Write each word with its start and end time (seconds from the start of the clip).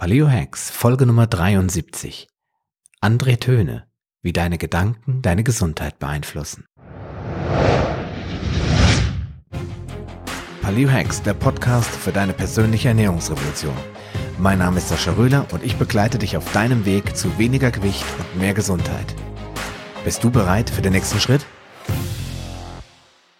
Paleo 0.00 0.30
Hacks, 0.30 0.70
Folge 0.70 1.06
Nummer 1.06 1.26
73. 1.26 2.28
André 3.00 3.40
Töne, 3.40 3.88
wie 4.22 4.32
deine 4.32 4.56
Gedanken 4.56 5.22
deine 5.22 5.42
Gesundheit 5.42 5.98
beeinflussen. 5.98 6.66
Paleo 10.62 10.88
Hacks, 10.88 11.20
der 11.22 11.34
Podcast 11.34 11.90
für 11.90 12.12
deine 12.12 12.32
persönliche 12.32 12.86
Ernährungsrevolution. 12.86 13.74
Mein 14.38 14.60
Name 14.60 14.78
ist 14.78 14.88
Sascha 14.88 15.14
Röhler 15.14 15.48
und 15.50 15.64
ich 15.64 15.74
begleite 15.74 16.18
dich 16.18 16.36
auf 16.36 16.52
deinem 16.52 16.84
Weg 16.84 17.16
zu 17.16 17.36
weniger 17.36 17.72
Gewicht 17.72 18.04
und 18.20 18.40
mehr 18.40 18.54
Gesundheit. 18.54 19.16
Bist 20.04 20.22
du 20.22 20.30
bereit 20.30 20.70
für 20.70 20.80
den 20.80 20.92
nächsten 20.92 21.18
Schritt? 21.18 21.44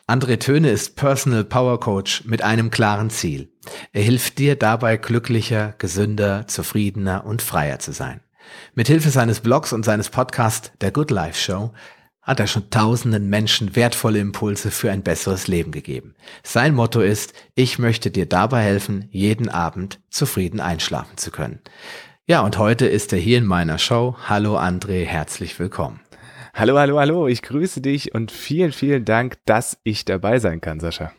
André 0.08 0.38
Töne 0.38 0.70
ist 0.70 0.96
Personal 0.96 1.44
Power 1.44 1.78
Coach 1.80 2.24
mit 2.24 2.40
einem 2.40 2.70
klaren 2.70 3.10
Ziel. 3.10 3.52
Er 3.92 4.02
hilft 4.02 4.38
dir 4.38 4.56
dabei, 4.56 4.96
glücklicher, 4.96 5.74
gesünder, 5.76 6.46
zufriedener 6.46 7.26
und 7.26 7.42
freier 7.42 7.78
zu 7.78 7.92
sein. 7.92 8.22
Mithilfe 8.74 9.10
seines 9.10 9.40
Blogs 9.40 9.74
und 9.74 9.84
seines 9.84 10.08
Podcasts 10.08 10.72
Der 10.80 10.92
Good 10.92 11.10
Life 11.10 11.38
Show 11.38 11.74
hat 12.22 12.40
er 12.40 12.46
schon 12.46 12.70
tausenden 12.70 13.28
Menschen 13.28 13.76
wertvolle 13.76 14.18
Impulse 14.18 14.70
für 14.70 14.90
ein 14.90 15.02
besseres 15.02 15.46
Leben 15.46 15.72
gegeben. 15.72 16.14
Sein 16.42 16.74
Motto 16.74 17.02
ist, 17.02 17.34
ich 17.54 17.78
möchte 17.78 18.10
dir 18.10 18.24
dabei 18.24 18.62
helfen, 18.62 19.08
jeden 19.10 19.50
Abend 19.50 20.00
zufrieden 20.08 20.60
einschlafen 20.60 21.18
zu 21.18 21.30
können. 21.30 21.60
Ja, 22.26 22.40
und 22.40 22.56
heute 22.56 22.86
ist 22.86 23.12
er 23.12 23.18
hier 23.18 23.36
in 23.36 23.46
meiner 23.46 23.76
Show. 23.76 24.16
Hallo 24.26 24.58
André, 24.58 25.04
herzlich 25.04 25.58
willkommen. 25.58 26.00
Hallo, 26.58 26.76
hallo, 26.76 26.98
hallo, 26.98 27.28
ich 27.28 27.42
grüße 27.42 27.80
dich 27.80 28.16
und 28.16 28.32
vielen, 28.32 28.72
vielen 28.72 29.04
Dank, 29.04 29.38
dass 29.44 29.78
ich 29.84 30.04
dabei 30.04 30.40
sein 30.40 30.60
kann, 30.60 30.80
Sascha. 30.80 31.12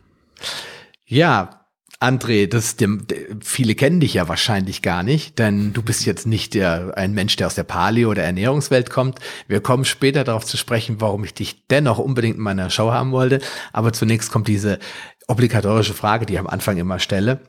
Ja, 1.06 1.66
André, 2.02 2.46
das, 2.46 2.76
dem, 2.76 3.08
viele 3.42 3.74
kennen 3.76 4.02
dich 4.02 4.16
ja 4.16 4.28
wahrscheinlich 4.28 4.82
gar 4.82 5.02
nicht, 5.02 5.40
denn 5.40 5.72
du 5.72 5.82
bist 5.82 6.06
jetzt 6.06 6.28
nicht 6.28 6.56
der, 6.56 6.98
ein 6.98 7.14
Mensch, 7.14 7.38
der 7.38 7.48
aus 7.48 7.56
der 7.56 7.64
Paleo- 7.64 8.10
oder 8.10 8.24
Ernährungswelt 8.24 8.90
kommt. 8.90 9.20
Wir 9.48 9.62
kommen 9.62 9.86
später 9.86 10.26
darauf 10.26 10.44
zu 10.44 10.58
sprechen, 10.58 11.00
warum 11.00 11.24
ich 11.24 11.34
dich 11.34 11.66
dennoch 11.68 12.00
unbedingt 12.00 12.36
in 12.36 12.44
meiner 12.44 12.70
Show 12.70 12.92
haben 12.92 13.14
wollte. 13.14 13.40
Aber 13.72 13.94
zunächst 13.94 14.34
kommt 14.34 14.50
diese 14.50 14.78
obligatorische 15.30 15.94
Frage, 15.94 16.26
die 16.26 16.34
ich 16.34 16.40
am 16.40 16.48
Anfang 16.48 16.76
immer 16.76 17.00
stelle. 17.00 17.40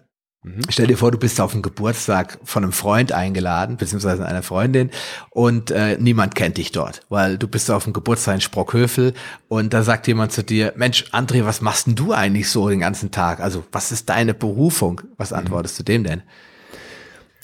Mhm. 0.42 0.62
Stell 0.70 0.86
dir 0.86 0.96
vor, 0.96 1.10
du 1.10 1.18
bist 1.18 1.38
auf 1.40 1.52
einen 1.52 1.60
Geburtstag 1.60 2.38
von 2.44 2.64
einem 2.64 2.72
Freund 2.72 3.12
eingeladen, 3.12 3.76
beziehungsweise 3.76 4.24
einer 4.24 4.42
Freundin, 4.42 4.90
und 5.28 5.70
äh, 5.70 5.98
niemand 5.98 6.34
kennt 6.34 6.56
dich 6.56 6.72
dort, 6.72 7.02
weil 7.10 7.36
du 7.36 7.46
bist 7.46 7.70
auf 7.70 7.84
dem 7.84 7.92
Geburtstag 7.92 8.36
in 8.36 8.40
Sprockhövel 8.40 9.12
und 9.48 9.74
da 9.74 9.82
sagt 9.82 10.06
jemand 10.06 10.32
zu 10.32 10.42
dir, 10.42 10.72
Mensch, 10.76 11.04
André, 11.12 11.44
was 11.44 11.60
machst 11.60 11.86
denn 11.86 11.94
du 11.94 12.12
eigentlich 12.12 12.48
so 12.48 12.70
den 12.70 12.80
ganzen 12.80 13.10
Tag? 13.10 13.40
Also, 13.40 13.64
was 13.70 13.92
ist 13.92 14.08
deine 14.08 14.32
Berufung? 14.32 15.02
Was 15.18 15.30
mhm. 15.30 15.38
antwortest 15.38 15.74
mhm. 15.74 15.84
du 15.84 15.92
dem 15.92 16.04
denn? 16.04 16.22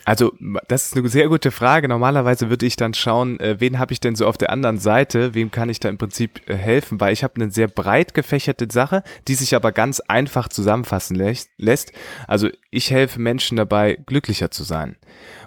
Also, 0.07 0.33
das 0.69 0.87
ist 0.87 0.97
eine 0.97 1.09
sehr 1.09 1.27
gute 1.27 1.51
Frage. 1.51 1.89
Normalerweise 1.89 2.49
würde 2.49 2.65
ich 2.65 2.77
dann 2.77 2.95
schauen, 2.95 3.41
äh, 3.41 3.57
wen 3.59 3.81
habe 3.81 3.93
ich 3.93 3.99
denn 3.99 4.15
so 4.15 4.29
auf 4.29 4.39
der 4.39 4.51
anderen 4.51 4.79
Seite, 4.79 5.35
wem 5.35 5.51
kann 5.51 5.69
ich 5.69 5.81
da 5.81 5.89
im 5.89 5.99
Prinzip 5.99 6.49
äh, 6.49 6.55
helfen, 6.55 7.01
weil 7.01 7.13
ich 7.13 7.25
habe 7.25 7.35
eine 7.35 7.51
sehr 7.51 7.67
breit 7.67 8.15
gefächerte 8.15 8.69
Sache, 8.71 9.03
die 9.27 9.35
sich 9.35 9.57
aber 9.57 9.73
ganz 9.73 9.99
einfach 9.99 10.49
zusammenfassen 10.49 11.17
lässt. 11.57 11.93
Also, 12.29 12.49
ich 12.71 12.93
helfe 12.93 13.21
Menschen 13.21 13.57
dabei, 13.57 13.99
glücklicher 14.07 14.53
zu 14.53 14.63
sein. 14.63 14.95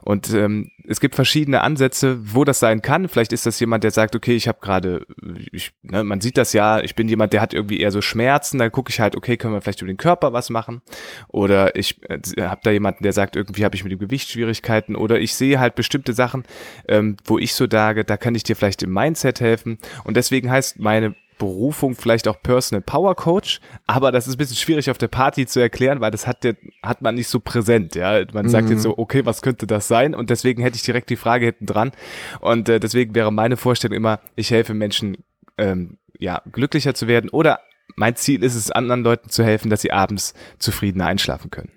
Und 0.01 0.33
ähm, 0.33 0.71
es 0.89 0.99
gibt 0.99 1.13
verschiedene 1.13 1.61
Ansätze, 1.61 2.17
wo 2.33 2.43
das 2.43 2.59
sein 2.59 2.81
kann. 2.81 3.07
Vielleicht 3.07 3.31
ist 3.31 3.45
das 3.45 3.59
jemand, 3.59 3.83
der 3.83 3.91
sagt, 3.91 4.15
okay, 4.15 4.35
ich 4.35 4.47
habe 4.47 4.57
gerade, 4.59 5.05
ne, 5.83 6.03
man 6.03 6.19
sieht 6.19 6.35
das 6.35 6.51
ja, 6.53 6.79
ich 6.79 6.95
bin 6.95 7.07
jemand, 7.07 7.31
der 7.31 7.41
hat 7.41 7.53
irgendwie 7.53 7.79
eher 7.79 7.91
so 7.91 8.01
Schmerzen, 8.01 8.57
dann 8.57 8.71
gucke 8.71 8.89
ich 8.89 8.99
halt, 8.99 9.15
okay, 9.15 9.37
können 9.37 9.53
wir 9.53 9.61
vielleicht 9.61 9.83
über 9.83 9.91
den 9.91 9.97
Körper 9.97 10.33
was 10.33 10.49
machen? 10.49 10.81
Oder 11.27 11.75
ich 11.75 12.01
äh, 12.09 12.41
habe 12.41 12.61
da 12.63 12.71
jemanden, 12.71 13.03
der 13.03 13.13
sagt, 13.13 13.35
irgendwie 13.35 13.63
habe 13.65 13.75
ich 13.75 13.83
mit 13.83 13.91
dem 13.91 13.99
Gewicht 13.99 14.31
Schwierigkeiten. 14.31 14.95
Oder 14.95 15.19
ich 15.19 15.35
sehe 15.35 15.59
halt 15.59 15.75
bestimmte 15.75 16.13
Sachen, 16.13 16.43
ähm, 16.87 17.17
wo 17.23 17.37
ich 17.37 17.53
so 17.53 17.67
sage, 17.69 18.03
da 18.03 18.17
kann 18.17 18.33
ich 18.33 18.41
dir 18.41 18.55
vielleicht 18.55 18.81
im 18.81 18.91
Mindset 18.91 19.41
helfen. 19.41 19.77
Und 20.05 20.17
deswegen 20.17 20.49
heißt 20.49 20.79
meine 20.79 21.13
Berufung 21.39 21.95
vielleicht 21.95 22.27
auch 22.27 22.39
Personal 22.43 22.83
Power 22.83 23.15
Coach, 23.15 23.59
aber 23.87 24.11
das 24.11 24.27
ist 24.27 24.35
ein 24.35 24.37
bisschen 24.37 24.57
schwierig 24.57 24.91
auf 24.91 24.99
der 24.99 25.07
Party 25.07 25.47
zu 25.47 25.59
erklären, 25.59 26.01
weil 26.01 26.11
das 26.11 26.27
hat, 26.27 26.43
der, 26.43 26.55
hat 26.83 27.01
man 27.01 27.15
nicht 27.15 27.29
so 27.29 27.39
präsent. 27.39 27.95
Ja, 27.95 28.23
man 28.33 28.45
mhm. 28.45 28.49
sagt 28.49 28.69
jetzt 28.69 28.83
so, 28.83 28.95
okay, 28.97 29.25
was 29.25 29.41
könnte 29.41 29.65
das 29.65 29.87
sein? 29.87 30.13
Und 30.13 30.29
deswegen 30.29 30.61
hätte 30.61 30.75
ich 30.75 30.83
direkt 30.83 31.09
die 31.09 31.15
Frage 31.15 31.45
hinten 31.45 31.65
dran. 31.65 31.91
Und 32.41 32.69
äh, 32.69 32.79
deswegen 32.79 33.15
wäre 33.15 33.31
meine 33.31 33.57
Vorstellung 33.57 33.97
immer, 33.97 34.19
ich 34.35 34.51
helfe 34.51 34.75
Menschen, 34.75 35.17
ähm, 35.57 35.97
ja, 36.19 36.43
glücklicher 36.51 36.93
zu 36.93 37.07
werden 37.07 37.29
oder 37.29 37.61
mein 37.95 38.15
Ziel 38.15 38.43
ist 38.43 38.55
es, 38.55 38.69
anderen 38.69 39.03
Leuten 39.03 39.29
zu 39.29 39.43
helfen, 39.43 39.69
dass 39.69 39.81
sie 39.81 39.91
abends 39.91 40.33
zufrieden 40.59 41.01
einschlafen 41.01 41.49
können. 41.49 41.71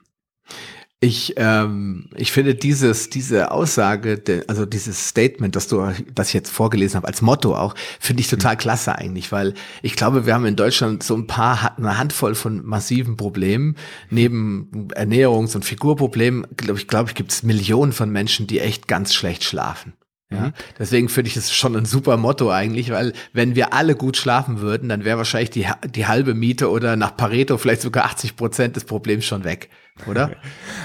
Ich, 1.05 1.35
ähm, 1.37 2.05
ich 2.15 2.31
finde 2.31 2.55
dieses, 2.55 3.11
diese 3.11 3.51
Aussage, 3.51 4.19
de, 4.19 4.45
also 4.47 4.65
dieses 4.65 5.09
Statement, 5.09 5.57
das 5.57 5.67
du, 5.67 5.85
das 6.15 6.29
ich 6.29 6.35
jetzt 6.35 6.53
vorgelesen 6.53 6.95
habe, 6.95 7.09
als 7.09 7.23
Motto 7.23 7.57
auch, 7.57 7.75
finde 7.99 8.21
ich 8.21 8.29
total 8.29 8.57
klasse 8.57 8.97
eigentlich, 8.97 9.33
weil 9.33 9.55
ich 9.83 9.97
glaube, 9.97 10.27
wir 10.27 10.35
haben 10.35 10.47
in 10.47 10.55
Deutschland 10.55 11.03
so 11.03 11.17
ein 11.17 11.27
paar, 11.27 11.77
eine 11.77 11.99
Handvoll 11.99 12.37
von 12.37 12.65
massiven 12.65 13.17
Problemen. 13.17 13.75
Neben 14.11 14.91
Ernährungs- 14.95 15.57
und 15.57 15.65
Figurproblemen, 15.65 16.47
glaube 16.57 16.79
ich, 16.79 16.87
glaube 16.87 17.09
ich, 17.09 17.17
gibt 17.17 17.33
es 17.33 17.43
Millionen 17.43 17.91
von 17.91 18.09
Menschen, 18.09 18.47
die 18.47 18.61
echt 18.61 18.87
ganz 18.87 19.13
schlecht 19.13 19.43
schlafen. 19.43 19.95
Ja, 20.31 20.41
mhm. 20.47 20.53
deswegen 20.79 21.09
finde 21.09 21.31
ich 21.31 21.37
es 21.37 21.53
schon 21.53 21.75
ein 21.75 21.85
super 21.85 22.17
Motto 22.17 22.49
eigentlich, 22.53 22.93
weil 22.93 23.13
wenn 23.33 23.57
wir 23.57 23.75
alle 23.75 23.97
gut 23.97 24.17
schlafen 24.17 24.61
würden, 24.61 24.89
dann 24.89 25.05
wäre 25.05 25.19
wahrscheinlich 25.19 25.51
die, 25.51 25.67
die 25.91 26.07
halbe 26.07 26.35
Miete 26.35 26.71
oder 26.71 26.95
nach 26.95 27.17
Pareto 27.17 27.59
vielleicht 27.59 27.83
sogar 27.83 28.05
80 28.05 28.37
Prozent 28.37 28.77
des 28.77 28.85
Problems 28.85 29.25
schon 29.25 29.43
weg, 29.43 29.69
oder? 30.07 30.31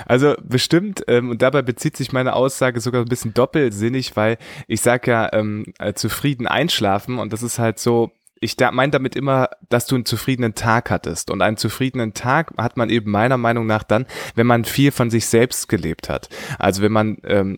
Also 0.06 0.36
bestimmt, 0.42 1.04
ähm, 1.08 1.32
und 1.32 1.42
dabei 1.42 1.62
bezieht 1.62 1.98
sich 1.98 2.14
meine 2.14 2.34
Aussage 2.34 2.80
sogar 2.80 3.02
ein 3.02 3.10
bisschen 3.10 3.34
doppelsinnig, 3.34 4.16
weil 4.16 4.38
ich 4.68 4.80
sage 4.80 5.12
ja 5.12 5.30
ähm, 5.34 5.66
äh, 5.80 5.94
zufrieden 5.94 6.48
einschlafen 6.48 7.20
und 7.20 7.34
das 7.34 7.44
ist 7.44 7.60
halt 7.60 7.78
so, 7.78 8.12
ich 8.42 8.56
da, 8.56 8.72
meine 8.72 8.92
damit 8.92 9.16
immer, 9.16 9.50
dass 9.70 9.86
du 9.86 9.96
einen 9.96 10.06
zufriedenen 10.06 10.56
Tag 10.56 10.90
hattest. 10.90 11.30
Und 11.30 11.42
einen 11.42 11.58
zufriedenen 11.58 12.14
Tag 12.14 12.54
hat 12.58 12.78
man 12.78 12.90
eben 12.90 13.12
meiner 13.12 13.38
Meinung 13.38 13.66
nach 13.66 13.84
dann, 13.84 14.06
wenn 14.36 14.48
man 14.48 14.66
viel 14.66 14.92
von 14.92 15.10
sich 15.10 15.28
selbst 15.28 15.70
gelebt 15.70 16.10
hat. 16.10 16.30
Also 16.60 16.82
wenn 16.82 16.92
man 16.92 17.18
ähm, 17.26 17.58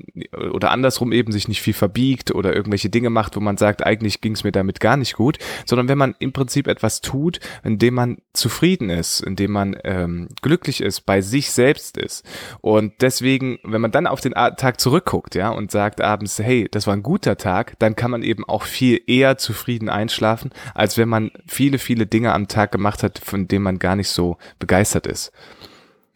oder 0.51 0.71
andersrum 0.71 1.11
eben 1.11 1.31
sich 1.31 1.47
nicht 1.47 1.61
viel 1.61 1.73
verbiegt 1.73 2.33
oder 2.33 2.53
irgendwelche 2.53 2.89
Dinge 2.89 3.09
macht, 3.09 3.35
wo 3.35 3.39
man 3.39 3.57
sagt, 3.57 3.85
eigentlich 3.85 4.21
ging 4.21 4.33
es 4.33 4.43
mir 4.43 4.51
damit 4.51 4.79
gar 4.79 4.97
nicht 4.97 5.15
gut, 5.15 5.37
sondern 5.65 5.87
wenn 5.87 5.97
man 5.97 6.15
im 6.19 6.33
Prinzip 6.33 6.67
etwas 6.67 7.01
tut, 7.01 7.39
in 7.63 7.79
dem 7.79 7.93
man 7.93 8.17
zufrieden 8.33 8.89
ist, 8.89 9.21
in 9.21 9.35
dem 9.35 9.51
man 9.51 9.77
ähm, 9.83 10.29
glücklich 10.41 10.81
ist, 10.81 11.01
bei 11.01 11.21
sich 11.21 11.51
selbst 11.51 11.97
ist. 11.97 12.25
Und 12.61 12.93
deswegen, 13.01 13.59
wenn 13.63 13.81
man 13.81 13.91
dann 13.91 14.07
auf 14.07 14.21
den 14.21 14.33
Tag 14.33 14.79
zurückguckt, 14.79 15.35
ja, 15.35 15.49
und 15.49 15.71
sagt 15.71 16.01
abends, 16.01 16.39
hey, 16.39 16.67
das 16.71 16.87
war 16.87 16.93
ein 16.93 17.03
guter 17.03 17.37
Tag, 17.37 17.77
dann 17.79 17.95
kann 17.95 18.11
man 18.11 18.23
eben 18.23 18.45
auch 18.45 18.63
viel 18.63 19.01
eher 19.07 19.37
zufrieden 19.37 19.89
einschlafen, 19.89 20.51
als 20.73 20.97
wenn 20.97 21.09
man 21.09 21.31
viele, 21.47 21.79
viele 21.79 22.05
Dinge 22.05 22.33
am 22.33 22.47
Tag 22.47 22.71
gemacht 22.71 23.03
hat, 23.03 23.19
von 23.19 23.47
denen 23.47 23.63
man 23.63 23.79
gar 23.79 23.95
nicht 23.95 24.09
so 24.09 24.37
begeistert 24.59 25.07
ist. 25.07 25.31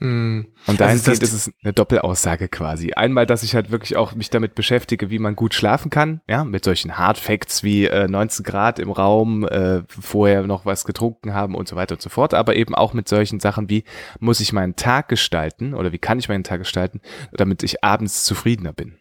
Mm. 0.04 0.42
Und 0.68 0.82
dahingehend 0.82 1.08
also 1.08 1.24
ist 1.24 1.34
es 1.34 1.52
eine 1.64 1.72
Doppelaussage 1.72 2.50
quasi. 2.50 2.92
Einmal, 2.94 3.26
dass 3.26 3.44
ich 3.44 3.56
halt 3.56 3.72
wirklich 3.72 3.96
auch 3.96 4.16
mich 4.16 4.30
damit 4.30 4.54
beschäftige, 4.54 5.10
wie 5.10 5.20
man 5.20 5.36
gut 5.36 5.54
schlafen 5.54 5.90
kann, 5.90 6.22
ja, 6.28 6.44
mit 6.44 6.66
solchen 6.66 6.98
Hard 6.98 7.18
Facts 7.18 7.64
wie 7.64 7.86
äh, 7.86 8.08
19 8.10 8.44
Grad 8.44 8.80
im 8.80 8.92
Raum, 8.92 9.48
äh, 9.48 9.84
vorher 9.88 10.44
noch 10.44 10.66
was 10.66 10.84
getrunken 10.84 11.34
haben 11.34 11.56
und 11.56 11.70
so 11.70 11.78
weiter 11.78 11.96
und 11.96 12.02
so 12.02 12.10
fort, 12.10 12.34
aber 12.34 12.58
eben 12.58 12.76
auch 12.76 12.94
mit 12.94 13.08
solchen 13.08 13.40
Sachen 13.40 13.70
wie, 13.70 13.86
muss 14.20 14.42
ich 14.42 14.52
meinen 14.52 14.76
Tag 14.76 15.08
gestalten 15.08 15.74
oder 15.74 15.94
wie 15.94 16.00
kann 16.00 16.20
ich 16.20 16.28
meinen 16.28 16.44
Tag 16.44 16.60
gestalten, 16.60 17.00
damit 17.32 17.64
ich 17.64 17.84
abends 17.84 18.26
zufriedener 18.26 18.74
bin. 18.74 18.98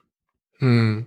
Hm. 0.63 1.07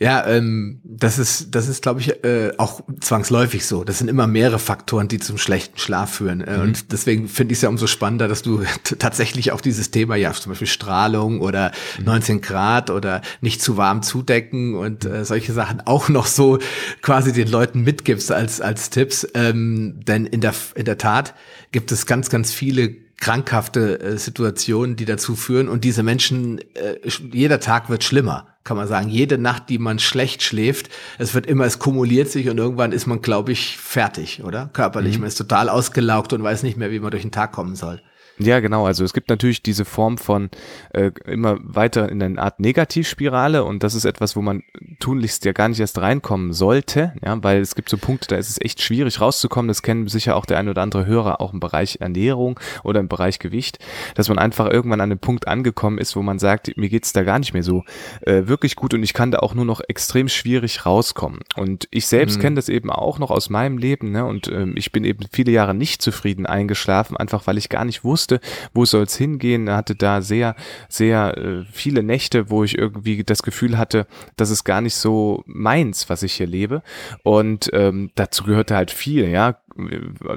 Ja, 0.00 0.26
ähm, 0.26 0.82
das 0.84 1.18
ist, 1.18 1.54
das 1.54 1.66
ist, 1.66 1.80
glaube 1.80 2.00
ich, 2.00 2.22
äh, 2.24 2.52
auch 2.58 2.82
zwangsläufig 3.00 3.64
so. 3.64 3.84
Das 3.84 3.96
sind 3.96 4.08
immer 4.08 4.26
mehrere 4.26 4.58
Faktoren, 4.58 5.08
die 5.08 5.18
zum 5.18 5.38
schlechten 5.38 5.78
Schlaf 5.78 6.16
führen. 6.16 6.42
Äh, 6.42 6.58
mhm. 6.58 6.62
Und 6.62 6.92
deswegen 6.92 7.26
finde 7.26 7.52
ich 7.52 7.58
es 7.58 7.62
ja 7.62 7.70
umso 7.70 7.86
spannender, 7.86 8.28
dass 8.28 8.42
du 8.42 8.64
tatsächlich 8.98 9.50
auf 9.50 9.62
dieses 9.62 9.92
Thema, 9.92 10.16
ja, 10.16 10.30
zum 10.34 10.52
Beispiel 10.52 10.68
Strahlung 10.68 11.40
oder 11.40 11.72
mhm. 11.98 12.04
19 12.04 12.40
Grad 12.42 12.90
oder 12.90 13.22
nicht 13.40 13.62
zu 13.62 13.78
warm 13.78 14.02
zudecken 14.02 14.74
und 14.74 15.06
äh, 15.06 15.24
solche 15.24 15.54
Sachen 15.54 15.80
auch 15.86 16.10
noch 16.10 16.26
so 16.26 16.58
quasi 17.00 17.32
den 17.32 17.48
Leuten 17.48 17.80
mitgibst 17.80 18.30
als, 18.30 18.60
als 18.60 18.90
Tipps. 18.90 19.26
Ähm, 19.32 20.00
denn 20.06 20.26
in 20.26 20.42
der, 20.42 20.52
in 20.74 20.84
der 20.84 20.98
Tat 20.98 21.32
gibt 21.70 21.92
es 21.92 22.04
ganz, 22.04 22.28
ganz 22.28 22.52
viele 22.52 22.94
krankhafte 23.16 24.00
äh, 24.00 24.18
Situationen, 24.18 24.96
die 24.96 25.06
dazu 25.06 25.34
führen. 25.34 25.70
Und 25.70 25.82
diese 25.82 26.02
Menschen, 26.02 26.58
äh, 26.74 26.98
jeder 27.32 27.58
Tag 27.58 27.88
wird 27.88 28.04
schlimmer 28.04 28.51
kann 28.64 28.76
man 28.76 28.86
sagen, 28.86 29.08
jede 29.08 29.38
Nacht, 29.38 29.68
die 29.68 29.78
man 29.78 29.98
schlecht 29.98 30.42
schläft, 30.42 30.88
es 31.18 31.34
wird 31.34 31.46
immer, 31.46 31.64
es 31.64 31.78
kumuliert 31.78 32.28
sich 32.28 32.48
und 32.48 32.58
irgendwann 32.58 32.92
ist 32.92 33.06
man, 33.06 33.20
glaube 33.20 33.52
ich, 33.52 33.76
fertig, 33.78 34.42
oder? 34.44 34.70
Körperlich. 34.72 35.16
Mhm. 35.16 35.22
Man 35.22 35.28
ist 35.28 35.36
total 35.36 35.68
ausgelaugt 35.68 36.32
und 36.32 36.42
weiß 36.42 36.62
nicht 36.62 36.76
mehr, 36.76 36.90
wie 36.90 37.00
man 37.00 37.10
durch 37.10 37.22
den 37.22 37.32
Tag 37.32 37.52
kommen 37.52 37.74
soll. 37.74 38.00
Ja, 38.38 38.60
genau. 38.60 38.86
Also 38.86 39.04
es 39.04 39.12
gibt 39.12 39.28
natürlich 39.28 39.62
diese 39.62 39.84
Form 39.84 40.18
von 40.18 40.50
äh, 40.92 41.10
immer 41.26 41.58
weiter 41.62 42.08
in 42.08 42.22
eine 42.22 42.40
Art 42.40 42.60
Negativspirale 42.60 43.64
und 43.64 43.82
das 43.82 43.94
ist 43.94 44.04
etwas, 44.04 44.36
wo 44.36 44.42
man 44.42 44.62
tunlichst 45.00 45.44
ja 45.44 45.52
gar 45.52 45.68
nicht 45.68 45.80
erst 45.80 45.98
reinkommen 45.98 46.52
sollte, 46.52 47.12
ja, 47.24 47.42
weil 47.42 47.60
es 47.60 47.74
gibt 47.74 47.88
so 47.88 47.98
Punkte, 47.98 48.28
da 48.28 48.36
ist 48.36 48.48
es 48.48 48.60
echt 48.60 48.80
schwierig 48.80 49.20
rauszukommen. 49.20 49.68
Das 49.68 49.82
kennen 49.82 50.08
sicher 50.08 50.36
auch 50.36 50.46
der 50.46 50.58
ein 50.58 50.68
oder 50.68 50.82
andere 50.82 51.06
Hörer 51.06 51.40
auch 51.40 51.52
im 51.52 51.60
Bereich 51.60 51.98
Ernährung 52.00 52.58
oder 52.84 53.00
im 53.00 53.08
Bereich 53.08 53.38
Gewicht, 53.38 53.78
dass 54.14 54.28
man 54.28 54.38
einfach 54.38 54.70
irgendwann 54.70 55.00
an 55.00 55.10
einem 55.10 55.18
Punkt 55.18 55.46
angekommen 55.48 55.98
ist, 55.98 56.16
wo 56.16 56.22
man 56.22 56.38
sagt, 56.38 56.76
mir 56.76 56.88
geht's 56.88 57.12
da 57.12 57.22
gar 57.22 57.38
nicht 57.38 57.52
mehr 57.52 57.62
so 57.62 57.84
äh, 58.22 58.46
wirklich 58.46 58.76
gut 58.76 58.94
und 58.94 59.02
ich 59.02 59.14
kann 59.14 59.30
da 59.30 59.38
auch 59.38 59.54
nur 59.54 59.64
noch 59.64 59.80
extrem 59.88 60.28
schwierig 60.28 60.86
rauskommen. 60.86 61.40
Und 61.56 61.88
ich 61.90 62.06
selbst 62.06 62.38
mhm. 62.38 62.42
kenne 62.42 62.56
das 62.56 62.68
eben 62.68 62.90
auch 62.90 63.18
noch 63.18 63.30
aus 63.30 63.50
meinem 63.50 63.78
Leben, 63.78 64.10
ne? 64.10 64.24
Und 64.24 64.48
ähm, 64.48 64.74
ich 64.76 64.92
bin 64.92 65.04
eben 65.04 65.26
viele 65.30 65.52
Jahre 65.52 65.74
nicht 65.74 66.02
zufrieden 66.02 66.46
eingeschlafen, 66.46 67.16
einfach 67.16 67.46
weil 67.46 67.58
ich 67.58 67.68
gar 67.68 67.84
nicht 67.84 68.04
wusste, 68.04 68.31
wusste, 68.32 68.40
wo 68.72 68.84
soll 68.84 69.04
es 69.04 69.16
hingehen. 69.16 69.68
Er 69.68 69.76
hatte 69.76 69.94
da 69.94 70.22
sehr, 70.22 70.54
sehr 70.88 71.36
äh, 71.36 71.64
viele 71.70 72.02
Nächte, 72.02 72.50
wo 72.50 72.64
ich 72.64 72.78
irgendwie 72.78 73.24
das 73.24 73.42
Gefühl 73.42 73.78
hatte, 73.78 74.06
das 74.36 74.50
ist 74.50 74.64
gar 74.64 74.80
nicht 74.80 74.94
so 74.94 75.42
meins, 75.46 76.08
was 76.08 76.22
ich 76.22 76.34
hier 76.34 76.46
lebe. 76.46 76.82
Und 77.22 77.70
ähm, 77.72 78.10
dazu 78.14 78.44
gehörte 78.44 78.76
halt 78.76 78.90
viel, 78.90 79.28
ja. 79.28 79.58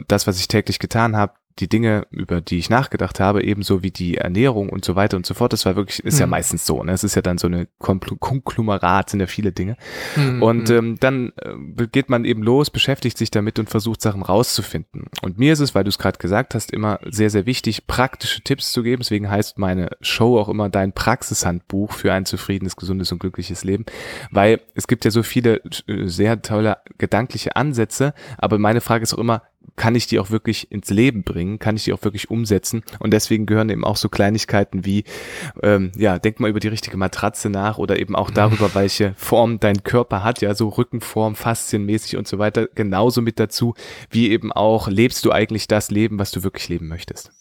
Das, 0.07 0.27
was 0.27 0.39
ich 0.39 0.47
täglich 0.47 0.80
getan 0.80 1.18
habe, 1.18 1.33
die 1.60 1.69
Dinge, 1.69 2.06
über 2.10 2.42
die 2.42 2.57
ich 2.57 2.69
nachgedacht 2.69 3.22
habe, 3.22 3.44
ebenso 3.44 3.81
wie 3.81 3.92
die 3.92 4.18
Ernährung 4.18 4.68
und 4.69 4.84
so 4.84 4.96
weiter 4.96 5.16
und 5.16 5.25
so 5.25 5.34
fort. 5.34 5.54
Das 5.54 5.66
war 5.66 5.78
wirklich, 5.78 6.04
ist 6.04 6.16
mhm. 6.16 6.19
ja 6.19 6.28
meistens 6.28 6.66
so, 6.66 6.84
ne? 6.84 6.92
Es 6.92 7.06
ist 7.06 7.16
ja 7.16 7.22
dann 7.22 7.38
so 7.38 7.48
eine 7.48 7.68
Konglomerat, 7.80 9.10
sind 9.10 9.22
ja 9.22 9.28
viele 9.28 9.54
Dinge. 9.54 9.78
Mhm. 10.18 10.44
Und 10.44 10.69
mhm. 10.69 10.75
ähm, 10.75 10.98
dann 11.00 11.34
äh, 11.38 11.88
geht 11.88 12.10
man 12.10 12.25
eben 12.25 12.44
los, 12.44 12.69
beschäftigt 12.69 13.18
sich 13.18 13.31
damit 13.31 13.57
und 13.57 13.69
versucht 13.69 14.02
Sachen 14.02 14.22
rauszufinden. 14.22 15.06
Und 15.22 15.38
mir 15.38 15.54
ist 15.54 15.62
es, 15.62 15.74
weil 15.74 15.86
du 15.86 15.90
es 15.90 15.98
gerade 15.98 16.18
gesagt 16.18 16.56
hast, 16.56 16.72
immer 16.72 17.00
sehr, 17.06 17.30
sehr 17.30 17.46
wichtig, 17.46 17.88
praktische 17.88 18.42
Tipps 18.42 18.74
zu 18.74 18.84
geben. 18.84 19.02
Deswegen 19.02 19.30
heißt 19.30 19.57
meine 19.57 19.92
Show 20.02 20.38
auch 20.38 20.50
immer 20.50 20.68
dein 20.69 20.92
Praxishandbuch 20.92 21.94
für 21.94 22.12
ein 22.12 22.25
zufriedenes, 22.25 22.75
gesundes 22.75 23.13
und 23.13 23.19
glückliches 23.19 23.63
Leben. 23.63 23.86
Weil 24.30 24.60
es 24.74 24.88
gibt 24.88 25.06
ja 25.06 25.12
so 25.12 25.24
viele 25.24 25.62
äh, 25.88 26.07
sehr 26.07 26.42
tolle 26.42 26.78
gedankliche 26.98 27.56
Ansätze, 27.56 28.13
aber 28.38 28.60
meine 28.60 28.81
Frage 28.81 29.04
ist 29.04 29.13
auch 29.13 29.19
immer, 29.19 29.44
kann 29.76 29.96
ich 29.96 30.08
die 30.08 30.20
auch 30.20 30.32
wirklich 30.32 30.72
ins 30.72 30.90
Leben 30.90 31.24
bringen, 31.24 31.60
kann 31.60 31.76
ich 31.76 31.86
die 31.86 31.94
auch 31.94 32.04
wirklich 32.04 32.30
umsetzen. 32.30 32.84
Und 33.00 33.12
deswegen 33.12 33.46
gehören 33.46 33.70
eben 33.70 33.84
auch 33.84 33.98
so 33.98 34.10
Kleinigkeiten 34.10 34.86
wie, 34.86 35.04
ähm, 35.64 35.92
ja, 35.96 36.20
denk 36.20 36.40
mal 36.40 36.50
über 36.50 36.60
die 36.60 36.68
richtige 36.68 36.98
Matratze 36.98 37.50
nach 37.50 37.78
oder 37.78 38.00
eben 38.00 38.16
auch 38.16 38.32
darüber, 38.32 38.74
welche 38.76 39.14
Form 39.16 39.60
dein 39.60 39.84
Körper 39.84 40.24
hat, 40.24 40.42
ja, 40.42 40.54
so 40.56 40.70
Rückenform, 40.70 41.36
faszienmäßig 41.36 42.18
und 42.18 42.28
so 42.28 42.40
weiter, 42.40 42.68
genauso 42.76 43.22
mit 43.22 43.40
dazu, 43.40 43.74
wie 44.10 44.32
eben 44.32 44.52
auch, 44.52 44.88
lebst 44.88 45.26
du 45.26 45.32
eigentlich 45.32 45.68
das 45.68 45.92
Leben, 45.92 46.20
was 46.20 46.32
du 46.32 46.44
wirklich 46.44 46.70
leben 46.70 46.88
möchtest? 46.88 47.32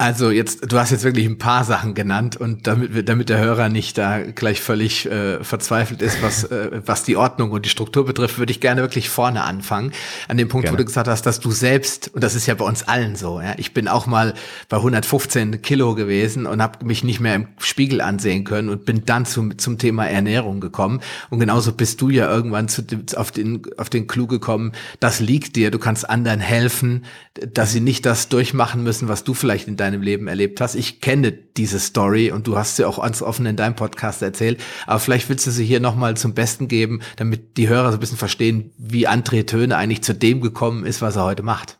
Also 0.00 0.30
jetzt, 0.30 0.72
du 0.72 0.78
hast 0.78 0.92
jetzt 0.92 1.04
wirklich 1.04 1.26
ein 1.26 1.36
paar 1.36 1.62
Sachen 1.62 1.92
genannt 1.92 2.34
und 2.34 2.66
damit, 2.66 3.06
damit 3.06 3.28
der 3.28 3.38
Hörer 3.38 3.68
nicht 3.68 3.98
da 3.98 4.22
gleich 4.22 4.62
völlig 4.62 5.04
äh, 5.04 5.44
verzweifelt 5.44 6.00
ist, 6.00 6.22
was, 6.22 6.44
äh, 6.44 6.80
was 6.86 7.02
die 7.02 7.18
Ordnung 7.18 7.50
und 7.50 7.66
die 7.66 7.68
Struktur 7.68 8.06
betrifft, 8.06 8.38
würde 8.38 8.50
ich 8.50 8.60
gerne 8.60 8.80
wirklich 8.80 9.10
vorne 9.10 9.42
anfangen. 9.42 9.92
An 10.26 10.38
dem 10.38 10.48
Punkt, 10.48 10.64
gerne. 10.64 10.74
wo 10.74 10.78
du 10.78 10.86
gesagt 10.86 11.06
hast, 11.06 11.26
dass 11.26 11.38
du 11.38 11.50
selbst, 11.50 12.14
und 12.14 12.24
das 12.24 12.34
ist 12.34 12.46
ja 12.46 12.54
bei 12.54 12.64
uns 12.64 12.88
allen 12.88 13.14
so, 13.14 13.42
ja, 13.42 13.52
ich 13.58 13.74
bin 13.74 13.88
auch 13.88 14.06
mal 14.06 14.32
bei 14.70 14.78
115 14.78 15.60
Kilo 15.60 15.94
gewesen 15.94 16.46
und 16.46 16.62
habe 16.62 16.82
mich 16.86 17.04
nicht 17.04 17.20
mehr 17.20 17.34
im 17.34 17.48
Spiegel 17.58 18.00
ansehen 18.00 18.44
können 18.44 18.70
und 18.70 18.86
bin 18.86 19.04
dann 19.04 19.26
zum, 19.26 19.58
zum 19.58 19.76
Thema 19.76 20.06
Ernährung 20.06 20.60
gekommen. 20.60 21.00
Und 21.28 21.40
genauso 21.40 21.72
bist 21.72 22.00
du 22.00 22.08
ja 22.08 22.26
irgendwann 22.26 22.68
zu, 22.68 22.84
auf, 23.16 23.32
den, 23.32 23.60
auf 23.76 23.90
den 23.90 24.06
Clou 24.06 24.26
gekommen, 24.26 24.72
das 24.98 25.20
liegt 25.20 25.56
dir, 25.56 25.70
du 25.70 25.78
kannst 25.78 26.08
anderen 26.08 26.40
helfen, 26.40 27.04
dass 27.34 27.72
sie 27.72 27.80
nicht 27.80 28.06
das 28.06 28.30
durchmachen 28.30 28.82
müssen, 28.82 29.06
was 29.08 29.24
du 29.24 29.34
vielleicht 29.34 29.68
in 29.68 29.76
deinem 29.76 29.89
deinem 29.90 30.02
Leben 30.02 30.28
erlebt 30.28 30.60
hast. 30.60 30.74
Ich 30.74 31.00
kenne 31.00 31.32
diese 31.32 31.80
Story 31.80 32.30
und 32.30 32.46
du 32.46 32.56
hast 32.56 32.76
sie 32.76 32.84
auch 32.84 33.00
ganz 33.00 33.22
offen 33.22 33.46
in 33.46 33.56
deinem 33.56 33.76
Podcast 33.76 34.22
erzählt. 34.22 34.60
Aber 34.86 35.00
vielleicht 35.00 35.28
willst 35.28 35.46
du 35.46 35.50
sie 35.50 35.64
hier 35.64 35.80
nochmal 35.80 36.16
zum 36.16 36.34
Besten 36.34 36.68
geben, 36.68 37.00
damit 37.16 37.56
die 37.56 37.68
Hörer 37.68 37.90
so 37.90 37.96
ein 37.96 38.00
bisschen 38.00 38.18
verstehen, 38.18 38.72
wie 38.78 39.08
André 39.08 39.46
Töne 39.46 39.76
eigentlich 39.76 40.02
zu 40.02 40.14
dem 40.14 40.40
gekommen 40.40 40.84
ist, 40.84 41.02
was 41.02 41.16
er 41.16 41.24
heute 41.24 41.42
macht. 41.42 41.79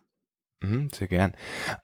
Mhm, 0.63 0.91
sehr 0.93 1.09
gern. 1.09 1.33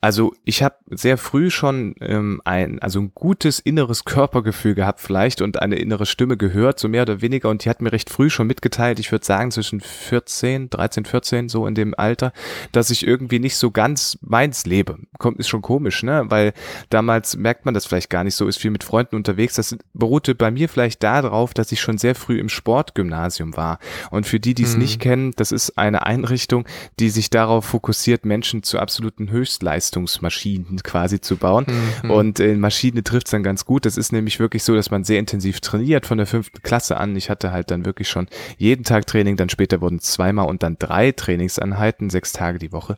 Also 0.02 0.34
ich 0.44 0.62
habe 0.62 0.74
sehr 0.90 1.16
früh 1.16 1.50
schon 1.50 1.94
ähm, 2.02 2.42
ein, 2.44 2.78
also 2.80 3.00
ein 3.00 3.12
gutes 3.14 3.58
inneres 3.58 4.04
Körpergefühl 4.04 4.74
gehabt 4.74 5.00
vielleicht 5.00 5.40
und 5.40 5.62
eine 5.62 5.76
innere 5.76 6.04
Stimme 6.04 6.36
gehört, 6.36 6.78
so 6.78 6.86
mehr 6.86 7.02
oder 7.02 7.22
weniger. 7.22 7.48
Und 7.48 7.64
die 7.64 7.70
hat 7.70 7.80
mir 7.80 7.92
recht 7.92 8.10
früh 8.10 8.28
schon 8.28 8.46
mitgeteilt, 8.46 8.98
ich 8.98 9.10
würde 9.12 9.24
sagen 9.24 9.50
zwischen 9.50 9.80
14, 9.80 10.68
13, 10.68 11.06
14, 11.06 11.48
so 11.48 11.66
in 11.66 11.74
dem 11.74 11.94
Alter, 11.96 12.34
dass 12.72 12.90
ich 12.90 13.06
irgendwie 13.06 13.38
nicht 13.38 13.56
so 13.56 13.70
ganz 13.70 14.18
meins 14.20 14.66
lebe. 14.66 14.98
Kommt, 15.18 15.38
ist 15.38 15.48
schon 15.48 15.62
komisch, 15.62 16.02
ne? 16.02 16.24
Weil 16.28 16.52
damals 16.90 17.34
merkt 17.34 17.64
man 17.64 17.72
das 17.72 17.86
vielleicht 17.86 18.10
gar 18.10 18.24
nicht 18.24 18.34
so, 18.34 18.46
ist 18.46 18.58
viel 18.58 18.70
mit 18.70 18.84
Freunden 18.84 19.16
unterwegs. 19.16 19.54
Das 19.54 19.74
beruhte 19.94 20.34
bei 20.34 20.50
mir 20.50 20.68
vielleicht 20.68 21.02
darauf, 21.02 21.54
dass 21.54 21.72
ich 21.72 21.80
schon 21.80 21.96
sehr 21.96 22.14
früh 22.14 22.38
im 22.38 22.50
Sportgymnasium 22.50 23.56
war. 23.56 23.78
Und 24.10 24.26
für 24.26 24.38
die, 24.38 24.52
die 24.52 24.64
es 24.64 24.74
mhm. 24.74 24.82
nicht 24.82 25.00
kennen, 25.00 25.32
das 25.36 25.50
ist 25.50 25.78
eine 25.78 26.04
Einrichtung, 26.04 26.66
die 27.00 27.08
sich 27.08 27.30
darauf 27.30 27.64
fokussiert, 27.64 28.26
Menschen 28.26 28.64
zu 28.66 28.78
absoluten 28.78 29.30
Höchstleistungsmaschinen 29.30 30.78
quasi 30.82 31.20
zu 31.20 31.36
bauen. 31.36 31.66
Mhm. 32.02 32.10
Und 32.10 32.40
in 32.40 32.60
Maschine 32.60 33.02
trifft 33.02 33.28
es 33.28 33.30
dann 33.30 33.42
ganz 33.42 33.64
gut. 33.64 33.86
Das 33.86 33.96
ist 33.96 34.12
nämlich 34.12 34.38
wirklich 34.40 34.64
so, 34.64 34.74
dass 34.74 34.90
man 34.90 35.04
sehr 35.04 35.18
intensiv 35.18 35.60
trainiert 35.60 36.06
von 36.06 36.18
der 36.18 36.26
fünften 36.26 36.62
Klasse 36.62 36.96
an. 36.96 37.16
Ich 37.16 37.30
hatte 37.30 37.52
halt 37.52 37.70
dann 37.70 37.84
wirklich 37.84 38.08
schon 38.08 38.28
jeden 38.58 38.84
Tag 38.84 39.06
Training, 39.06 39.36
dann 39.36 39.48
später 39.48 39.80
wurden 39.80 39.96
es 39.96 40.04
zweimal 40.04 40.48
und 40.48 40.62
dann 40.62 40.76
drei 40.78 41.12
Trainingsanheiten, 41.12 42.10
sechs 42.10 42.32
Tage 42.32 42.58
die 42.58 42.72
Woche. 42.72 42.96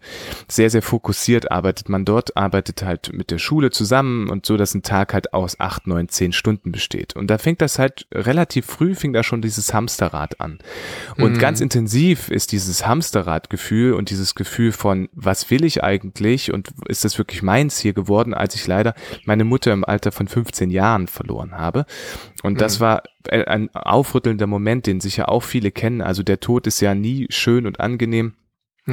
Sehr, 0.49 0.71
sehr 0.71 0.83
fokussiert 0.83 1.51
arbeitet 1.51 1.89
man 1.89 2.05
dort, 2.05 2.37
arbeitet 2.37 2.83
halt 2.83 3.13
mit 3.13 3.31
der 3.31 3.39
Schule 3.39 3.71
zusammen 3.71 4.31
und 4.31 4.47
so, 4.47 4.57
dass 4.57 4.75
ein 4.75 4.83
Tag 4.83 5.13
halt 5.15 5.33
aus 5.35 5.61
acht, 5.61 5.87
neun, 5.87 6.09
zehn 6.09 6.33
Stunden 6.33 6.73
besteht. 6.73 7.15
Und 7.17 7.29
da 7.29 7.39
fängt 7.39 7.61
das 7.61 7.79
halt 7.79 8.07
relativ 8.13 8.67
früh, 8.67 8.95
fing 8.95 9.13
da 9.13 9.23
schon 9.23 9.43
dieses 9.43 9.75
Hamsterrad 9.75 10.41
an. 10.41 10.59
Und 11.17 11.35
mhm. 11.35 11.39
ganz 11.39 11.61
intensiv 11.61 12.31
ist 12.31 12.53
dieses 12.53 12.87
Hamsterradgefühl 12.87 13.93
und 13.93 14.11
dieses 14.11 14.35
Gefühl 14.35 14.73
von, 14.73 15.09
was 15.13 15.51
will 15.51 15.58
will 15.59 15.65
ich 15.65 15.83
eigentlich 15.83 16.53
und 16.53 16.71
ist 16.87 17.05
das 17.05 17.19
wirklich 17.19 17.43
meins 17.43 17.79
hier 17.79 17.93
geworden, 17.93 18.33
als 18.33 18.55
ich 18.55 18.67
leider 18.67 18.95
meine 19.25 19.45
Mutter 19.45 19.73
im 19.73 19.85
Alter 19.85 20.13
von 20.13 20.29
15 20.29 20.71
Jahren 20.71 21.09
verloren 21.09 21.59
habe. 21.59 21.85
Und 22.45 22.55
mhm. 22.55 22.59
das 22.59 22.79
war 22.79 23.03
ein 23.29 23.75
aufrüttelnder 23.75 24.47
Moment, 24.47 24.87
den 24.87 25.01
sicher 25.01 25.29
auch 25.29 25.43
viele 25.43 25.73
kennen. 25.73 26.01
Also 26.01 26.23
der 26.23 26.39
Tod 26.39 26.69
ist 26.69 26.81
ja 26.81 26.95
nie 26.95 27.27
schön 27.31 27.67
und 27.67 27.81
angenehm. 27.81 28.35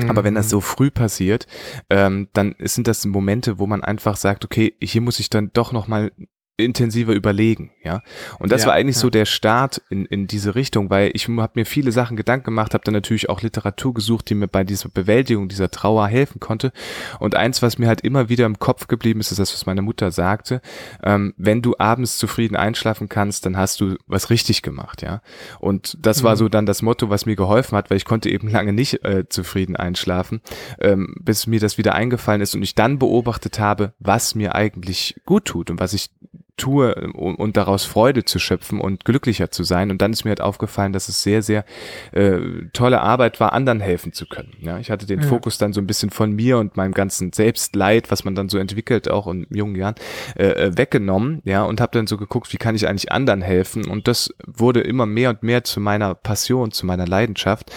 Aber 0.09 0.25
wenn 0.25 0.35
das 0.35 0.47
mhm. 0.47 0.49
so 0.49 0.61
früh 0.61 0.91
passiert, 0.91 1.47
ähm, 1.89 2.27
dann 2.33 2.55
sind 2.59 2.87
das 2.87 3.05
Momente, 3.05 3.59
wo 3.59 3.65
man 3.65 3.81
einfach 3.81 4.17
sagt, 4.17 4.43
okay, 4.43 4.75
hier 4.81 4.99
muss 4.99 5.19
ich 5.19 5.29
dann 5.29 5.51
doch 5.53 5.71
noch 5.71 5.87
mal 5.87 6.11
intensiver 6.57 7.13
überlegen, 7.13 7.71
ja. 7.83 8.01
Und 8.39 8.51
das 8.51 8.61
ja, 8.61 8.67
war 8.67 8.75
eigentlich 8.75 8.95
ja. 8.95 9.01
so 9.01 9.09
der 9.09 9.25
Start 9.25 9.81
in, 9.89 10.05
in 10.05 10.27
diese 10.27 10.55
Richtung, 10.55 10.89
weil 10.89 11.11
ich 11.13 11.27
habe 11.27 11.51
mir 11.55 11.65
viele 11.65 11.91
Sachen 11.91 12.15
Gedanken 12.15 12.45
gemacht, 12.45 12.73
habe 12.73 12.83
dann 12.83 12.93
natürlich 12.93 13.29
auch 13.29 13.41
Literatur 13.41 13.93
gesucht, 13.93 14.29
die 14.29 14.35
mir 14.35 14.47
bei 14.47 14.63
dieser 14.63 14.87
Bewältigung 14.87 15.49
dieser 15.49 15.69
Trauer 15.69 16.07
helfen 16.07 16.39
konnte. 16.39 16.71
Und 17.19 17.35
eins, 17.35 17.61
was 17.61 17.77
mir 17.77 17.87
halt 17.87 18.01
immer 18.01 18.29
wieder 18.29 18.45
im 18.45 18.57
Kopf 18.57 18.87
geblieben 18.87 19.19
ist, 19.19 19.31
ist 19.31 19.39
das, 19.39 19.53
was 19.53 19.65
meine 19.65 19.81
Mutter 19.81 20.11
sagte: 20.11 20.61
ähm, 21.03 21.33
Wenn 21.37 21.61
du 21.61 21.75
abends 21.77 22.17
zufrieden 22.17 22.55
einschlafen 22.55 23.09
kannst, 23.09 23.45
dann 23.45 23.57
hast 23.57 23.81
du 23.81 23.95
was 24.07 24.29
richtig 24.29 24.61
gemacht, 24.61 25.01
ja. 25.01 25.21
Und 25.59 25.97
das 25.99 26.21
mhm. 26.21 26.27
war 26.27 26.37
so 26.37 26.47
dann 26.47 26.65
das 26.65 26.81
Motto, 26.81 27.09
was 27.09 27.25
mir 27.25 27.35
geholfen 27.35 27.77
hat, 27.77 27.89
weil 27.89 27.97
ich 27.97 28.05
konnte 28.05 28.29
eben 28.29 28.47
lange 28.47 28.71
nicht 28.71 29.03
äh, 29.03 29.27
zufrieden 29.27 29.75
einschlafen, 29.75 30.41
ähm, 30.79 31.15
bis 31.19 31.47
mir 31.47 31.59
das 31.59 31.77
wieder 31.77 31.95
eingefallen 31.95 32.41
ist 32.41 32.55
und 32.55 32.63
ich 32.63 32.75
dann 32.75 32.97
beobachtet 32.97 33.59
habe, 33.59 33.93
was 33.99 34.35
mir 34.35 34.55
eigentlich 34.55 35.15
gut 35.25 35.45
tut 35.45 35.69
und 35.69 35.81
was 35.81 35.93
ich 35.93 36.09
tue, 36.57 36.93
um, 37.13 37.35
und 37.35 37.57
daraus 37.57 37.85
Freude 37.85 38.23
zu 38.23 38.39
schöpfen 38.39 38.79
und 38.79 39.05
glücklicher 39.05 39.51
zu 39.51 39.63
sein. 39.63 39.91
Und 39.91 40.01
dann 40.01 40.13
ist 40.13 40.23
mir 40.23 40.29
halt 40.29 40.41
aufgefallen, 40.41 40.93
dass 40.93 41.09
es 41.09 41.21
sehr, 41.21 41.41
sehr 41.41 41.65
äh, 42.11 42.39
tolle 42.73 43.01
Arbeit 43.01 43.39
war, 43.39 43.53
anderen 43.53 43.79
helfen 43.79 44.13
zu 44.13 44.25
können. 44.25 44.53
Ja, 44.61 44.79
ich 44.79 44.89
hatte 44.89 45.05
den 45.05 45.21
ja. 45.21 45.27
Fokus 45.27 45.57
dann 45.57 45.73
so 45.73 45.81
ein 45.81 45.87
bisschen 45.87 46.09
von 46.09 46.31
mir 46.31 46.57
und 46.57 46.77
meinem 46.77 46.93
ganzen 46.93 47.33
Selbstleid, 47.33 48.11
was 48.11 48.23
man 48.23 48.35
dann 48.35 48.49
so 48.49 48.57
entwickelt, 48.57 49.09
auch 49.09 49.27
in 49.27 49.45
jungen 49.49 49.75
Jahren, 49.75 49.95
äh, 50.37 50.47
äh 50.47 50.77
weggenommen. 50.77 51.41
Ja, 51.43 51.63
und 51.63 51.81
habe 51.81 51.91
dann 51.97 52.07
so 52.07 52.17
geguckt, 52.17 52.51
wie 52.53 52.57
kann 52.57 52.75
ich 52.75 52.87
eigentlich 52.87 53.11
anderen 53.11 53.41
helfen? 53.41 53.89
Und 53.89 54.07
das 54.07 54.33
wurde 54.45 54.81
immer 54.81 55.05
mehr 55.05 55.31
und 55.31 55.43
mehr 55.43 55.63
zu 55.63 55.79
meiner 55.79 56.15
Passion, 56.15 56.71
zu 56.71 56.85
meiner 56.85 57.05
Leidenschaft. 57.05 57.71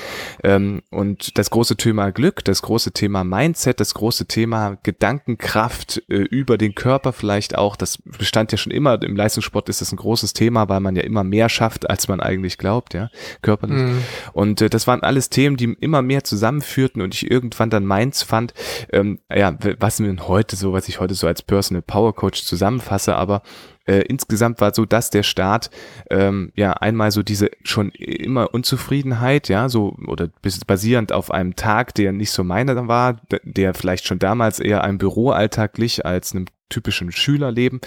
Ähm, 0.44 0.82
und 0.90 1.36
das 1.38 1.50
große 1.50 1.76
Thema 1.76 2.10
Glück, 2.10 2.44
das 2.44 2.62
große 2.62 2.92
Thema 2.92 3.24
Mindset, 3.24 3.80
das 3.80 3.94
große 3.94 4.26
Thema 4.26 4.78
Gedankenkraft 4.82 6.02
äh, 6.08 6.16
über 6.16 6.58
den 6.58 6.74
Körper 6.74 7.12
vielleicht 7.12 7.56
auch, 7.56 7.76
das 7.76 7.98
bestand 7.98 8.52
ja 8.52 8.58
schon 8.58 8.67
schon 8.68 8.76
immer, 8.76 9.00
im 9.02 9.16
Leistungssport 9.16 9.68
ist 9.68 9.80
das 9.80 9.92
ein 9.92 9.96
großes 9.96 10.32
Thema, 10.32 10.68
weil 10.68 10.80
man 10.80 10.96
ja 10.96 11.02
immer 11.02 11.24
mehr 11.24 11.48
schafft, 11.48 11.88
als 11.88 12.08
man 12.08 12.20
eigentlich 12.20 12.58
glaubt, 12.58 12.94
ja, 12.94 13.10
körperlich. 13.42 13.78
Mhm. 13.78 14.02
Und 14.32 14.60
äh, 14.60 14.70
das 14.70 14.86
waren 14.86 15.02
alles 15.02 15.30
Themen, 15.30 15.56
die 15.56 15.76
immer 15.80 16.02
mehr 16.02 16.24
zusammenführten 16.24 17.02
und 17.02 17.14
ich 17.14 17.30
irgendwann 17.30 17.70
dann 17.70 17.84
meins 17.84 18.22
fand, 18.22 18.54
ähm, 18.92 19.20
ja, 19.34 19.56
was 19.78 20.00
mir 20.00 20.14
heute 20.28 20.56
so, 20.56 20.72
was 20.72 20.88
ich 20.88 21.00
heute 21.00 21.14
so 21.14 21.26
als 21.26 21.42
Personal 21.42 21.82
Power 21.82 22.14
Coach 22.14 22.42
zusammenfasse, 22.44 23.16
aber 23.16 23.42
äh, 23.88 24.02
insgesamt 24.02 24.60
war 24.60 24.74
so, 24.74 24.84
dass 24.84 25.10
der 25.10 25.22
Staat 25.22 25.70
ähm, 26.10 26.52
ja 26.54 26.72
einmal 26.72 27.10
so 27.10 27.22
diese 27.22 27.50
schon 27.64 27.90
immer 27.90 28.52
Unzufriedenheit, 28.52 29.48
ja, 29.48 29.68
so 29.68 29.96
oder 30.06 30.28
basierend 30.66 31.12
auf 31.12 31.30
einem 31.30 31.56
Tag, 31.56 31.94
der 31.94 32.12
nicht 32.12 32.30
so 32.30 32.44
meiner 32.44 32.68
war, 32.86 33.20
der 33.42 33.72
vielleicht 33.74 34.06
schon 34.06 34.18
damals 34.18 34.60
eher 34.60 34.84
einem 34.84 34.98
Büroalltag 34.98 35.72
glich 35.72 36.04
als 36.04 36.34
einem 36.34 36.46
typischen 36.68 37.10
Schülerleben, 37.10 37.80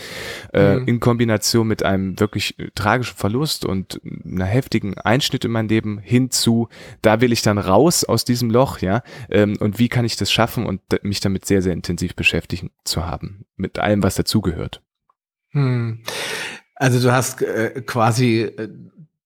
äh, 0.54 0.78
mhm. 0.78 0.88
in 0.88 1.00
Kombination 1.00 1.68
mit 1.68 1.84
einem 1.84 2.20
wirklich 2.20 2.58
äh, 2.58 2.72
tragischen 2.74 3.16
Verlust 3.16 3.64
und 3.64 4.02
einer 4.26 4.46
heftigen 4.46 4.98
Einschnitt 4.98 5.46
in 5.46 5.52
mein 5.52 5.68
Leben 5.68 6.00
hinzu, 6.00 6.68
da 7.04 7.22
will 7.22 7.32
ich 7.32 7.44
dann 7.44 7.60
raus 7.60 8.04
aus 8.04 8.26
diesem 8.26 8.50
Loch, 8.50 8.80
ja, 8.80 9.04
ähm, 9.30 9.56
und 9.60 9.78
wie 9.78 9.88
kann 9.88 10.04
ich 10.04 10.16
das 10.16 10.32
schaffen 10.32 10.66
und 10.66 10.82
mich 11.04 11.20
damit 11.20 11.46
sehr, 11.46 11.62
sehr 11.62 11.74
intensiv 11.74 12.16
beschäftigen 12.16 12.72
zu 12.84 13.06
haben, 13.06 13.46
mit 13.56 13.78
allem, 13.78 14.02
was 14.02 14.16
dazugehört. 14.16 14.82
Hm. 15.54 16.00
Also 16.76 17.00
du 17.00 17.12
hast 17.14 17.42
äh, 17.42 17.82
quasi 17.86 18.42
äh, 18.42 18.70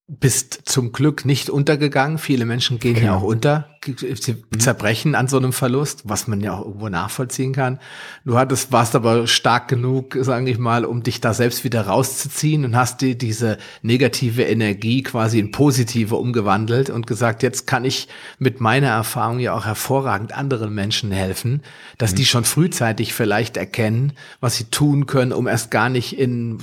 bist 0.07 0.62
zum 0.65 0.91
Glück 0.91 1.25
nicht 1.25 1.50
untergegangen. 1.50 2.19
Viele 2.19 2.45
Menschen 2.45 2.77
gehen 2.77 2.93
genau. 2.93 3.05
ja 3.07 3.15
auch 3.15 3.24
unter, 3.24 3.69
sie 3.83 4.33
mhm. 4.33 4.59
zerbrechen 4.59 5.15
an 5.15 5.27
so 5.27 5.38
einem 5.38 5.51
Verlust, 5.51 6.03
was 6.05 6.27
man 6.27 6.41
ja 6.41 6.53
auch 6.53 6.63
irgendwo 6.63 6.89
nachvollziehen 6.89 7.53
kann. 7.53 7.79
Du 8.24 8.38
hattest, 8.38 8.71
warst 8.71 8.95
aber 8.95 9.25
stark 9.25 9.67
genug, 9.67 10.15
sage 10.19 10.51
ich 10.51 10.59
mal, 10.59 10.85
um 10.85 11.01
dich 11.01 11.21
da 11.21 11.33
selbst 11.33 11.63
wieder 11.63 11.88
rauszuziehen 11.88 12.65
und 12.65 12.75
hast 12.75 13.01
dir 13.01 13.17
diese 13.17 13.57
negative 13.81 14.43
Energie 14.43 15.01
quasi 15.01 15.39
in 15.39 15.50
positive 15.50 16.17
umgewandelt 16.17 16.91
und 16.91 17.07
gesagt, 17.07 17.41
jetzt 17.41 17.65
kann 17.65 17.83
ich 17.83 18.07
mit 18.38 18.62
meiner 18.62 18.89
Erfahrung 18.89 19.39
ja 19.39 19.55
auch 19.55 19.65
hervorragend 19.65 20.38
anderen 20.38 20.71
Menschen 20.75 21.12
helfen, 21.12 21.63
dass 21.97 22.12
mhm. 22.12 22.17
die 22.17 22.25
schon 22.25 22.43
frühzeitig 22.43 23.15
vielleicht 23.15 23.57
erkennen, 23.57 24.13
was 24.39 24.55
sie 24.55 24.65
tun 24.65 25.07
können, 25.07 25.33
um 25.33 25.47
erst 25.47 25.71
gar 25.71 25.89
nicht 25.89 26.15
in 26.15 26.59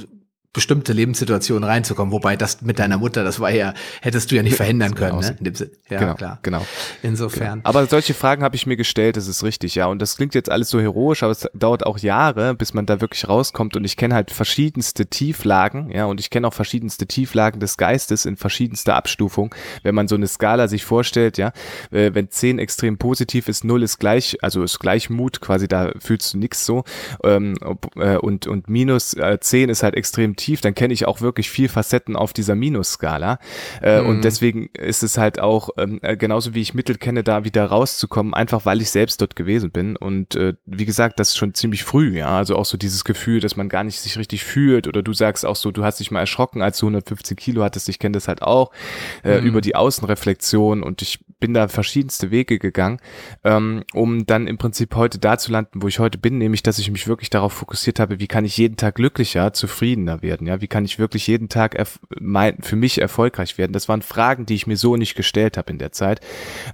bestimmte 0.52 0.92
Lebenssituationen 0.92 1.64
reinzukommen. 1.64 2.12
Wobei 2.12 2.36
das 2.36 2.60
mit 2.60 2.78
deiner 2.78 2.98
Mutter, 2.98 3.24
das 3.24 3.40
war 3.40 3.50
ja, 3.50 3.72
hättest 4.02 4.30
du 4.30 4.36
ja 4.36 4.42
nicht 4.42 4.56
verhindern 4.56 4.94
können, 4.94 5.20
ne? 5.20 5.36
In 5.38 5.44
dem 5.44 5.54
Sinne. 5.54 5.70
Ja, 5.88 5.98
genau, 5.98 6.14
klar. 6.14 6.38
Genau. 6.42 6.66
Insofern. 7.02 7.60
Genau. 7.60 7.68
Aber 7.68 7.86
solche 7.86 8.12
Fragen 8.12 8.42
habe 8.42 8.54
ich 8.54 8.66
mir 8.66 8.76
gestellt, 8.76 9.16
das 9.16 9.28
ist 9.28 9.42
richtig, 9.42 9.74
ja. 9.74 9.86
Und 9.86 10.02
das 10.02 10.16
klingt 10.16 10.34
jetzt 10.34 10.50
alles 10.50 10.68
so 10.68 10.78
heroisch, 10.78 11.22
aber 11.22 11.32
es 11.32 11.48
dauert 11.54 11.86
auch 11.86 11.98
Jahre, 11.98 12.54
bis 12.54 12.74
man 12.74 12.84
da 12.84 13.00
wirklich 13.00 13.28
rauskommt. 13.28 13.76
Und 13.76 13.84
ich 13.84 13.96
kenne 13.96 14.14
halt 14.14 14.30
verschiedenste 14.30 15.06
Tieflagen, 15.06 15.90
ja, 15.90 16.04
und 16.04 16.20
ich 16.20 16.28
kenne 16.28 16.46
auch 16.46 16.54
verschiedenste 16.54 17.06
Tieflagen 17.06 17.58
des 17.58 17.78
Geistes 17.78 18.26
in 18.26 18.36
verschiedenster 18.36 18.94
Abstufung. 18.94 19.54
Wenn 19.82 19.94
man 19.94 20.06
so 20.06 20.16
eine 20.16 20.26
Skala 20.26 20.68
sich 20.68 20.84
vorstellt, 20.84 21.38
ja, 21.38 21.52
äh, 21.90 22.10
wenn 22.12 22.30
zehn 22.30 22.58
extrem 22.58 22.98
positiv 22.98 23.48
ist, 23.48 23.64
null 23.64 23.82
ist 23.82 23.98
gleich, 23.98 24.36
also 24.42 24.62
ist 24.62 24.80
gleich 24.80 25.08
Mut, 25.08 25.40
quasi 25.40 25.66
da 25.66 25.92
fühlst 25.98 26.34
du 26.34 26.38
nix 26.38 26.66
so. 26.66 26.84
Ähm, 27.24 27.54
äh, 27.96 28.16
und, 28.18 28.46
und 28.46 28.68
minus 28.68 29.14
äh, 29.14 29.38
zehn 29.40 29.70
ist 29.70 29.82
halt 29.82 29.94
extrem 29.94 30.36
tief, 30.36 30.41
dann 30.60 30.74
kenne 30.74 30.94
ich 30.94 31.06
auch 31.06 31.20
wirklich 31.20 31.50
viel 31.50 31.68
Facetten 31.68 32.16
auf 32.16 32.32
dieser 32.32 32.54
Minusskala. 32.54 33.38
Äh, 33.80 34.00
mhm. 34.00 34.08
Und 34.08 34.24
deswegen 34.24 34.66
ist 34.74 35.02
es 35.02 35.18
halt 35.18 35.40
auch, 35.40 35.70
ähm, 35.78 35.98
äh, 36.02 36.16
genauso 36.16 36.54
wie 36.54 36.60
ich 36.60 36.74
Mittel 36.74 36.96
kenne, 36.96 37.22
da 37.22 37.44
wieder 37.44 37.64
rauszukommen, 37.66 38.34
einfach 38.34 38.64
weil 38.66 38.80
ich 38.80 38.90
selbst 38.90 39.20
dort 39.20 39.36
gewesen 39.36 39.70
bin. 39.70 39.96
Und 39.96 40.34
äh, 40.34 40.54
wie 40.66 40.84
gesagt, 40.84 41.20
das 41.20 41.30
ist 41.30 41.36
schon 41.36 41.54
ziemlich 41.54 41.84
früh, 41.84 42.16
ja. 42.16 42.36
Also 42.36 42.56
auch 42.56 42.64
so 42.64 42.76
dieses 42.76 43.04
Gefühl, 43.04 43.40
dass 43.40 43.56
man 43.56 43.68
gar 43.68 43.84
nicht 43.84 44.00
sich 44.00 44.18
richtig 44.18 44.44
fühlt. 44.44 44.86
Oder 44.86 45.02
du 45.02 45.12
sagst 45.12 45.46
auch 45.46 45.56
so, 45.56 45.70
du 45.70 45.84
hast 45.84 46.00
dich 46.00 46.10
mal 46.10 46.20
erschrocken, 46.20 46.62
als 46.62 46.78
du 46.78 46.86
115 46.86 47.36
Kilo 47.36 47.62
hattest. 47.62 47.88
Ich 47.88 47.98
kenne 47.98 48.14
das 48.14 48.28
halt 48.28 48.42
auch 48.42 48.72
äh, 49.24 49.40
mhm. 49.40 49.46
über 49.46 49.60
die 49.60 49.74
Außenreflexion 49.74 50.82
und 50.82 51.02
ich 51.02 51.20
bin 51.42 51.54
da 51.54 51.66
verschiedenste 51.66 52.30
Wege 52.30 52.58
gegangen, 52.60 52.98
ähm, 53.42 53.82
um 53.92 54.26
dann 54.26 54.46
im 54.46 54.58
Prinzip 54.58 54.94
heute 54.94 55.18
da 55.18 55.36
zu 55.38 55.50
landen, 55.50 55.82
wo 55.82 55.88
ich 55.88 55.98
heute 55.98 56.16
bin, 56.16 56.38
nämlich, 56.38 56.62
dass 56.62 56.78
ich 56.78 56.90
mich 56.90 57.08
wirklich 57.08 57.30
darauf 57.30 57.52
fokussiert 57.52 57.98
habe, 57.98 58.20
wie 58.20 58.28
kann 58.28 58.44
ich 58.44 58.56
jeden 58.56 58.76
Tag 58.76 58.94
glücklicher, 58.94 59.52
zufriedener 59.52 60.22
werden 60.22 60.31
werden? 60.32 60.46
Ja, 60.46 60.60
wie 60.60 60.66
kann 60.66 60.84
ich 60.84 60.98
wirklich 60.98 61.26
jeden 61.26 61.48
Tag 61.48 61.76
mein, 62.18 62.56
für 62.62 62.76
mich 62.76 63.00
erfolgreich 63.00 63.58
werden? 63.58 63.72
Das 63.72 63.88
waren 63.88 64.02
Fragen, 64.02 64.46
die 64.46 64.54
ich 64.54 64.66
mir 64.66 64.76
so 64.76 64.96
nicht 64.96 65.14
gestellt 65.14 65.58
habe 65.58 65.70
in 65.70 65.78
der 65.78 65.92
Zeit 65.92 66.20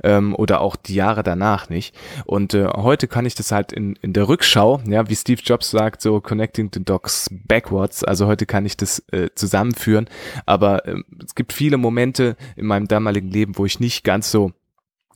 ähm, 0.05 0.35
oder 0.35 0.61
auch 0.61 0.77
die 0.77 0.95
Jahre 0.95 1.23
danach 1.23 1.69
nicht. 1.69 1.95
Und 2.25 2.55
äh, 2.55 2.69
heute 2.69 3.09
kann 3.09 3.27
ich 3.27 3.35
das 3.35 3.51
halt 3.51 3.73
in, 3.73 3.97
in 3.97 4.13
der 4.13 4.29
Rückschau, 4.29 4.81
ja, 4.87 5.09
wie 5.09 5.17
Steve 5.17 5.43
Jobs 5.45 5.71
sagt, 5.71 6.01
so 6.01 6.21
connecting 6.21 6.71
the 6.73 6.85
dots 6.85 7.29
backwards. 7.31 8.05
Also 8.05 8.27
heute 8.27 8.47
kann 8.47 8.65
ich 8.65 8.77
das 8.77 9.03
äh, 9.11 9.31
zusammenführen. 9.35 10.09
Aber 10.47 10.87
äh, 10.87 10.95
es 11.25 11.35
gibt 11.35 11.53
viele 11.53 11.77
Momente 11.77 12.37
in 12.57 12.67
meinem 12.67 12.87
damaligen 12.87 13.29
Leben, 13.29 13.59
wo 13.59 13.67
ich 13.67 13.81
nicht 13.81 14.05
ganz 14.05 14.31
so 14.31 14.53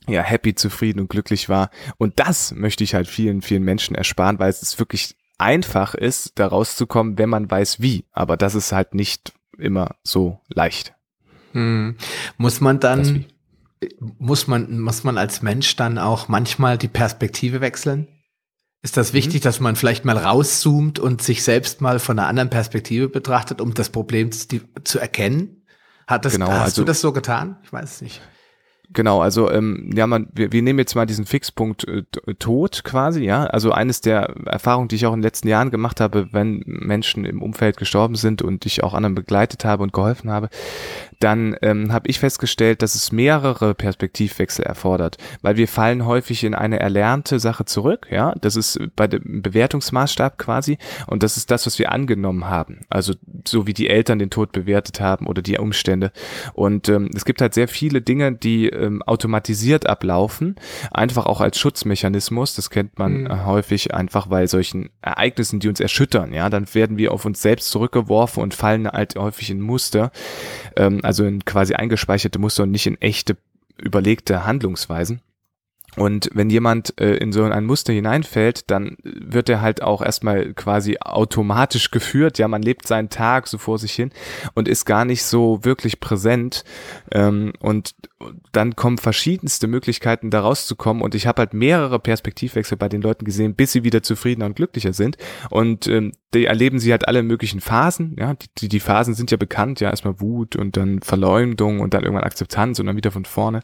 ja, 0.07 0.21
happy, 0.21 0.53
zufrieden 0.53 0.99
und 0.99 1.09
glücklich 1.09 1.47
war. 1.47 1.69
Und 1.97 2.19
das 2.19 2.53
möchte 2.53 2.83
ich 2.83 2.93
halt 2.93 3.07
vielen, 3.07 3.41
vielen 3.41 3.63
Menschen 3.63 3.95
ersparen, 3.95 4.37
weil 4.37 4.49
es 4.49 4.61
ist 4.61 4.77
wirklich 4.79 5.15
einfach 5.43 5.93
ist, 5.93 6.33
da 6.35 6.47
rauszukommen, 6.47 7.17
wenn 7.17 7.29
man 7.29 7.49
weiß 7.51 7.81
wie. 7.81 8.05
Aber 8.11 8.37
das 8.37 8.55
ist 8.55 8.71
halt 8.71 8.95
nicht 8.95 9.33
immer 9.57 9.95
so 10.03 10.39
leicht. 10.47 10.95
Hm. 11.51 11.97
Muss 12.37 12.61
man 12.61 12.79
dann, 12.79 13.25
muss 14.17 14.47
man, 14.47 14.79
muss 14.79 15.03
man 15.03 15.17
als 15.17 15.41
Mensch 15.41 15.75
dann 15.75 15.97
auch 15.99 16.27
manchmal 16.27 16.77
die 16.77 16.87
Perspektive 16.87 17.61
wechseln? 17.61 18.07
Ist 18.81 18.97
das 18.97 19.13
wichtig, 19.13 19.41
mhm. 19.41 19.43
dass 19.45 19.59
man 19.61 19.77
vielleicht 19.77 20.03
mal 20.03 20.17
rauszoomt 20.17 20.99
und 20.99 21.21
sich 21.21 21.43
selbst 21.43 21.79
mal 21.79 21.99
von 21.99 22.19
einer 22.19 22.27
anderen 22.27 22.49
Perspektive 22.49 23.07
betrachtet, 23.07 23.61
um 23.61 23.73
das 23.73 23.89
Problem 23.89 24.31
zu, 24.33 24.59
zu 24.83 24.99
erkennen? 24.99 25.65
Hat 26.05 26.25
das, 26.25 26.33
genau, 26.33 26.49
hast 26.49 26.63
also, 26.63 26.81
du 26.81 26.87
das 26.87 26.99
so 26.99 27.13
getan? 27.13 27.57
Ich 27.63 27.71
weiß 27.71 27.95
es 27.95 28.01
nicht. 28.01 28.21
Genau, 28.93 29.21
also 29.21 29.51
ähm, 29.51 29.89
ja, 29.95 30.05
man, 30.05 30.27
wir, 30.33 30.51
wir 30.51 30.61
nehmen 30.61 30.79
jetzt 30.79 30.95
mal 30.95 31.05
diesen 31.05 31.25
Fixpunkt 31.25 31.87
äh, 31.87 32.03
Tod 32.37 32.83
quasi, 32.83 33.23
ja. 33.23 33.45
Also 33.45 33.71
eines 33.71 34.01
der 34.01 34.35
Erfahrungen, 34.45 34.87
die 34.87 34.95
ich 34.95 35.05
auch 35.05 35.13
in 35.13 35.19
den 35.19 35.23
letzten 35.23 35.47
Jahren 35.47 35.71
gemacht 35.71 35.99
habe, 35.99 36.27
wenn 36.31 36.63
Menschen 36.65 37.25
im 37.25 37.41
Umfeld 37.41 37.77
gestorben 37.77 38.15
sind 38.15 38.41
und 38.41 38.65
ich 38.65 38.83
auch 38.83 38.93
anderen 38.93 39.15
begleitet 39.15 39.65
habe 39.65 39.83
und 39.83 39.93
geholfen 39.93 40.29
habe, 40.29 40.49
dann 41.19 41.55
ähm, 41.61 41.91
habe 41.91 42.07
ich 42.07 42.19
festgestellt, 42.19 42.81
dass 42.81 42.95
es 42.95 43.11
mehrere 43.11 43.73
Perspektivwechsel 43.73 44.63
erfordert, 44.63 45.17
weil 45.41 45.57
wir 45.57 45.67
fallen 45.67 46.05
häufig 46.05 46.43
in 46.43 46.53
eine 46.53 46.79
erlernte 46.79 47.39
Sache 47.39 47.65
zurück, 47.65 48.07
ja. 48.11 48.35
Das 48.41 48.55
ist 48.55 48.79
bei 48.95 49.07
dem 49.07 49.41
Bewertungsmaßstab 49.41 50.37
quasi 50.37 50.77
und 51.07 51.23
das 51.23 51.37
ist 51.37 51.49
das, 51.49 51.65
was 51.65 51.79
wir 51.79 51.91
angenommen 51.91 52.45
haben. 52.45 52.81
Also 52.89 53.13
so 53.47 53.67
wie 53.67 53.73
die 53.73 53.89
Eltern 53.89 54.19
den 54.19 54.29
Tod 54.29 54.51
bewertet 54.51 54.99
haben 54.99 55.27
oder 55.27 55.41
die 55.41 55.57
Umstände. 55.57 56.11
Und 56.53 56.89
ähm, 56.89 57.09
es 57.15 57.25
gibt 57.25 57.41
halt 57.41 57.53
sehr 57.53 57.67
viele 57.67 58.01
Dinge, 58.01 58.33
die 58.33 58.67
ähm, 58.69 59.01
automatisiert 59.03 59.87
ablaufen, 59.87 60.55
einfach 60.91 61.25
auch 61.25 61.41
als 61.41 61.57
Schutzmechanismus. 61.57 62.55
Das 62.55 62.69
kennt 62.69 62.99
man 62.99 63.21
mhm. 63.21 63.27
Äh, 63.27 63.45
häufig 63.45 63.93
einfach 63.93 64.27
bei 64.27 64.47
solchen 64.47 64.89
Ereignissen, 65.01 65.59
die 65.59 65.69
uns 65.69 65.79
erschüttern. 65.79 66.33
Ja, 66.33 66.49
dann 66.49 66.73
werden 66.73 66.97
wir 66.97 67.11
auf 67.11 67.25
uns 67.25 67.41
selbst 67.41 67.69
zurückgeworfen 67.69 68.41
und 68.41 68.53
fallen 68.53 68.87
halt 68.87 69.15
häufig 69.15 69.49
in 69.49 69.61
Muster, 69.61 70.11
ähm, 70.75 70.99
also 71.03 71.25
in 71.25 71.45
quasi 71.45 71.73
eingespeicherte 71.73 72.39
Muster 72.39 72.63
und 72.63 72.71
nicht 72.71 72.87
in 72.87 72.99
echte 73.01 73.37
überlegte 73.77 74.45
Handlungsweisen. 74.45 75.21
Und 75.95 76.29
wenn 76.33 76.49
jemand 76.49 76.99
äh, 76.99 77.15
in 77.15 77.31
so 77.31 77.43
ein 77.43 77.65
Muster 77.65 77.93
hineinfällt, 77.93 78.69
dann 78.71 78.97
wird 79.03 79.49
er 79.49 79.61
halt 79.61 79.81
auch 79.81 80.01
erstmal 80.01 80.53
quasi 80.53 80.97
automatisch 80.99 81.91
geführt. 81.91 82.39
Ja, 82.39 82.47
man 82.47 82.61
lebt 82.61 82.87
seinen 82.87 83.09
Tag 83.09 83.47
so 83.47 83.57
vor 83.57 83.77
sich 83.77 83.93
hin 83.93 84.11
und 84.53 84.67
ist 84.67 84.85
gar 84.85 85.05
nicht 85.05 85.23
so 85.23 85.63
wirklich 85.63 85.99
präsent. 85.99 86.63
Ähm, 87.11 87.53
und 87.59 87.95
dann 88.51 88.75
kommen 88.75 88.97
verschiedenste 88.97 89.67
Möglichkeiten, 89.67 90.29
da 90.29 90.41
rauszukommen. 90.41 91.03
Und 91.03 91.15
ich 91.15 91.27
habe 91.27 91.39
halt 91.39 91.53
mehrere 91.53 91.99
Perspektivwechsel 91.99 92.77
bei 92.77 92.89
den 92.89 93.01
Leuten 93.01 93.25
gesehen, 93.25 93.55
bis 93.55 93.71
sie 93.71 93.83
wieder 93.83 94.03
zufriedener 94.03 94.45
und 94.45 94.55
glücklicher 94.55 94.93
sind. 94.93 95.17
Und 95.49 95.87
ähm, 95.87 96.13
die 96.33 96.45
erleben 96.45 96.79
sie 96.79 96.91
halt 96.91 97.07
alle 97.07 97.21
möglichen 97.21 97.59
Phasen. 97.59 98.15
Ja, 98.17 98.35
die, 98.59 98.69
die 98.69 98.79
Phasen 98.79 99.13
sind 99.13 99.31
ja 99.31 99.37
bekannt. 99.37 99.79
Ja, 99.79 99.89
erstmal 99.89 100.19
Wut 100.19 100.55
und 100.55 100.77
dann 100.77 101.01
Verleumdung 101.01 101.79
und 101.79 101.93
dann 101.93 102.03
irgendwann 102.03 102.25
Akzeptanz 102.25 102.79
und 102.79 102.87
dann 102.87 102.95
wieder 102.95 103.11
von 103.11 103.25
vorne. 103.25 103.61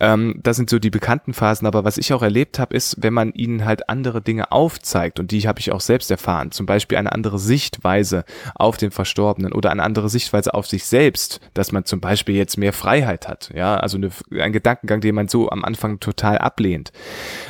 Ähm, 0.00 0.40
das 0.42 0.56
sind 0.56 0.70
so 0.70 0.78
die 0.78 0.90
bekannten 0.90 1.34
Phasen 1.34 1.65
lassen. 1.66 1.76
Aber 1.76 1.84
was 1.84 1.98
ich 1.98 2.12
auch 2.12 2.22
erlebt 2.22 2.58
habe, 2.58 2.74
ist, 2.74 2.96
wenn 3.00 3.12
man 3.12 3.32
ihnen 3.32 3.64
halt 3.64 3.88
andere 3.88 4.22
Dinge 4.22 4.52
aufzeigt, 4.52 5.20
und 5.20 5.30
die 5.30 5.46
habe 5.46 5.60
ich 5.60 5.72
auch 5.72 5.80
selbst 5.80 6.10
erfahren, 6.10 6.50
zum 6.52 6.66
Beispiel 6.66 6.98
eine 6.98 7.12
andere 7.12 7.38
Sichtweise 7.38 8.24
auf 8.54 8.76
den 8.76 8.90
Verstorbenen 8.90 9.52
oder 9.52 9.70
eine 9.70 9.82
andere 9.82 10.08
Sichtweise 10.08 10.54
auf 10.54 10.66
sich 10.66 10.84
selbst, 10.84 11.40
dass 11.54 11.72
man 11.72 11.84
zum 11.84 12.00
Beispiel 12.00 12.36
jetzt 12.36 12.56
mehr 12.56 12.72
Freiheit 12.72 13.28
hat, 13.28 13.50
ja, 13.54 13.76
also 13.76 13.96
eine, 13.96 14.10
ein 14.40 14.52
Gedankengang, 14.52 15.00
den 15.00 15.14
man 15.14 15.28
so 15.28 15.50
am 15.50 15.64
Anfang 15.64 16.00
total 16.00 16.38
ablehnt, 16.38 16.92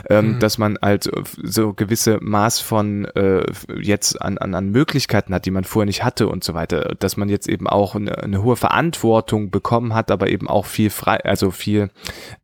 ähm, 0.08 0.35
mhm. 0.35 0.38
dass 0.38 0.58
man 0.58 0.78
halt 0.80 1.11
so 1.42 1.75
gewisse 1.75 2.18
Maß 2.20 2.61
von 2.61 3.04
äh, 3.16 3.44
jetzt 3.80 4.20
an, 4.20 4.38
an, 4.38 4.54
an 4.54 4.70
Möglichkeiten 4.70 5.35
hat, 5.35 5.46
die 5.46 5.50
man 5.50 5.64
vorher 5.64 5.87
nicht 5.87 6.04
hatte 6.04 6.28
und 6.28 6.44
so 6.44 6.54
weiter, 6.54 6.94
dass 6.99 7.16
man 7.16 7.28
jetzt 7.28 7.49
eben 7.49 7.66
auch 7.68 7.94
eine, 7.94 8.18
eine 8.18 8.42
hohe 8.42 8.56
Verantwortung 8.56 9.50
bekommen 9.50 9.94
hat, 9.94 10.11
aber 10.11 10.28
eben 10.28 10.49
auch 10.49 10.66
viel 10.66 10.90
frei, 10.90 11.18
also 11.25 11.50
viel 11.50 11.90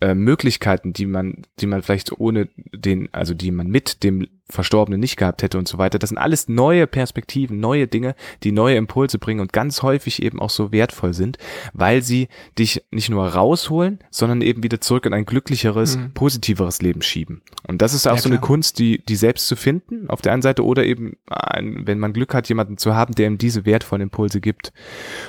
äh, 0.00 0.14
Möglichkeiten, 0.14 0.92
die 0.92 1.06
man, 1.06 1.42
die 1.62 1.66
man 1.66 1.82
vielleicht 1.82 2.18
ohne 2.20 2.48
den, 2.74 3.08
also 3.12 3.34
die 3.34 3.50
man 3.50 3.68
mit 3.68 4.02
dem 4.02 4.26
Verstorbene 4.48 4.98
nicht 4.98 5.16
gehabt 5.16 5.42
hätte 5.42 5.58
und 5.58 5.66
so 5.66 5.78
weiter. 5.78 5.98
Das 5.98 6.10
sind 6.10 6.18
alles 6.18 6.48
neue 6.48 6.86
Perspektiven, 6.86 7.60
neue 7.60 7.86
Dinge, 7.86 8.14
die 8.42 8.52
neue 8.52 8.76
Impulse 8.76 9.18
bringen 9.18 9.40
und 9.40 9.52
ganz 9.52 9.82
häufig 9.82 10.22
eben 10.22 10.40
auch 10.40 10.50
so 10.50 10.72
wertvoll 10.72 11.14
sind, 11.14 11.38
weil 11.72 12.02
sie 12.02 12.28
dich 12.58 12.84
nicht 12.90 13.08
nur 13.08 13.26
rausholen, 13.26 14.00
sondern 14.10 14.42
eben 14.42 14.62
wieder 14.62 14.80
zurück 14.80 15.06
in 15.06 15.14
ein 15.14 15.24
glücklicheres, 15.24 15.96
mhm. 15.96 16.12
positiveres 16.12 16.82
Leben 16.82 17.02
schieben. 17.02 17.42
Und 17.66 17.80
das 17.80 17.94
ist 17.94 18.06
auch 18.06 18.16
ja, 18.16 18.20
so 18.20 18.28
eine 18.28 18.40
Kunst, 18.40 18.78
die, 18.78 19.04
die 19.04 19.16
selbst 19.16 19.46
zu 19.46 19.56
finden, 19.56 20.10
auf 20.10 20.20
der 20.20 20.32
einen 20.32 20.42
Seite, 20.42 20.64
oder 20.64 20.84
eben, 20.84 21.16
ein, 21.26 21.86
wenn 21.86 21.98
man 21.98 22.12
Glück 22.12 22.34
hat, 22.34 22.48
jemanden 22.48 22.76
zu 22.76 22.94
haben, 22.94 23.14
der 23.14 23.28
ihm 23.28 23.38
diese 23.38 23.64
wertvollen 23.64 24.02
Impulse 24.02 24.40
gibt. 24.40 24.72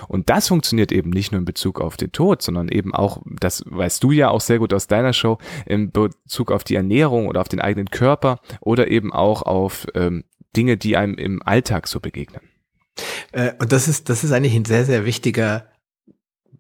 Und 0.08 0.30
das 0.30 0.48
funktioniert 0.48 0.92
eben 0.92 1.12
nicht 1.12 1.32
nur 1.32 1.40
in 1.40 1.46
Bezug 1.46 1.80
auf 1.80 1.98
den 1.98 2.12
Tod, 2.12 2.42
sondern 2.42 2.68
eben 2.70 2.94
auch, 2.94 3.22
das 3.26 3.64
weißt 3.68 4.04
du 4.04 4.12
ja 4.12 4.30
auch 4.30 4.42
sehr 4.42 4.60
gut 4.60 4.74
aus 4.74 4.88
deiner 4.88 5.14
Show, 5.14 5.38
in 5.66 5.92
Bezug 5.92 6.52
auf 6.52 6.64
die 6.64 6.76
Ernährung 6.76 7.28
oder 7.28 7.42
auf 7.42 7.50
den 7.50 7.62
eigenen 7.62 7.90
Körper 7.90 8.40
oder 8.60 8.90
eben 8.90 9.03
auch 9.12 9.42
auf 9.42 9.88
ähm, 9.96 10.24
Dinge, 10.56 10.78
die 10.78 10.98
einem 10.98 11.16
im 11.16 11.42
Alltag 11.44 11.88
so 11.88 12.00
begegnen. 12.00 12.42
Äh, 13.32 13.54
und 13.60 13.72
das 13.72 13.88
ist, 13.88 14.10
das 14.10 14.24
ist 14.24 14.32
eigentlich 14.32 14.56
ein 14.56 14.66
sehr, 14.66 14.86
sehr 14.86 15.06
wichtiger 15.06 15.68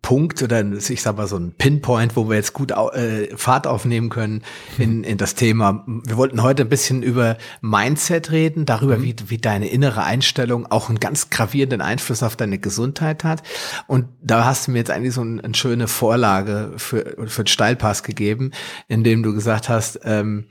Punkt 0.03 0.43
oder 0.43 0.63
ich 0.73 1.01
sag 1.01 1.15
mal 1.15 1.27
so 1.27 1.37
ein 1.37 1.53
Pinpoint, 1.53 2.17
wo 2.17 2.27
wir 2.27 2.35
jetzt 2.35 2.51
gut 2.51 2.71
äh, 2.71 3.35
Fahrt 3.37 3.65
aufnehmen 3.65 4.09
können 4.09 4.43
in, 4.77 5.05
in 5.05 5.17
das 5.17 5.33
Thema. 5.33 5.85
Wir 5.87 6.17
wollten 6.17 6.43
heute 6.43 6.63
ein 6.63 6.69
bisschen 6.69 7.03
über 7.03 7.37
Mindset 7.61 8.29
reden, 8.29 8.65
darüber, 8.65 8.97
mhm. 8.97 9.03
wie, 9.03 9.15
wie 9.27 9.37
deine 9.37 9.69
innere 9.69 10.03
Einstellung 10.03 10.69
auch 10.69 10.89
einen 10.89 10.99
ganz 10.99 11.29
gravierenden 11.29 11.79
Einfluss 11.79 12.21
auf 12.21 12.35
deine 12.35 12.59
Gesundheit 12.59 13.23
hat. 13.23 13.43
Und 13.87 14.07
da 14.21 14.43
hast 14.43 14.67
du 14.67 14.71
mir 14.71 14.79
jetzt 14.79 14.91
eigentlich 14.91 15.13
so 15.13 15.23
ein, 15.23 15.39
eine 15.39 15.55
schöne 15.55 15.87
Vorlage 15.87 16.73
für, 16.75 17.15
für 17.25 17.43
den 17.43 17.47
Steilpass 17.47 18.03
gegeben, 18.03 18.51
in 18.89 19.05
dem 19.05 19.23
du 19.23 19.33
gesagt 19.33 19.69
hast, 19.69 20.01
ähm, 20.03 20.47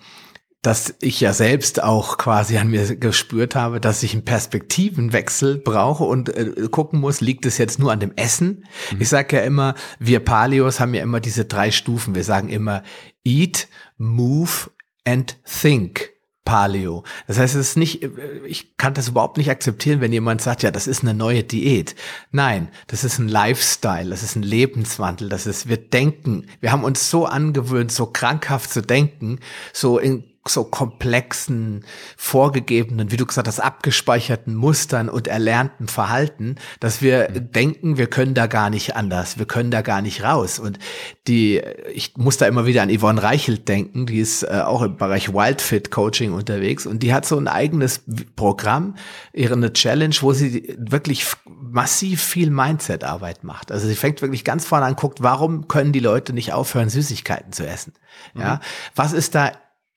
dass 0.63 0.95
ich 1.01 1.21
ja 1.21 1.33
selbst 1.33 1.83
auch 1.83 2.19
quasi 2.19 2.57
an 2.57 2.69
mir 2.69 2.97
gespürt 2.97 3.57
habe, 3.57 3.81
dass 3.81 4.05
ich 4.05 4.13
einen 4.13 4.25
Perspektivenwechsel 4.25 5.59
brauche 5.59 6.05
und 6.05 6.29
äh, 6.29 6.69
gucken 6.71 7.01
muss, 7.01 7.21
liegt 7.21 7.45
es 7.47 7.59
jetzt 7.59 7.81
nur 7.81 7.91
an 7.91 7.99
dem 7.99 8.13
Essen? 8.15 8.65
Mhm. 8.93 9.01
Ich 9.01 9.09
sage 9.09 9.37
ja 9.37 9.43
immer, 9.43 9.75
wir 9.99 10.21
Paleos 10.21 10.79
haben 10.79 10.95
ja 10.95 11.03
immer 11.03 11.19
diese 11.19 11.45
drei 11.45 11.73
Stufen. 11.73 12.15
Wir 12.15 12.25
sagen 12.25 12.49
immer 12.49 12.85
Eat, 13.25 13.69
Move 13.99 14.71
and 15.05 15.37
Think. 15.45 16.13
Paleo. 16.45 17.05
Das 17.29 17.39
heißt, 17.39 17.55
es 17.55 17.69
ist 17.69 17.77
nicht, 17.77 18.03
äh, 18.03 18.11
ich 18.47 18.77
kann 18.77 18.95
das 18.95 19.09
überhaupt 19.09 19.37
nicht 19.37 19.49
akzeptieren, 19.49 20.01
wenn 20.01 20.13
jemand 20.13 20.43
sagt, 20.43 20.65
ja, 20.65 20.73
das 20.73 20.89
ist 20.89 21.03
eine 21.03 21.15
neue 21.15 21.45
Diät. 21.45 21.95
Nein, 22.33 22.69
das 22.89 23.05
ist 23.05 23.19
ein 23.19 23.29
Lifestyle, 23.29 24.11
das 24.11 24.25
ist 24.25 24.35
ein 24.35 24.43
Lebenswandel, 24.43 25.29
das 25.29 25.47
ist, 25.47 25.69
wir 25.69 25.77
denken, 25.77 26.47
wir 26.61 26.73
haben 26.73 26.83
uns 26.83 27.11
so 27.11 27.27
angewöhnt, 27.27 27.93
so 27.93 28.07
krankhaft 28.07 28.73
zu 28.73 28.83
denken, 28.83 29.39
so 29.73 29.99
in 29.99 30.25
so 30.47 30.65
komplexen, 30.65 31.85
vorgegebenen, 32.17 33.13
wie 33.13 33.17
du 33.17 33.27
gesagt 33.27 33.47
hast, 33.47 33.61
abgespeicherten 33.61 34.57
Mustern 34.57 35.09
und 35.09 35.29
erlernten 35.29 35.87
Verhalten, 35.87 36.57
dass 36.81 37.01
wir 37.01 37.29
mhm. 37.31 37.53
denken, 37.53 37.97
wir 37.97 38.09
können 38.09 38.35
da 38.35 38.49
gar 38.49 38.69
nicht 38.69 38.97
anders, 38.97 39.39
wir 39.39 39.47
können 39.47 39.71
da 39.71 39.83
gar 39.83 40.03
nicht 40.03 40.25
raus. 40.25 40.59
Und 40.59 40.81
die, 41.29 41.63
ich 41.95 42.17
muss 42.17 42.39
da 42.39 42.47
immer 42.47 42.67
wieder 42.67 42.83
an 42.83 42.97
Yvonne 42.97 43.23
Reichelt 43.23 43.69
denken, 43.69 44.07
die 44.07 44.19
ist 44.19 44.43
äh, 44.43 44.63
auch 44.65 44.83
im 44.83 44.97
Bereich 44.97 45.33
Wildfit 45.33 45.93
Coaching 45.93 46.33
unterwegs 46.33 46.87
und 46.87 47.05
die 47.05 47.15
hat 47.15 47.25
so 47.25 47.39
ein 47.39 47.47
eigenes 47.47 48.03
Programm, 48.35 48.97
ihre 49.33 49.55
eine 49.55 49.73
Challenge, 49.73 50.17
wo 50.23 50.33
sie 50.33 50.75
wirklich 50.77 51.25
massiv 51.47 52.21
viel 52.21 52.51
Mindset-Arbeit 52.51 53.45
macht. 53.45 53.71
Also 53.71 53.87
sie 53.87 53.95
fängt 53.95 54.23
wirklich 54.23 54.45
ganz 54.45 54.65
vorne 54.67 54.87
an, 54.87 54.97
guckt, 54.97 55.23
warum 55.23 55.69
können 55.69 55.93
die 55.93 56.01
Leute 56.01 56.33
nicht 56.33 56.53
aufhören, 56.53 56.89
Süßigkeiten 56.89 57.53
zu 57.53 57.65
essen? 57.65 57.93
Ja, 58.35 58.57
mhm. 58.57 58.59
was 58.97 59.13
ist 59.13 59.35
da 59.37 59.53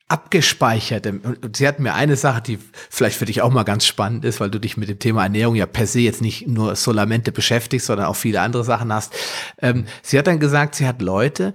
abgespeichert. 0.07 1.07
Und 1.07 1.55
sie 1.57 1.67
hat 1.67 1.79
mir 1.79 1.93
eine 1.93 2.15
Sache, 2.15 2.41
die 2.41 2.59
vielleicht 2.89 3.17
für 3.17 3.25
dich 3.25 3.41
auch 3.41 3.51
mal 3.51 3.63
ganz 3.63 3.85
spannend 3.85 4.24
ist, 4.25 4.39
weil 4.39 4.51
du 4.51 4.59
dich 4.59 4.77
mit 4.77 4.89
dem 4.89 5.00
Thema 5.00 5.24
Ernährung 5.24 5.55
ja 5.55 5.65
per 5.65 5.88
se 5.88 6.01
jetzt 6.01 6.21
nicht 6.21 6.47
nur 6.47 6.75
solamente 6.75 7.31
beschäftigst, 7.31 7.88
sondern 7.88 8.07
auch 8.07 8.15
viele 8.15 8.41
andere 8.41 8.63
Sachen 8.63 8.93
hast. 8.93 9.13
Ähm, 9.62 9.85
sie 10.03 10.17
hat 10.17 10.27
dann 10.27 10.39
gesagt, 10.39 10.75
sie 10.75 10.88
hat 10.88 11.01
Leute, 11.01 11.53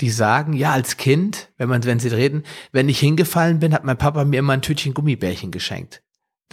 die 0.00 0.10
sagen, 0.10 0.54
ja, 0.54 0.72
als 0.72 0.96
Kind, 0.96 1.50
wenn 1.56 1.68
man, 1.68 1.84
wenn 1.84 2.00
sie 2.00 2.08
reden, 2.08 2.44
wenn 2.72 2.88
ich 2.88 2.98
hingefallen 2.98 3.60
bin, 3.60 3.74
hat 3.74 3.84
mein 3.84 3.98
Papa 3.98 4.24
mir 4.24 4.38
immer 4.38 4.54
ein 4.54 4.62
Tütchen 4.62 4.94
Gummibärchen 4.94 5.50
geschenkt. 5.50 6.03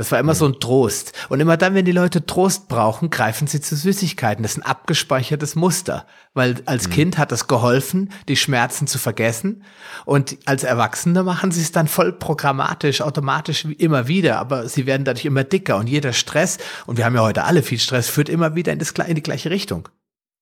Das 0.02 0.12
war 0.12 0.20
immer 0.20 0.34
so 0.34 0.48
ein 0.48 0.60
Trost. 0.60 1.14
Und 1.30 1.40
immer 1.42 1.58
dann, 1.58 1.76
wenn 1.76 1.86
die 1.86 1.92
Leute 1.92 2.26
Trost 2.26 2.68
brauchen, 2.68 3.12
greifen 3.12 3.46
sie 3.46 3.62
zu 3.62 3.76
Süßigkeiten. 3.76 4.42
Das 4.42 4.54
ist 4.54 4.58
ein 4.58 4.66
abgespeichertes 4.66 5.56
Muster. 5.56 6.08
Weil 6.34 6.56
als 6.66 6.88
mhm. 6.88 6.94
Kind 6.94 7.18
hat 7.20 7.32
es 7.32 7.48
geholfen, 7.48 8.10
die 8.28 8.36
Schmerzen 8.36 8.88
zu 8.88 8.98
vergessen. 8.98 9.64
Und 10.06 10.40
als 10.46 10.64
Erwachsene 10.64 11.22
machen 11.22 11.52
sie 11.52 11.62
es 11.62 11.72
dann 11.72 11.88
voll 11.88 12.14
programmatisch, 12.14 13.02
automatisch 13.02 13.66
immer 13.66 14.08
wieder. 14.08 14.40
Aber 14.40 14.68
sie 14.68 14.88
werden 14.88 15.06
dadurch 15.06 15.26
immer 15.26 15.44
dicker. 15.44 15.78
Und 15.78 15.88
jeder 15.88 16.14
Stress, 16.14 16.58
und 16.88 16.98
wir 16.98 17.06
haben 17.06 17.14
ja 17.14 17.22
heute 17.22 17.44
alle 17.44 17.62
viel 17.62 17.78
Stress, 17.78 18.10
führt 18.10 18.28
immer 18.28 18.56
wieder 18.56 18.74
in, 18.74 18.80
das, 18.80 18.90
in 18.90 19.14
die 19.14 19.22
gleiche 19.22 19.52
Richtung. 19.52 19.88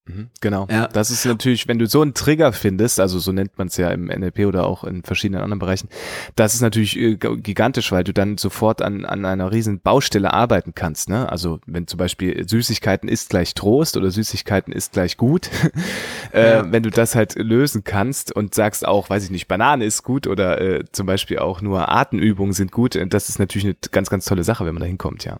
Mhm, 0.09 0.29
genau. 0.41 0.67
Ja. 0.71 0.87
Das 0.87 1.11
ist 1.11 1.25
natürlich, 1.25 1.67
wenn 1.67 1.77
du 1.77 1.85
so 1.85 2.01
einen 2.01 2.15
Trigger 2.15 2.51
findest, 2.51 2.99
also 2.99 3.19
so 3.19 3.31
nennt 3.31 3.57
man 3.57 3.67
es 3.67 3.77
ja 3.77 3.91
im 3.91 4.05
NLP 4.05 4.39
oder 4.47 4.65
auch 4.65 4.83
in 4.83 5.03
verschiedenen 5.03 5.43
anderen 5.43 5.59
Bereichen, 5.59 5.87
das 6.35 6.55
ist 6.55 6.61
natürlich 6.61 6.97
äh, 6.97 7.15
gigantisch, 7.15 7.91
weil 7.91 8.03
du 8.03 8.11
dann 8.11 8.37
sofort 8.37 8.81
an, 8.81 9.05
an 9.05 9.25
einer 9.25 9.51
riesen 9.51 9.81
Baustelle 9.81 10.33
arbeiten 10.33 10.73
kannst. 10.73 11.09
Ne? 11.09 11.31
Also 11.31 11.59
wenn 11.67 11.85
zum 11.85 11.99
Beispiel 11.99 12.47
Süßigkeiten 12.47 13.07
ist 13.07 13.29
gleich 13.29 13.53
Trost 13.53 13.97
oder 13.97 14.09
Süßigkeiten 14.09 14.73
ist 14.73 14.93
gleich 14.93 15.15
gut, 15.15 15.49
äh, 16.33 16.53
ja. 16.53 16.71
wenn 16.71 16.81
du 16.81 16.89
das 16.89 17.13
halt 17.13 17.35
lösen 17.35 17.83
kannst 17.83 18.35
und 18.35 18.55
sagst 18.55 18.87
auch, 18.87 19.09
weiß 19.09 19.23
ich 19.23 19.29
nicht, 19.29 19.47
Banane 19.47 19.85
ist 19.85 20.03
gut 20.03 20.25
oder 20.25 20.59
äh, 20.59 20.85
zum 20.91 21.05
Beispiel 21.05 21.37
auch 21.37 21.61
nur 21.61 21.89
Atemübungen 21.89 22.53
sind 22.53 22.71
gut, 22.71 22.95
äh, 22.95 23.05
das 23.05 23.29
ist 23.29 23.37
natürlich 23.37 23.65
eine 23.65 23.75
ganz, 23.91 24.09
ganz 24.09 24.25
tolle 24.25 24.43
Sache, 24.43 24.65
wenn 24.65 24.73
man 24.73 24.81
da 24.81 24.87
hinkommt, 24.87 25.23
ja. 25.25 25.37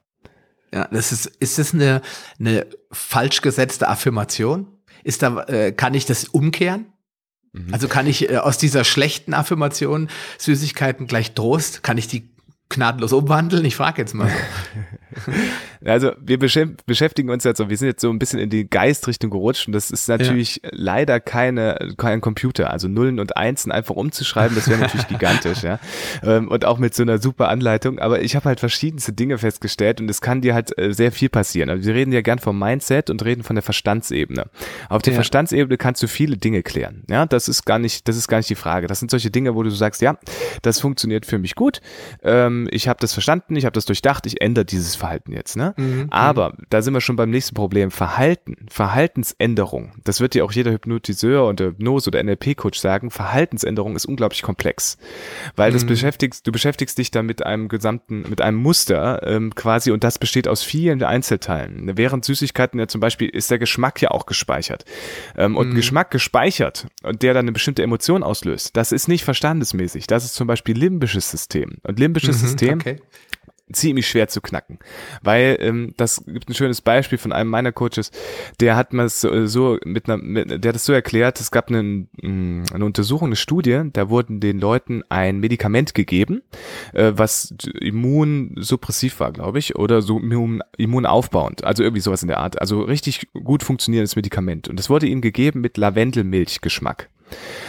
Ja, 0.74 0.88
das 0.92 1.12
ist, 1.12 1.26
ist 1.26 1.58
das 1.58 1.74
eine, 1.74 2.02
eine 2.40 2.68
falsch 2.92 3.42
gesetzte 3.42 3.88
Affirmation? 3.88 4.68
Ist 5.04 5.24
da, 5.24 5.44
äh, 5.44 5.72
kann 5.72 5.94
ich 5.94 6.06
das 6.06 6.26
umkehren? 6.26 6.88
Mhm. 7.54 7.74
Also 7.74 7.88
kann 7.88 8.08
ich 8.08 8.30
äh, 8.30 8.38
aus 8.38 8.58
dieser 8.58 8.84
schlechten 8.84 9.34
Affirmation 9.34 10.10
Süßigkeiten 10.38 11.08
gleich 11.08 11.34
Trost, 11.34 11.84
kann 11.84 11.98
ich 11.98 12.08
die 12.08 12.30
gnadenlos 12.70 13.14
umwandeln? 13.14 13.66
Ich 13.66 13.76
frage 13.76 14.02
jetzt 14.02 14.14
mal. 14.14 14.32
also 15.86 16.12
wir 16.20 16.38
beschäftigen 16.38 17.30
uns 17.30 17.44
jetzt 17.44 17.58
so, 17.58 17.70
wir 17.70 17.78
sind 17.78 17.88
jetzt 17.88 18.02
so 18.02 18.10
ein 18.10 18.20
bisschen 18.20 18.40
in 18.40 18.50
die 18.50 18.70
Geistrichtung 18.70 19.30
gerutscht 19.30 19.68
und 19.68 19.74
das 19.74 19.92
ist 19.92 20.10
natürlich 20.10 20.62
ja. 20.64 20.70
leider 20.74 21.20
keine, 21.20 21.94
kein 21.98 22.20
Computer. 22.22 22.72
Also 22.72 22.88
Nullen 22.88 23.20
und 23.20 23.38
Einsen 23.38 23.72
einfach 23.72 23.96
umzuschreiben, 23.96 24.56
das 24.56 24.68
wäre 24.68 24.80
natürlich 24.80 25.08
gigantisch, 25.08 25.64
ja. 25.64 25.80
Ähm, 26.22 26.50
und 26.50 26.66
auch 26.66 26.80
mit 26.80 26.94
so 26.94 27.04
einer 27.04 27.20
super 27.20 27.48
Anleitung. 27.48 28.00
Aber 28.00 28.22
ich 28.22 28.36
habe 28.36 28.46
halt 28.46 28.60
verschiedenste 28.60 29.14
Dinge 29.14 29.38
festgestellt 29.38 30.02
und 30.02 30.10
es 30.10 30.22
kann 30.22 30.42
dir 30.42 30.54
halt 30.54 30.78
äh, 30.78 30.94
sehr 30.94 31.12
viel 31.12 31.30
passieren. 31.30 31.70
Also 31.70 31.88
wir 31.88 31.96
reden 31.96 32.12
ja 32.12 32.22
gern 32.22 32.40
vom 32.40 32.60
Mindset 32.60 33.10
und 33.10 33.24
reden 33.24 33.44
von 33.44 33.56
der 33.56 33.64
Verstandsebene. 33.64 34.46
Auf 34.90 35.02
der 35.02 35.14
ja. 35.14 35.18
Verstandsebene 35.18 35.78
kannst 35.78 36.04
du 36.04 36.08
viele 36.08 36.38
Dinge 36.38 36.62
klären. 36.62 37.04
Ja, 37.10 37.26
das 37.26 37.48
ist 37.48 37.66
gar 37.66 37.80
nicht, 37.80 38.08
das 38.08 38.18
ist 38.18 38.28
gar 38.28 38.38
nicht 38.38 38.50
die 38.50 38.56
Frage. 38.56 38.88
Das 38.88 39.00
sind 39.00 39.12
solche 39.12 39.32
Dinge, 39.32 39.56
wo 39.56 39.64
du 39.64 39.70
sagst, 39.70 40.02
ja, 40.02 40.18
das 40.62 40.80
funktioniert 40.82 41.26
für 41.26 41.38
mich 41.38 41.56
gut. 41.56 41.80
Ähm, 42.22 42.68
ich 42.72 42.88
habe 42.90 43.00
das 43.00 43.14
verstanden, 43.14 43.56
ich 43.56 43.66
habe 43.66 43.74
das 43.74 43.86
durchdacht, 43.86 44.26
ich 44.26 44.42
ändere 44.42 44.66
dieses 44.66 44.96
Verhalten 44.96 45.32
jetzt. 45.32 45.56
Ne? 45.56 45.69
Mhm, 45.78 45.86
mhm. 45.86 46.08
Aber 46.10 46.54
da 46.70 46.82
sind 46.82 46.94
wir 46.94 47.02
schon 47.02 47.16
beim 47.16 47.30
nächsten 47.30 47.56
Problem. 47.56 47.92
Verhalten, 47.92 48.56
Verhaltensänderung. 48.70 49.94
Das 50.04 50.22
wird 50.22 50.34
dir 50.34 50.46
auch 50.46 50.52
jeder 50.52 50.72
Hypnotiseur 50.72 51.46
und 51.46 51.60
Hypnose 51.60 52.10
oder 52.10 52.24
NLP-Coach 52.24 52.80
sagen. 52.80 53.12
Verhaltensänderung 53.12 53.96
ist 53.96 54.06
unglaublich 54.06 54.42
komplex, 54.42 54.98
weil 55.56 55.72
mhm. 55.72 55.74
das 55.74 55.86
beschäftigst, 55.86 56.46
du 56.46 56.52
beschäftigst 56.52 56.98
dich 56.98 57.12
dann 57.12 57.26
mit 57.26 57.46
einem 57.46 57.68
gesamten, 57.68 58.26
mit 58.30 58.42
einem 58.42 58.58
Muster 58.58 59.26
ähm, 59.26 59.54
quasi 59.56 59.92
und 59.92 60.04
das 60.04 60.20
besteht 60.20 60.48
aus 60.48 60.64
vielen 60.64 61.04
Einzelteilen. 61.04 61.98
Während 61.98 62.26
Süßigkeiten 62.26 62.80
ja 62.80 62.88
zum 62.88 63.02
Beispiel 63.02 63.30
ist 63.30 63.52
der 63.52 63.60
Geschmack 63.60 64.02
ja 64.02 64.12
auch 64.12 64.26
gespeichert 64.26 64.86
ähm, 65.38 65.56
und 65.56 65.70
mhm. 65.70 65.76
Geschmack 65.76 66.12
gespeichert 66.12 66.88
und 67.04 67.22
der 67.22 67.34
dann 67.34 67.46
eine 67.46 67.52
bestimmte 67.52 67.84
Emotion 67.84 68.24
auslöst. 68.24 68.76
Das 68.76 68.92
ist 68.92 69.08
nicht 69.08 69.24
verstandesmäßig. 69.24 70.08
Das 70.08 70.26
ist 70.26 70.36
zum 70.36 70.48
Beispiel 70.48 70.78
limbisches 70.78 71.32
System 71.32 71.78
und 71.84 72.00
limbisches 72.00 72.42
mhm. 72.42 72.48
System 72.48 72.74
okay. 72.80 72.98
Ziemlich 73.72 74.08
schwer 74.08 74.28
zu 74.28 74.42
knacken. 74.42 74.80
Weil 75.22 75.58
ähm, 75.60 75.94
das 75.98 76.24
gibt 76.26 76.50
ein 76.50 76.54
schönes 76.54 76.82
Beispiel 76.82 77.18
von 77.18 77.32
einem 77.32 77.50
meiner 77.50 77.72
Coaches, 77.72 78.12
der 78.60 78.76
hat 78.76 78.94
mal 78.94 79.10
so, 79.10 79.46
so 79.46 79.78
mit 79.86 80.08
einer, 80.08 80.18
mit, 80.18 80.64
der 80.64 80.70
hat 80.70 80.76
es 80.76 80.86
so 80.86 80.94
erklärt, 80.94 81.40
es 81.40 81.52
gab 81.52 81.70
eine, 81.70 81.84
mm, 81.84 82.64
eine 82.74 82.86
Untersuchung, 82.86 83.28
eine 83.28 83.36
Studie, 83.36 83.82
da 83.94 84.10
wurden 84.10 84.40
den 84.40 84.60
Leuten 84.60 85.04
ein 85.10 85.40
Medikament 85.40 85.94
gegeben, 85.94 86.42
äh, 86.94 87.14
was 87.16 87.54
immunsuppressiv 87.80 89.20
war, 89.20 89.32
glaube 89.32 89.60
ich, 89.60 89.76
oder 89.76 90.02
so 90.02 90.20
immun, 90.20 90.62
immunaufbauend, 90.78 91.64
also 91.64 91.84
irgendwie 91.84 92.02
sowas 92.02 92.22
in 92.22 92.28
der 92.28 92.40
Art. 92.40 92.60
Also 92.62 92.82
richtig 92.82 93.28
gut 93.34 93.64
funktionierendes 93.64 94.16
Medikament. 94.16 94.68
Und 94.68 94.80
es 94.80 94.90
wurde 94.90 95.08
ihnen 95.08 95.22
gegeben 95.22 95.62
mit 95.62 95.78
Lavendelmilchgeschmack. 95.78 97.10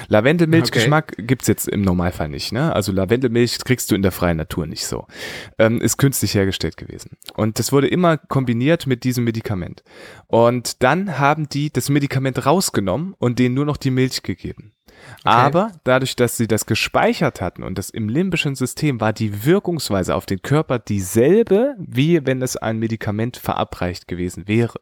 Lavendelmilchgeschmack 0.08 1.12
okay. 1.12 1.22
gibt's 1.26 1.46
jetzt 1.46 1.68
im 1.68 1.82
Normalfall 1.82 2.28
nicht. 2.28 2.52
Ne? 2.52 2.74
Also 2.74 2.92
Lavendelmilch 2.92 3.58
kriegst 3.64 3.90
du 3.90 3.94
in 3.94 4.02
der 4.02 4.12
freien 4.12 4.36
Natur 4.36 4.66
nicht 4.66 4.86
so. 4.86 5.06
Ähm, 5.58 5.80
ist 5.80 5.96
künstlich 5.96 6.34
hergestellt 6.34 6.76
gewesen. 6.76 7.16
Und 7.34 7.58
das 7.58 7.72
wurde 7.72 7.88
immer 7.88 8.16
kombiniert 8.16 8.86
mit 8.86 9.04
diesem 9.04 9.24
Medikament. 9.24 9.82
Und 10.26 10.82
dann 10.82 11.18
haben 11.18 11.48
die 11.48 11.72
das 11.72 11.88
Medikament 11.88 12.46
rausgenommen 12.46 13.14
und 13.18 13.38
denen 13.38 13.54
nur 13.54 13.64
noch 13.64 13.76
die 13.76 13.90
Milch 13.90 14.22
gegeben. 14.22 14.72
Okay. 15.24 15.34
Aber 15.36 15.72
dadurch, 15.84 16.16
dass 16.16 16.36
sie 16.36 16.46
das 16.46 16.66
gespeichert 16.66 17.40
hatten 17.40 17.62
und 17.62 17.78
das 17.78 17.90
im 17.90 18.08
limbischen 18.08 18.54
System 18.54 19.00
war 19.00 19.12
die 19.12 19.44
Wirkungsweise 19.44 20.14
auf 20.14 20.26
den 20.26 20.42
Körper 20.42 20.78
dieselbe, 20.78 21.74
wie 21.78 22.24
wenn 22.26 22.42
es 22.42 22.56
ein 22.56 22.78
Medikament 22.78 23.36
verabreicht 23.36 24.08
gewesen 24.08 24.48
wäre. 24.48 24.80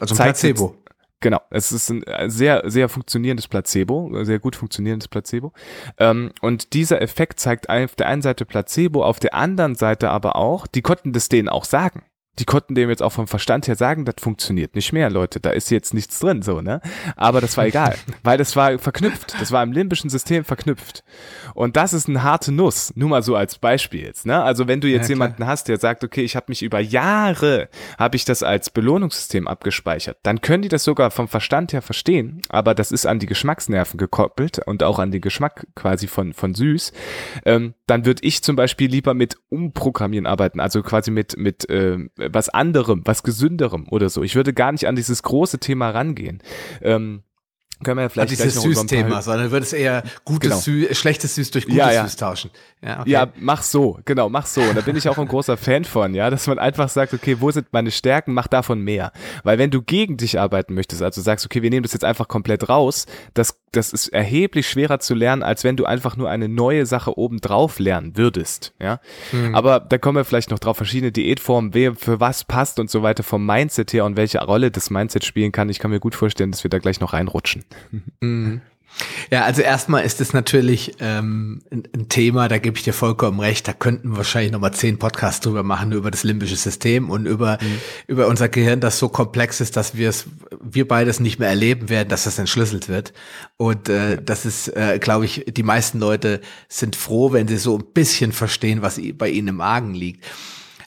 Also 0.00 0.14
ein 0.14 0.18
Placebo. 0.18 0.76
Genau, 1.22 1.40
es 1.50 1.70
ist 1.70 1.88
ein 1.88 2.02
äh, 2.02 2.28
sehr, 2.28 2.68
sehr 2.68 2.88
funktionierendes 2.88 3.46
Placebo, 3.46 4.24
sehr 4.24 4.40
gut 4.40 4.56
funktionierendes 4.56 5.06
Placebo. 5.06 5.52
Ähm, 5.96 6.32
und 6.40 6.74
dieser 6.74 7.00
Effekt 7.00 7.38
zeigt 7.38 7.70
auf 7.70 7.94
der 7.94 8.08
einen 8.08 8.22
Seite 8.22 8.44
Placebo, 8.44 9.04
auf 9.04 9.20
der 9.20 9.32
anderen 9.32 9.76
Seite 9.76 10.10
aber 10.10 10.34
auch, 10.34 10.66
die 10.66 10.82
konnten 10.82 11.12
das 11.12 11.28
denen 11.28 11.48
auch 11.48 11.64
sagen 11.64 12.02
die 12.38 12.46
konnten 12.46 12.74
dem 12.74 12.88
jetzt 12.88 13.02
auch 13.02 13.12
vom 13.12 13.26
Verstand 13.26 13.68
her 13.68 13.76
sagen, 13.76 14.06
das 14.06 14.14
funktioniert 14.18 14.74
nicht 14.74 14.92
mehr, 14.92 15.10
Leute, 15.10 15.38
da 15.38 15.50
ist 15.50 15.70
jetzt 15.70 15.92
nichts 15.92 16.18
drin, 16.18 16.40
so, 16.40 16.62
ne? 16.62 16.80
Aber 17.14 17.42
das 17.42 17.58
war 17.58 17.66
egal, 17.66 17.94
weil 18.22 18.38
das 18.38 18.56
war 18.56 18.78
verknüpft, 18.78 19.34
das 19.38 19.52
war 19.52 19.62
im 19.62 19.72
limbischen 19.72 20.08
System 20.08 20.44
verknüpft. 20.44 21.04
Und 21.54 21.76
das 21.76 21.92
ist 21.92 22.08
eine 22.08 22.22
harte 22.22 22.50
Nuss, 22.50 22.92
nur 22.96 23.10
mal 23.10 23.22
so 23.22 23.36
als 23.36 23.58
Beispiel 23.58 24.02
jetzt, 24.02 24.24
ne? 24.24 24.42
Also 24.42 24.66
wenn 24.66 24.80
du 24.80 24.88
jetzt 24.88 25.08
ja, 25.08 25.14
jemanden 25.14 25.46
hast, 25.46 25.68
der 25.68 25.78
sagt, 25.78 26.04
okay, 26.04 26.22
ich 26.22 26.34
habe 26.34 26.46
mich 26.48 26.62
über 26.62 26.80
Jahre, 26.80 27.68
habe 27.98 28.16
ich 28.16 28.24
das 28.24 28.42
als 28.42 28.70
Belohnungssystem 28.70 29.46
abgespeichert, 29.46 30.16
dann 30.22 30.40
können 30.40 30.62
die 30.62 30.70
das 30.70 30.84
sogar 30.84 31.10
vom 31.10 31.28
Verstand 31.28 31.74
her 31.74 31.82
verstehen, 31.82 32.40
aber 32.48 32.74
das 32.74 32.92
ist 32.92 33.04
an 33.04 33.18
die 33.18 33.26
Geschmacksnerven 33.26 33.98
gekoppelt 33.98 34.58
und 34.66 34.82
auch 34.82 34.98
an 34.98 35.10
den 35.10 35.20
Geschmack 35.20 35.66
quasi 35.74 36.06
von, 36.06 36.32
von 36.32 36.54
süß, 36.54 36.94
ähm, 37.44 37.74
dann 37.86 38.06
würde 38.06 38.24
ich 38.24 38.42
zum 38.42 38.56
Beispiel 38.56 38.90
lieber 38.90 39.12
mit 39.12 39.36
Umprogrammieren 39.50 40.26
arbeiten, 40.26 40.60
also 40.60 40.82
quasi 40.82 41.10
mit, 41.10 41.36
mit, 41.36 41.68
äh, 41.68 41.98
was 42.30 42.48
anderem, 42.48 43.02
was 43.04 43.22
gesünderem 43.22 43.86
oder 43.90 44.08
so. 44.08 44.22
Ich 44.22 44.34
würde 44.34 44.52
gar 44.52 44.72
nicht 44.72 44.86
an 44.86 44.96
dieses 44.96 45.22
große 45.22 45.58
Thema 45.58 45.90
rangehen. 45.90 46.42
Ähm, 46.80 47.22
können 47.82 47.98
wir 47.98 48.02
ja 48.02 48.08
vielleicht 48.08 48.30
dieses 48.30 48.60
Süß-Thema, 48.60 49.22
sondern 49.22 49.50
wird 49.50 49.62
es 49.62 49.72
eher 49.72 50.02
gutes 50.24 50.50
genau. 50.50 50.60
Süß, 50.60 50.98
schlechtes 50.98 51.34
Süß 51.34 51.50
durch 51.50 51.64
gutes 51.64 51.78
ja, 51.78 51.92
ja. 51.92 52.04
Süß 52.04 52.16
tauschen. 52.16 52.50
Ja, 52.84 53.00
okay. 53.00 53.10
ja, 53.10 53.28
mach 53.36 53.62
so, 53.62 54.00
genau, 54.04 54.28
mach 54.28 54.46
so. 54.46 54.60
Und 54.60 54.76
da 54.76 54.80
bin 54.80 54.96
ich 54.96 55.08
auch 55.08 55.16
ein 55.16 55.28
großer 55.28 55.56
Fan 55.56 55.84
von, 55.84 56.14
ja, 56.14 56.30
dass 56.30 56.48
man 56.48 56.58
einfach 56.58 56.88
sagt, 56.88 57.14
okay, 57.14 57.36
wo 57.38 57.50
sind 57.52 57.68
meine 57.72 57.92
Stärken, 57.92 58.34
mach 58.34 58.48
davon 58.48 58.80
mehr. 58.80 59.12
Weil 59.44 59.58
wenn 59.58 59.70
du 59.70 59.82
gegen 59.82 60.16
dich 60.16 60.40
arbeiten 60.40 60.74
möchtest, 60.74 61.00
also 61.00 61.20
sagst, 61.20 61.46
okay, 61.46 61.62
wir 61.62 61.70
nehmen 61.70 61.84
das 61.84 61.92
jetzt 61.92 62.04
einfach 62.04 62.26
komplett 62.26 62.68
raus, 62.68 63.06
das, 63.34 63.56
das 63.70 63.92
ist 63.92 64.08
erheblich 64.08 64.68
schwerer 64.68 64.98
zu 64.98 65.14
lernen, 65.14 65.44
als 65.44 65.62
wenn 65.62 65.76
du 65.76 65.84
einfach 65.84 66.16
nur 66.16 66.28
eine 66.28 66.48
neue 66.48 66.84
Sache 66.84 67.16
obendrauf 67.16 67.78
lernen 67.78 68.16
würdest, 68.16 68.74
ja. 68.80 68.98
Hm. 69.30 69.54
Aber 69.54 69.78
da 69.78 69.98
kommen 69.98 70.16
wir 70.16 70.24
vielleicht 70.24 70.50
noch 70.50 70.58
drauf, 70.58 70.76
verschiedene 70.76 71.12
Diätformen, 71.12 71.74
wer 71.74 71.94
für 71.94 72.18
was 72.18 72.42
passt 72.42 72.80
und 72.80 72.90
so 72.90 73.04
weiter 73.04 73.22
vom 73.22 73.46
Mindset 73.46 73.92
her 73.92 74.04
und 74.04 74.16
welche 74.16 74.40
Rolle 74.40 74.72
das 74.72 74.90
Mindset 74.90 75.24
spielen 75.24 75.52
kann. 75.52 75.68
Ich 75.68 75.78
kann 75.78 75.92
mir 75.92 76.00
gut 76.00 76.16
vorstellen, 76.16 76.50
dass 76.50 76.64
wir 76.64 76.70
da 76.70 76.78
gleich 76.78 77.00
noch 77.00 77.12
reinrutschen. 77.12 77.64
Mhm. 78.20 78.60
Ja, 79.30 79.44
also 79.44 79.62
erstmal 79.62 80.04
ist 80.04 80.20
es 80.20 80.32
natürlich 80.34 80.96
ähm, 81.00 81.62
ein, 81.70 82.08
Thema, 82.08 82.48
da 82.48 82.58
gebe 82.58 82.76
ich 82.76 82.84
dir 82.84 82.92
vollkommen 82.92 83.40
recht, 83.40 83.66
da 83.66 83.72
könnten 83.72 84.10
wir 84.10 84.18
wahrscheinlich 84.18 84.52
nochmal 84.52 84.74
zehn 84.74 84.98
Podcasts 84.98 85.40
drüber 85.40 85.62
machen, 85.62 85.92
über 85.92 86.10
das 86.10 86.24
limbische 86.24 86.56
System 86.56 87.08
und 87.08 87.26
über, 87.26 87.58
mhm. 87.60 87.78
über 88.06 88.26
unser 88.26 88.48
Gehirn, 88.48 88.80
das 88.80 88.98
so 88.98 89.08
komplex 89.08 89.60
ist, 89.60 89.76
dass 89.76 89.96
wir 89.96 90.10
es, 90.10 90.26
wir 90.60 90.86
beides 90.86 91.20
nicht 91.20 91.38
mehr 91.38 91.48
erleben 91.48 91.88
werden, 91.88 92.10
dass 92.10 92.24
das 92.24 92.38
entschlüsselt 92.38 92.88
wird. 92.88 93.14
Und 93.56 93.88
äh, 93.88 94.20
das 94.22 94.44
ist, 94.44 94.68
äh, 94.76 94.98
glaube 94.98 95.24
ich, 95.24 95.46
die 95.48 95.62
meisten 95.62 95.98
Leute 95.98 96.40
sind 96.68 96.94
froh, 96.94 97.32
wenn 97.32 97.48
sie 97.48 97.56
so 97.56 97.78
ein 97.78 97.84
bisschen 97.94 98.32
verstehen, 98.32 98.82
was 98.82 99.00
bei 99.14 99.30
ihnen 99.30 99.48
im 99.48 99.60
Argen 99.62 99.94
liegt. 99.94 100.26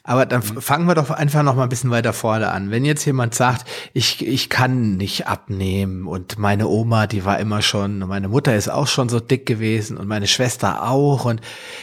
Aber 0.06 0.24
dann 0.24 0.40
mhm. 0.40 0.60
fangen 0.60 0.86
wir 0.86 0.94
doch 0.94 1.10
einfach 1.10 1.42
noch 1.42 1.56
mal 1.56 1.64
ein 1.64 1.68
bisschen 1.68 1.90
weiter 1.90 2.12
vorne 2.12 2.50
an. 2.52 2.70
Wenn 2.70 2.84
jetzt 2.84 3.04
jemand 3.04 3.34
sagt, 3.34 3.66
ich, 3.92 4.24
ich 4.24 4.48
kann 4.48 4.96
nicht 4.96 5.26
abnehmen 5.26 6.06
und 6.06 6.38
meine 6.38 6.68
Oma, 6.68 7.08
die 7.08 7.24
war 7.24 7.40
immer 7.40 7.60
schon, 7.60 7.98
meine 7.98 8.28
Mutter 8.28 8.54
ist 8.54 8.68
auch 8.68 8.86
schon 8.86 9.08
so 9.08 9.18
dick 9.18 9.46
gewesen 9.46 9.96
und 9.96 10.06
meine 10.06 10.28
Schwester 10.28 10.88
auch 10.88 11.24
und 11.24 11.40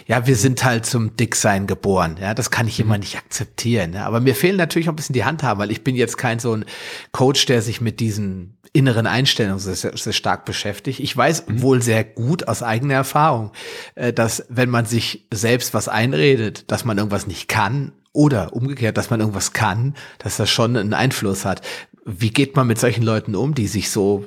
ja, 0.07 0.25
wir 0.25 0.37
sind 0.37 0.63
halt 0.63 0.85
zum 0.85 1.17
Dicksein 1.17 1.67
geboren. 1.67 2.15
Ja, 2.19 2.33
das 2.33 2.49
kann 2.49 2.67
ich 2.67 2.79
immer 2.79 2.95
mhm. 2.95 3.01
nicht 3.01 3.17
akzeptieren. 3.17 3.91
Ja. 3.93 4.05
Aber 4.05 4.21
mir 4.21 4.35
fehlen 4.35 4.55
natürlich 4.55 4.87
auch 4.87 4.93
ein 4.93 4.97
bisschen 4.97 5.13
die 5.13 5.25
Handhaben, 5.25 5.59
weil 5.59 5.71
ich 5.71 5.83
bin 5.83 5.95
jetzt 5.95 6.17
kein 6.17 6.39
so 6.39 6.55
ein 6.55 6.63
Coach, 7.11 7.45
der 7.45 7.61
sich 7.61 7.81
mit 7.81 7.99
diesen 7.99 8.57
inneren 8.71 9.05
Einstellungen 9.05 9.59
sehr, 9.59 9.75
sehr 9.75 10.13
stark 10.13 10.45
beschäftigt. 10.45 11.01
Ich 11.01 11.15
weiß 11.15 11.47
mhm. 11.47 11.61
wohl 11.61 11.81
sehr 11.81 12.05
gut 12.05 12.47
aus 12.47 12.63
eigener 12.63 12.93
Erfahrung, 12.95 13.51
äh, 13.95 14.13
dass 14.13 14.45
wenn 14.47 14.69
man 14.69 14.85
sich 14.85 15.27
selbst 15.31 15.73
was 15.73 15.89
einredet, 15.89 16.71
dass 16.71 16.85
man 16.85 16.97
irgendwas 16.97 17.27
nicht 17.27 17.49
kann, 17.49 17.91
oder 18.13 18.53
umgekehrt, 18.53 18.97
dass 18.97 19.09
man 19.09 19.19
irgendwas 19.19 19.53
kann, 19.53 19.95
dass 20.19 20.37
das 20.37 20.49
schon 20.49 20.77
einen 20.77 20.93
Einfluss 20.93 21.45
hat. 21.45 21.61
Wie 22.05 22.29
geht 22.29 22.55
man 22.55 22.67
mit 22.67 22.79
solchen 22.79 23.03
Leuten 23.03 23.35
um, 23.35 23.55
die 23.55 23.67
sich 23.67 23.89
so 23.89 24.25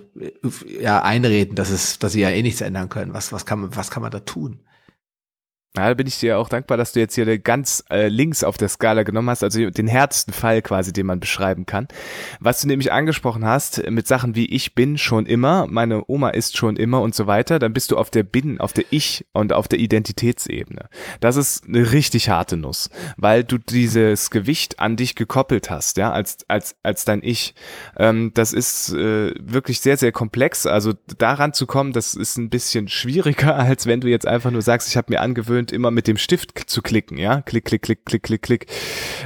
ja 0.80 1.02
einreden, 1.02 1.54
dass 1.54 1.70
es, 1.70 1.98
dass 1.98 2.12
sie 2.12 2.20
ja 2.20 2.30
eh 2.30 2.42
nichts 2.42 2.60
ändern 2.60 2.88
können? 2.88 3.14
Was, 3.14 3.32
was 3.32 3.46
kann 3.46 3.74
was 3.76 3.90
kann 3.90 4.02
man 4.02 4.10
da 4.10 4.20
tun? 4.20 4.58
Ja, 5.76 5.88
da 5.88 5.94
bin 5.94 6.06
ich 6.06 6.18
dir 6.18 6.38
auch 6.38 6.48
dankbar, 6.48 6.78
dass 6.78 6.92
du 6.92 7.00
jetzt 7.00 7.14
hier 7.14 7.38
ganz 7.38 7.84
äh, 7.90 8.08
links 8.08 8.42
auf 8.44 8.56
der 8.56 8.68
Skala 8.68 9.02
genommen 9.02 9.28
hast, 9.28 9.42
also 9.42 9.68
den 9.68 9.86
härtesten 9.86 10.32
Fall 10.32 10.62
quasi, 10.62 10.92
den 10.92 11.06
man 11.06 11.20
beschreiben 11.20 11.66
kann. 11.66 11.86
Was 12.40 12.62
du 12.62 12.68
nämlich 12.68 12.92
angesprochen 12.92 13.44
hast, 13.44 13.88
mit 13.90 14.06
Sachen 14.06 14.34
wie 14.34 14.46
ich 14.46 14.74
bin 14.74 14.96
schon 14.96 15.26
immer, 15.26 15.66
meine 15.66 16.04
Oma 16.08 16.30
ist 16.30 16.56
schon 16.56 16.76
immer 16.76 17.02
und 17.02 17.14
so 17.14 17.26
weiter, 17.26 17.58
dann 17.58 17.72
bist 17.72 17.90
du 17.90 17.98
auf 17.98 18.10
der 18.10 18.22
Bin, 18.22 18.58
auf 18.60 18.72
der 18.72 18.84
Ich 18.90 19.26
und 19.32 19.52
auf 19.52 19.68
der 19.68 19.78
Identitätsebene. 19.78 20.88
Das 21.20 21.36
ist 21.36 21.66
eine 21.66 21.92
richtig 21.92 22.30
harte 22.30 22.56
Nuss, 22.56 22.88
weil 23.16 23.44
du 23.44 23.58
dieses 23.58 24.30
Gewicht 24.30 24.80
an 24.80 24.96
dich 24.96 25.14
gekoppelt 25.14 25.70
hast, 25.70 25.98
ja, 25.98 26.10
als, 26.10 26.38
als, 26.48 26.76
als 26.82 27.04
dein 27.04 27.22
Ich. 27.22 27.54
Ähm, 27.98 28.30
das 28.34 28.52
ist 28.52 28.92
äh, 28.94 29.34
wirklich 29.38 29.80
sehr, 29.80 29.96
sehr 29.96 30.12
komplex. 30.12 30.66
Also 30.66 30.94
daran 31.18 31.52
zu 31.52 31.66
kommen, 31.66 31.92
das 31.92 32.14
ist 32.14 32.38
ein 32.38 32.48
bisschen 32.48 32.88
schwieriger, 32.88 33.56
als 33.56 33.86
wenn 33.86 34.00
du 34.00 34.08
jetzt 34.08 34.26
einfach 34.26 34.50
nur 34.50 34.62
sagst, 34.62 34.88
ich 34.88 34.96
habe 34.96 35.12
mir 35.12 35.20
angewöhnt, 35.20 35.65
gewöhnt, 35.66 35.72
immer 35.72 35.90
mit 35.90 36.06
dem 36.06 36.16
Stift 36.16 36.68
zu 36.68 36.82
klicken, 36.82 37.18
ja, 37.18 37.42
klick, 37.42 37.64
klick, 37.64 37.82
klick, 37.82 38.04
klick, 38.04 38.22
klick, 38.22 38.42
klick. 38.42 38.66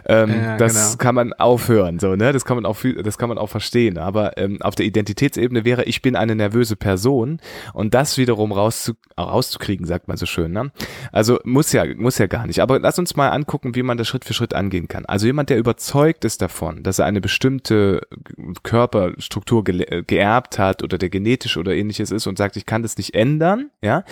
Ähm, 0.06 0.30
ja, 0.30 0.56
das 0.56 0.92
genau. 0.92 0.96
kann 0.98 1.14
man 1.14 1.32
aufhören, 1.34 1.98
so, 1.98 2.16
ne, 2.16 2.32
das 2.32 2.44
kann 2.44 2.56
man 2.56 2.66
auch, 2.66 2.78
das 3.02 3.18
kann 3.18 3.28
man 3.28 3.38
auch 3.38 3.48
verstehen. 3.48 3.98
Aber 3.98 4.36
ähm, 4.36 4.60
auf 4.62 4.74
der 4.74 4.86
Identitätsebene 4.86 5.64
wäre, 5.64 5.84
ich 5.84 6.02
bin 6.02 6.16
eine 6.16 6.34
nervöse 6.34 6.76
Person 6.76 7.40
und 7.74 7.94
das 7.94 8.18
wiederum 8.18 8.52
rauszu 8.52 8.94
rauszukriegen, 9.18 9.86
sagt 9.86 10.08
man 10.08 10.16
so 10.16 10.26
schön, 10.26 10.52
ne? 10.52 10.72
Also 11.12 11.38
muss 11.44 11.72
ja, 11.72 11.84
muss 11.96 12.18
ja 12.18 12.26
gar 12.26 12.46
nicht. 12.46 12.60
Aber 12.60 12.78
lass 12.78 12.98
uns 12.98 13.16
mal 13.16 13.28
angucken, 13.28 13.74
wie 13.74 13.82
man 13.82 13.98
das 13.98 14.08
Schritt 14.08 14.24
für 14.24 14.34
Schritt 14.34 14.54
angehen 14.54 14.88
kann. 14.88 15.04
Also 15.06 15.26
jemand, 15.26 15.50
der 15.50 15.58
überzeugt 15.58 16.24
ist 16.24 16.40
davon, 16.40 16.82
dass 16.82 16.98
er 16.98 17.04
eine 17.06 17.20
bestimmte 17.20 18.00
Körperstruktur 18.62 19.64
ge 19.64 20.02
geerbt 20.06 20.58
hat 20.58 20.82
oder 20.82 20.98
der 20.98 21.10
genetisch 21.10 21.56
oder 21.56 21.74
ähnliches 21.74 22.10
ist 22.10 22.26
und 22.26 22.38
sagt, 22.38 22.56
ich 22.56 22.66
kann 22.66 22.82
das 22.82 22.96
nicht 22.96 23.14
ändern, 23.14 23.70
ja, 23.82 24.04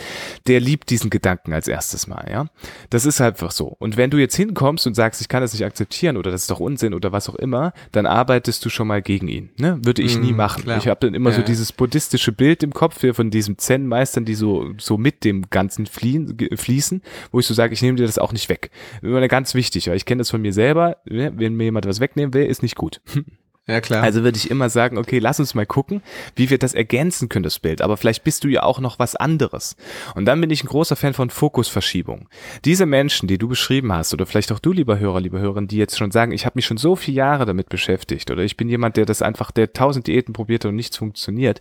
der 0.47 0.61
liebt 0.61 0.91
diesen 0.91 1.11
Gedanken 1.11 1.53
als 1.53 1.69
erstes 1.69 2.07
mal 2.07 2.17
mal, 2.18 2.31
ja. 2.31 2.46
Das 2.90 3.07
ist 3.07 3.20
halt 3.20 3.38
einfach 3.38 3.50
so. 3.50 3.76
Und 3.78 3.96
wenn 3.96 4.11
du 4.11 4.18
jetzt 4.18 4.37
hinkommst 4.37 4.87
und 4.87 4.94
sagst, 4.94 5.20
ich 5.20 5.28
kann 5.28 5.42
das 5.42 5.52
nicht 5.52 5.64
akzeptieren 5.64 6.16
oder 6.16 6.31
das 6.31 6.42
ist 6.42 6.50
doch 6.50 6.61
Unsinn 6.61 6.94
oder 6.94 7.12
was 7.12 7.28
auch 7.28 7.35
immer, 7.37 7.72
dann 7.92 8.07
arbeitest 8.07 8.64
du 8.64 8.68
schon 8.68 8.88
mal 8.88 9.02
gegen 9.02 9.28
ihn. 9.28 9.50
Ne? 9.59 9.78
Würde 9.83 10.02
ich 10.02 10.18
mm, 10.18 10.20
nie 10.20 10.33
machen. 10.33 10.64
Klar. 10.64 10.78
Ich 10.78 10.88
habe 10.88 11.00
dann 11.00 11.14
immer 11.14 11.31
ja, 11.31 11.37
so 11.37 11.42
dieses 11.42 11.72
buddhistische 11.72 12.33
Bild 12.33 12.62
im 12.62 12.72
Kopf 12.72 13.00
hier 13.00 13.14
von 13.14 13.31
diesem 13.31 13.59
Zen-Meistern, 13.59 14.24
die 14.24 14.35
so, 14.35 14.72
so 14.78 14.98
mit 14.98 15.24
dem 15.24 15.48
Ganzen 15.50 15.87
fliehen, 15.87 16.37
fließen, 16.54 17.02
wo 17.31 17.40
ich 17.40 17.46
so 17.46 17.54
sage, 17.54 17.72
ich 17.74 17.83
nehme 17.83 17.96
dir 17.96 18.07
das 18.07 18.18
auch 18.18 18.33
nicht 18.33 18.48
weg. 18.48 18.70
Immer 19.02 19.26
ganz 19.28 19.54
wichtig, 19.54 19.88
weil 19.88 19.96
ich 19.96 20.04
kenne 20.04 20.20
das 20.20 20.31
von 20.31 20.42
mir 20.42 20.52
selber, 20.52 20.96
ne? 21.04 21.33
wenn 21.37 21.54
mir 21.54 21.64
jemand 21.64 21.87
was 21.87 22.00
wegnehmen 22.00 22.35
will, 22.35 22.46
ist 22.46 22.62
nicht 22.62 22.76
gut. 22.76 23.00
Ja, 23.68 23.83
klar. 23.83 24.02
Also 24.02 24.24
würde 24.24 24.38
ich 24.38 24.50
immer 24.50 24.70
sagen, 24.70 24.96
okay, 24.96 25.18
lass 25.18 25.40
uns 25.40 25.54
mal 25.54 25.66
gucken, 25.66 26.02
wie 26.37 26.48
wir 26.48 26.57
das 26.57 26.72
ergänzen 26.72 27.28
können, 27.28 27.42
das 27.42 27.59
Bild. 27.59 27.83
Aber 27.83 27.98
vielleicht 27.98 28.24
bist 28.24 28.42
du 28.42 28.48
ja 28.48 28.62
auch 28.62 28.81
noch 28.81 28.98
was 28.98 29.14
anderes. 29.14 29.76
Und 30.14 30.24
dann 30.24 30.40
bin 30.40 30.48
ich 30.48 30.64
ein 30.64 30.68
großer 30.68 30.96
Fan 30.96 31.12
von 31.12 31.28
Fokusverschiebung. 31.28 32.31
Diese 32.64 32.87
Menschen, 32.87 33.28
die 33.28 33.37
du 33.37 33.46
beschrieben 33.46 33.92
hast, 33.92 34.14
oder 34.14 34.24
vielleicht 34.24 34.52
auch 34.52 34.59
du, 34.59 34.72
lieber 34.72 34.98
Hörer, 34.98 35.20
liebe 35.20 35.38
Hörerin, 35.38 35.68
die 35.68 35.76
jetzt 35.76 35.98
schon 35.98 36.11
sagen, 36.11 36.33
ich 36.33 36.46
habe 36.46 36.54
mich 36.57 36.64
schon 36.64 36.78
so 36.78 36.96
viele 36.96 37.18
Jahre 37.18 37.44
damit 37.44 37.68
beschäftigt, 37.68 38.31
oder 38.31 38.42
ich 38.42 38.57
bin 38.57 38.70
jemand, 38.70 38.96
der 38.96 39.04
das 39.04 39.20
einfach, 39.20 39.50
der 39.50 39.74
tausend 39.74 40.07
Diäten 40.07 40.33
probiert 40.33 40.64
und 40.64 40.74
nichts 40.74 40.96
funktioniert, 40.96 41.61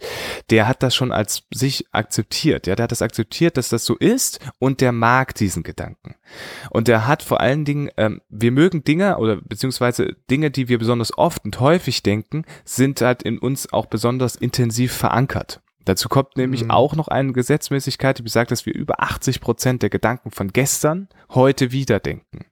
der 0.50 0.70
hat 0.70 0.84
das 0.84 0.96
schon 0.96 1.12
als 1.12 1.44
sich 1.54 1.88
akzeptiert. 1.92 2.68
Ja, 2.68 2.76
der 2.76 2.84
hat 2.84 2.92
das 2.94 3.02
akzeptiert, 3.02 3.58
dass 3.58 3.68
das 3.68 3.84
so 3.84 3.98
ist 3.98 4.40
und 4.60 4.80
der 4.80 4.94
mag 4.94 5.36
diesen 5.36 5.64
Gedanken. 5.64 6.16
Und 6.70 6.88
der 6.88 7.08
hat 7.08 7.24
vor 7.24 7.42
allen 7.42 7.66
Dingen, 7.66 7.90
ähm, 7.98 8.22
wir 8.30 8.52
mögen 8.52 8.84
Dinge 8.84 9.18
oder 9.18 9.38
beziehungsweise 9.38 10.16
Dinge, 10.30 10.52
die 10.52 10.70
wir 10.70 10.78
besonders 10.78 11.18
oft 11.18 11.44
und 11.46 11.60
häufig 11.60 11.97
denken, 12.04 12.44
sind 12.66 13.02
halt 13.02 13.24
in 13.24 13.38
uns 13.38 13.72
auch 13.72 13.86
besonders 13.86 14.36
intensiv 14.36 14.94
verankert. 14.94 15.62
Dazu 15.88 16.10
kommt 16.10 16.36
nämlich 16.36 16.66
mhm. 16.66 16.72
auch 16.72 16.96
noch 16.96 17.08
eine 17.08 17.32
Gesetzmäßigkeit, 17.32 18.18
die 18.18 18.24
besagt, 18.24 18.52
dass 18.52 18.66
wir 18.66 18.76
über 18.76 19.02
80 19.02 19.40
Prozent 19.40 19.84
der 19.84 19.90
Gedanken 19.90 20.32
von 20.32 20.50
gestern 20.50 21.08
heute 21.34 21.72
wieder 21.72 22.02
denken. 22.02 22.46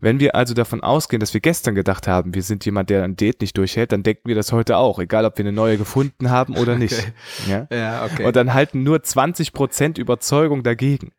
Wenn 0.00 0.20
wir 0.20 0.36
also 0.36 0.54
davon 0.54 0.80
ausgehen, 0.82 1.18
dass 1.18 1.34
wir 1.34 1.40
gestern 1.40 1.74
gedacht 1.74 2.06
haben, 2.06 2.32
wir 2.34 2.42
sind 2.42 2.64
jemand, 2.64 2.90
der 2.90 3.02
ein 3.02 3.16
Date 3.16 3.40
nicht 3.40 3.56
durchhält, 3.58 3.90
dann 3.90 4.04
denken 4.04 4.28
wir 4.28 4.36
das 4.36 4.52
heute 4.52 4.76
auch, 4.76 5.00
egal 5.00 5.24
ob 5.24 5.36
wir 5.36 5.44
eine 5.44 5.52
neue 5.52 5.78
gefunden 5.78 6.30
haben 6.30 6.56
oder 6.56 6.76
nicht. 6.78 6.96
Okay. 7.42 7.66
Ja? 7.70 7.76
ja, 7.76 8.04
okay. 8.04 8.24
Und 8.24 8.36
dann 8.36 8.54
halten 8.54 8.84
nur 8.84 9.02
20 9.02 9.52
Prozent 9.52 9.98
Überzeugung 9.98 10.62
dagegen. 10.62 11.10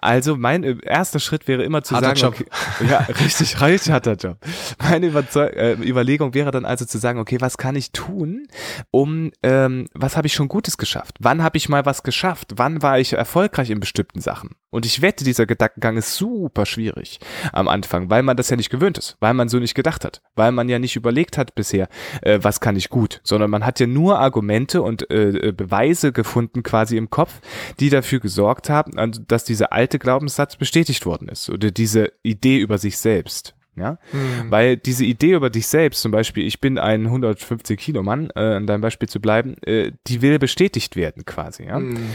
Also 0.00 0.36
mein 0.36 0.64
äh, 0.64 0.76
erster 0.82 1.18
Schritt 1.18 1.48
wäre 1.48 1.64
immer 1.64 1.82
zu 1.82 1.94
Harter 1.94 2.16
sagen, 2.16 2.20
Job. 2.20 2.34
Okay, 2.34 2.88
ja, 2.88 2.98
richtig, 2.98 3.60
richtig 3.60 3.92
harter 3.92 4.14
Job. 4.14 4.38
Meine 4.78 5.06
Überzeug 5.06 5.54
äh, 5.56 5.72
Überlegung 5.74 6.34
wäre 6.34 6.50
dann 6.50 6.64
also 6.64 6.84
zu 6.84 6.98
sagen, 6.98 7.18
okay, 7.18 7.40
was 7.40 7.58
kann 7.58 7.76
ich 7.76 7.92
tun, 7.92 8.46
um, 8.90 9.32
ähm, 9.42 9.88
was 9.94 10.16
habe 10.16 10.26
ich 10.26 10.34
schon 10.34 10.48
Gutes 10.48 10.78
geschafft? 10.78 11.16
Wann 11.20 11.42
habe 11.42 11.56
ich 11.56 11.68
mal 11.68 11.84
was 11.84 12.02
geschafft? 12.02 12.52
Wann 12.56 12.82
war 12.82 12.98
ich 12.98 13.12
erfolgreich 13.12 13.70
in 13.70 13.80
bestimmten 13.80 14.20
Sachen? 14.20 14.50
Und 14.70 14.84
ich 14.84 15.00
wette, 15.00 15.24
dieser 15.24 15.46
Gedankengang 15.46 15.96
ist 15.96 16.16
super 16.16 16.66
schwierig 16.66 17.20
am 17.52 17.68
Anfang, 17.68 18.10
weil 18.10 18.22
man 18.22 18.36
das 18.36 18.50
ja 18.50 18.56
nicht 18.56 18.68
gewöhnt 18.68 18.98
ist, 18.98 19.16
weil 19.18 19.32
man 19.32 19.48
so 19.48 19.58
nicht 19.58 19.74
gedacht 19.74 20.04
hat, 20.04 20.20
weil 20.34 20.52
man 20.52 20.68
ja 20.68 20.78
nicht 20.78 20.94
überlegt 20.94 21.38
hat 21.38 21.54
bisher, 21.54 21.88
äh, 22.20 22.38
was 22.42 22.60
kann 22.60 22.76
ich 22.76 22.90
gut, 22.90 23.20
sondern 23.24 23.50
man 23.50 23.64
hat 23.64 23.80
ja 23.80 23.86
nur 23.86 24.18
Argumente 24.18 24.82
und 24.82 25.10
äh, 25.10 25.48
äh 25.48 25.52
Beweise 25.52 26.12
gefunden 26.12 26.62
quasi 26.62 26.98
im 26.98 27.08
Kopf, 27.08 27.40
die 27.80 27.88
dafür 27.88 28.20
gesorgt 28.20 28.68
haben, 28.68 28.92
dass 29.26 29.44
dieser 29.44 29.72
alte 29.72 29.98
Glaubenssatz 29.98 30.56
bestätigt 30.56 31.06
worden 31.06 31.28
ist 31.28 31.48
oder 31.48 31.70
diese 31.70 32.12
Idee 32.22 32.58
über 32.58 32.76
sich 32.78 32.98
selbst. 32.98 33.54
Ja, 33.74 33.98
mhm. 34.12 34.50
weil 34.50 34.76
diese 34.76 35.04
Idee 35.04 35.34
über 35.34 35.50
dich 35.50 35.68
selbst, 35.68 36.02
zum 36.02 36.10
Beispiel, 36.10 36.44
ich 36.44 36.60
bin 36.60 36.78
ein 36.78 37.06
150 37.06 37.78
Kilo 37.78 38.02
Mann, 38.02 38.28
äh, 38.34 38.40
an 38.40 38.66
deinem 38.66 38.80
Beispiel 38.80 39.08
zu 39.08 39.20
bleiben, 39.20 39.54
äh, 39.62 39.92
die 40.08 40.20
will 40.20 40.40
bestätigt 40.40 40.96
werden 40.96 41.24
quasi. 41.24 41.66
Ja. 41.66 41.78
Mhm. 41.78 42.10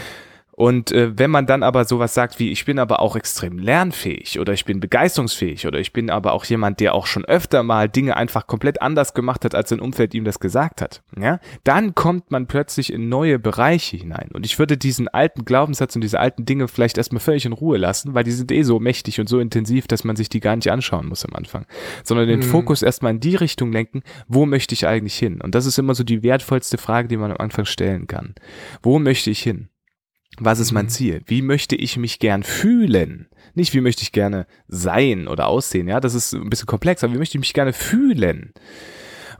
Und 0.56 0.92
äh, 0.92 1.18
wenn 1.18 1.32
man 1.32 1.48
dann 1.48 1.64
aber 1.64 1.84
sowas 1.84 2.14
sagt 2.14 2.38
wie, 2.38 2.52
ich 2.52 2.66
bin 2.66 2.78
aber 2.78 3.00
auch 3.00 3.16
extrem 3.16 3.58
lernfähig 3.58 4.40
oder 4.40 4.54
ich 4.54 4.66
bin 4.66 4.80
begeisterungsfähig 4.80 5.66
oder 5.66 5.80
ich 5.80 5.94
bin 5.94 6.12
aber 6.12 6.34
auch 6.34 6.46
jemand, 6.46 6.80
der 6.80 6.94
auch 6.94 7.08
schon 7.08 7.26
öfter 7.26 7.64
mal 7.64 7.90
Dinge 7.90 8.16
einfach 8.16 8.46
komplett 8.46 8.80
anders 8.80 9.16
gemacht 9.16 9.46
hat, 9.46 9.56
als 9.56 9.70
sein 9.70 9.80
Umfeld 9.80 10.14
ihm 10.14 10.26
das 10.26 10.40
gesagt 10.40 10.82
hat, 10.82 11.02
ja, 11.20 11.40
dann 11.64 11.96
kommt 11.96 12.30
man 12.30 12.46
plötzlich 12.46 12.94
in 12.94 13.10
neue 13.10 13.40
Bereiche 13.40 13.98
hinein. 13.98 14.30
Und 14.32 14.46
ich 14.46 14.60
würde 14.60 14.78
diesen 14.78 15.08
alten 15.08 15.44
Glaubenssatz 15.44 15.96
und 15.96 16.02
diese 16.02 16.20
alten 16.20 16.46
Dinge 16.46 16.68
vielleicht 16.68 17.00
erstmal 17.00 17.20
völlig 17.20 17.48
in 17.48 17.54
Ruhe 17.54 17.80
lassen, 17.80 18.14
weil 18.14 18.24
die 18.24 18.32
sind 18.32 18.52
eh 18.52 18.62
so 18.62 18.80
mächtig 18.80 19.20
und 19.20 19.28
so 19.28 19.40
intensiv, 19.40 19.88
dass 19.88 20.04
man 20.04 20.16
sich 20.16 20.30
die 20.30 20.40
gar 20.40 20.56
nicht 20.56 20.72
anschauen 20.72 21.08
muss 21.08 21.26
am 21.26 21.34
Anfang, 21.34 21.66
sondern 22.04 22.28
den 22.28 22.42
mhm. 22.42 22.44
Fokus 22.44 22.84
erstmal 22.84 23.14
in 23.14 23.20
die 23.20 23.36
Richtung 23.36 23.72
lenken, 23.72 24.04
wo 24.28 24.46
möchte 24.46 24.76
ich 24.76 24.86
eigentlich 24.86 25.18
hin? 25.18 25.42
Und 25.42 25.56
das 25.56 25.66
ist 25.66 25.80
immer 25.80 25.96
so 25.96 26.04
die 26.04 26.22
wertvollste 26.22 26.78
Frage, 26.78 27.08
die 27.08 27.18
man 27.18 27.32
am 27.32 27.38
Anfang 27.38 27.66
stellen 27.66 28.06
kann. 28.06 28.36
Wo 28.84 29.00
möchte 29.00 29.32
ich 29.32 29.42
hin? 29.42 29.70
Was 30.40 30.60
ist 30.60 30.72
mein 30.72 30.86
mhm. 30.86 30.90
Ziel? 30.90 31.22
Wie 31.26 31.42
möchte 31.42 31.76
ich 31.76 31.98
mich 31.98 32.20
gern 32.20 32.44
fühlen? 32.44 33.28
Nicht, 33.54 33.74
wie 33.74 33.82
möchte 33.82 34.02
ich 34.04 34.12
gerne 34.12 34.48
sein 34.68 35.28
oder 35.28 35.48
aussehen, 35.48 35.88
ja, 35.88 36.00
das 36.00 36.16
ist 36.16 36.34
ein 36.34 36.50
bisschen 36.50 36.66
komplex, 36.66 37.04
aber 37.04 37.14
wie 37.14 37.18
möchte 37.20 37.38
ich 37.38 37.42
mich 37.42 37.54
gerne 37.54 37.74
fühlen? 37.74 38.54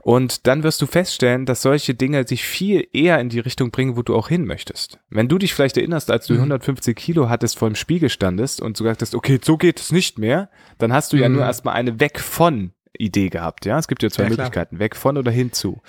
Und 0.04 0.46
dann 0.46 0.62
wirst 0.62 0.82
du 0.82 0.86
feststellen, 0.86 1.46
dass 1.46 1.62
solche 1.62 1.94
Dinge 1.94 2.26
dich 2.26 2.44
viel 2.44 2.86
eher 2.92 3.18
in 3.20 3.30
die 3.30 3.40
Richtung 3.40 3.70
bringen, 3.70 3.96
wo 3.96 4.02
du 4.02 4.14
auch 4.14 4.28
hin 4.28 4.44
möchtest. 4.44 4.98
Wenn 5.08 5.28
du 5.28 5.38
dich 5.38 5.54
vielleicht 5.54 5.78
erinnerst, 5.78 6.10
als 6.10 6.26
du 6.26 6.34
mhm. 6.34 6.40
150 6.40 6.94
Kilo 6.94 7.30
hattest, 7.30 7.58
vor 7.58 7.70
dem 7.70 7.74
Spiegel 7.74 8.10
standest 8.10 8.60
und 8.60 8.78
du 8.78 8.84
sagtest, 8.84 9.14
okay, 9.14 9.40
so 9.42 9.56
geht 9.56 9.80
es 9.80 9.92
nicht 9.92 10.18
mehr, 10.18 10.50
dann 10.76 10.92
hast 10.92 11.14
du 11.14 11.16
mhm. 11.16 11.22
ja 11.22 11.28
nur 11.30 11.42
erstmal 11.42 11.74
eine 11.74 12.00
weg 12.00 12.20
von 12.20 12.73
Idee 12.98 13.28
gehabt. 13.28 13.66
Ja, 13.66 13.78
es 13.78 13.88
gibt 13.88 14.02
ja 14.02 14.10
zwei 14.10 14.24
ja, 14.24 14.28
Möglichkeiten, 14.30 14.78
weg 14.78 14.96
von 14.96 15.16
oder 15.16 15.30
hinzu. 15.30 15.82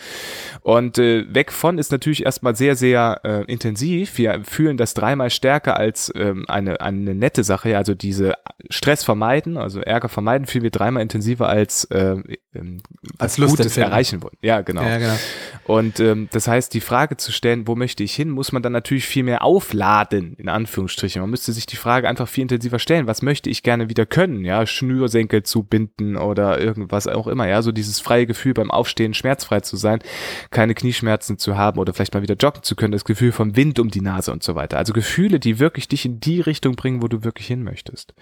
Und 0.62 0.98
äh, 0.98 1.26
weg 1.34 1.52
von 1.52 1.78
ist 1.78 1.92
natürlich 1.92 2.26
erstmal 2.26 2.56
sehr, 2.56 2.76
sehr 2.76 3.22
äh, 3.24 3.44
intensiv. 3.52 4.18
Wir 4.18 4.42
fühlen 4.44 4.78
das 4.78 4.94
dreimal 4.94 5.30
stärker 5.30 5.78
als 5.78 6.12
ähm, 6.16 6.46
eine, 6.48 6.82
eine 6.82 7.16
nette 7.16 7.44
Sache. 7.44 7.78
Also 7.78 7.94
diese 7.94 8.34
Stress 8.70 9.04
vermeiden, 9.04 9.58
also 9.58 9.80
Ärger 9.82 10.10
vermeiden, 10.10 10.48
fühlen 10.48 10.64
wir 10.64 10.72
dreimal 10.72 11.04
intensiver 11.04 11.48
als 11.48 11.86
äh, 11.86 12.18
ähm, 12.56 12.82
als 13.18 13.38
Gutes 13.38 13.78
erreichen 13.78 14.24
wollen. 14.24 14.38
Ja, 14.42 14.62
genau. 14.62 14.84
Ja, 14.84 14.98
genau. 14.98 15.16
Und 15.66 16.00
ähm, 16.00 16.30
das 16.32 16.48
heißt, 16.48 16.74
die 16.74 16.82
Frage 16.82 17.18
zu 17.18 17.32
stellen, 17.32 17.68
wo 17.68 17.76
möchte 17.76 18.04
ich 18.04 18.16
hin, 18.16 18.30
muss 18.30 18.52
man 18.52 18.64
dann 18.64 18.72
natürlich 18.72 19.06
viel 19.06 19.24
mehr 19.24 19.44
aufladen, 19.44 20.36
in 20.38 20.50
Anführungsstrichen. 20.50 21.22
Man 21.22 21.30
müsste 21.30 21.52
sich 21.52 21.66
die 21.66 21.76
Frage 21.76 22.08
einfach 22.08 22.28
viel 22.28 22.44
intensiver 22.44 22.80
stellen. 22.80 23.08
Was 23.08 23.22
möchte 23.22 23.50
ich 23.50 23.64
gerne 23.64 23.90
wieder 23.90 24.06
können? 24.06 24.46
Ja, 24.46 24.66
Schnürsenkel 24.66 25.44
zu 25.44 25.64
binden 25.64 26.16
oder 26.16 26.60
irgendwas 26.60 26.95
was 26.96 27.08
auch 27.08 27.28
immer, 27.28 27.48
ja, 27.48 27.62
so 27.62 27.72
dieses 27.72 28.00
freie 28.00 28.26
Gefühl 28.26 28.54
beim 28.54 28.72
Aufstehen 28.72 29.14
schmerzfrei 29.14 29.60
zu 29.60 29.78
sein, 29.78 30.00
keine 30.50 30.74
Knieschmerzen 30.74 31.38
zu 31.38 31.58
haben 31.58 31.80
oder 31.80 31.94
vielleicht 31.94 32.14
mal 32.14 32.24
wieder 32.24 32.36
joggen 32.36 32.64
zu 32.64 32.76
können, 32.76 32.94
das 32.94 33.06
Gefühl 33.06 33.32
vom 33.32 33.56
Wind 33.56 33.80
um 33.80 33.90
die 33.90 34.02
Nase 34.02 34.32
und 34.32 34.44
so 34.44 34.56
weiter. 34.56 34.78
Also 34.78 34.94
Gefühle, 34.94 35.40
die 35.40 35.60
wirklich 35.60 35.88
dich 35.88 36.06
in 36.06 36.20
die 36.20 36.42
Richtung 36.42 36.76
bringen, 36.76 37.02
wo 37.02 37.08
du 37.08 37.24
wirklich 37.24 37.48
hin 37.48 37.64
möchtest. 37.64 38.14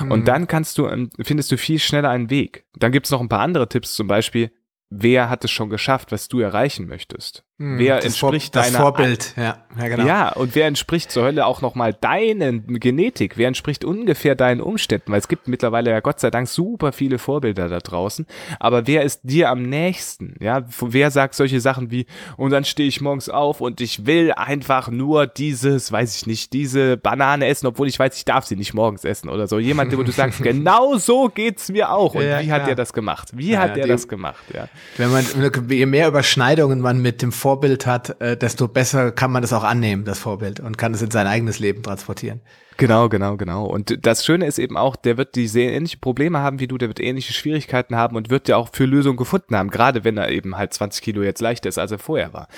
Mhm. 0.00 0.10
Und 0.10 0.28
dann 0.28 0.46
kannst 0.46 0.78
du, 0.78 0.86
ähm, 0.86 1.10
findest 1.20 1.52
du 1.52 1.58
viel 1.58 1.78
schneller 1.78 2.10
einen 2.10 2.30
Weg. 2.30 2.64
Dann 2.76 2.92
gibt's 2.92 3.10
noch 3.10 3.20
ein 3.20 3.28
paar 3.28 3.40
andere 3.40 3.68
Tipps, 3.68 3.94
zum 3.94 4.06
Beispiel, 4.06 4.50
wer 4.90 5.28
hat 5.30 5.44
es 5.44 5.50
schon 5.50 5.70
geschafft, 5.70 6.12
was 6.12 6.28
du 6.28 6.40
erreichen 6.40 6.86
möchtest? 6.86 7.44
Hm, 7.62 7.78
wer 7.78 7.96
das 7.96 8.06
entspricht 8.06 8.54
Vor, 8.54 8.62
deiner 8.62 8.78
Vorbild, 8.78 9.34
ja, 9.36 9.58
ja, 9.78 9.88
genau. 9.88 10.04
Ja, 10.04 10.32
und 10.32 10.56
wer 10.56 10.66
entspricht 10.66 11.12
zur 11.12 11.22
Hölle 11.22 11.46
auch 11.46 11.62
nochmal 11.62 11.94
deinen 11.94 12.80
Genetik? 12.80 13.38
Wer 13.38 13.46
entspricht 13.46 13.84
ungefähr 13.84 14.34
deinen 14.34 14.60
Umständen? 14.60 15.12
Weil 15.12 15.20
es 15.20 15.28
gibt 15.28 15.46
mittlerweile 15.46 15.92
ja 15.92 16.00
Gott 16.00 16.18
sei 16.18 16.32
Dank 16.32 16.48
super 16.48 16.90
viele 16.90 17.18
Vorbilder 17.18 17.68
da 17.68 17.78
draußen. 17.78 18.26
Aber 18.58 18.88
wer 18.88 19.04
ist 19.04 19.20
dir 19.22 19.48
am 19.48 19.62
nächsten? 19.62 20.34
Ja, 20.40 20.64
wer 20.80 21.12
sagt 21.12 21.36
solche 21.36 21.60
Sachen 21.60 21.92
wie, 21.92 22.06
und 22.36 22.50
dann 22.50 22.64
stehe 22.64 22.88
ich 22.88 23.00
morgens 23.00 23.28
auf 23.28 23.60
und 23.60 23.80
ich 23.80 24.06
will 24.06 24.32
einfach 24.32 24.88
nur 24.88 25.28
dieses, 25.28 25.92
weiß 25.92 26.16
ich 26.16 26.26
nicht, 26.26 26.52
diese 26.52 26.96
Banane 26.96 27.46
essen, 27.46 27.68
obwohl 27.68 27.86
ich 27.86 27.96
weiß, 27.96 28.16
ich 28.16 28.24
darf 28.24 28.44
sie 28.44 28.56
nicht 28.56 28.74
morgens 28.74 29.04
essen 29.04 29.28
oder 29.28 29.46
so. 29.46 29.60
Jemand, 29.60 29.96
wo 29.96 30.02
du 30.02 30.10
sagst, 30.10 30.42
genau 30.42 30.96
so 30.96 31.28
geht's 31.28 31.70
mir 31.70 31.92
auch. 31.92 32.16
Und 32.16 32.24
ja, 32.24 32.40
wie 32.40 32.50
hat 32.50 32.66
der 32.66 32.74
das 32.74 32.92
gemacht? 32.92 33.28
Wie 33.34 33.52
ja, 33.52 33.60
hat 33.60 33.76
der 33.76 33.86
das 33.86 34.08
gemacht? 34.08 34.42
Ja. 34.52 34.66
Wenn 34.96 35.12
man, 35.12 35.24
je 35.68 35.86
mehr 35.86 36.08
Überschneidungen 36.08 36.80
man 36.80 37.00
mit 37.00 37.22
dem 37.22 37.30
Vorbild 37.30 37.51
Vorbild 37.52 37.84
hat, 37.84 38.18
äh, 38.22 38.34
desto 38.34 38.66
besser 38.66 39.12
kann 39.12 39.30
man 39.30 39.42
das 39.42 39.52
auch 39.52 39.62
annehmen, 39.62 40.04
das 40.06 40.18
Vorbild, 40.18 40.58
und 40.58 40.78
kann 40.78 40.94
es 40.94 41.02
in 41.02 41.10
sein 41.10 41.26
eigenes 41.26 41.58
Leben 41.58 41.82
transportieren. 41.82 42.40
Genau, 42.82 43.08
genau, 43.08 43.36
genau. 43.36 43.64
Und 43.66 44.04
das 44.04 44.24
Schöne 44.24 44.44
ist 44.44 44.58
eben 44.58 44.76
auch, 44.76 44.96
der 44.96 45.16
wird 45.16 45.36
die 45.36 45.46
sehr 45.46 45.72
ähnliche 45.72 45.98
Probleme 45.98 46.40
haben 46.40 46.58
wie 46.58 46.66
du, 46.66 46.78
der 46.78 46.88
wird 46.88 46.98
ähnliche 46.98 47.32
Schwierigkeiten 47.32 47.94
haben 47.94 48.16
und 48.16 48.28
wird 48.28 48.48
ja 48.48 48.56
auch 48.56 48.70
für 48.72 48.86
Lösungen 48.86 49.16
gefunden 49.16 49.54
haben, 49.54 49.70
gerade 49.70 50.02
wenn 50.02 50.16
er 50.16 50.30
eben 50.30 50.58
halt 50.58 50.74
20 50.74 51.00
Kilo 51.00 51.22
jetzt 51.22 51.40
leichter 51.40 51.68
ist, 51.68 51.78
als 51.78 51.92
er 51.92 52.00
vorher 52.00 52.32
war. 52.32 52.48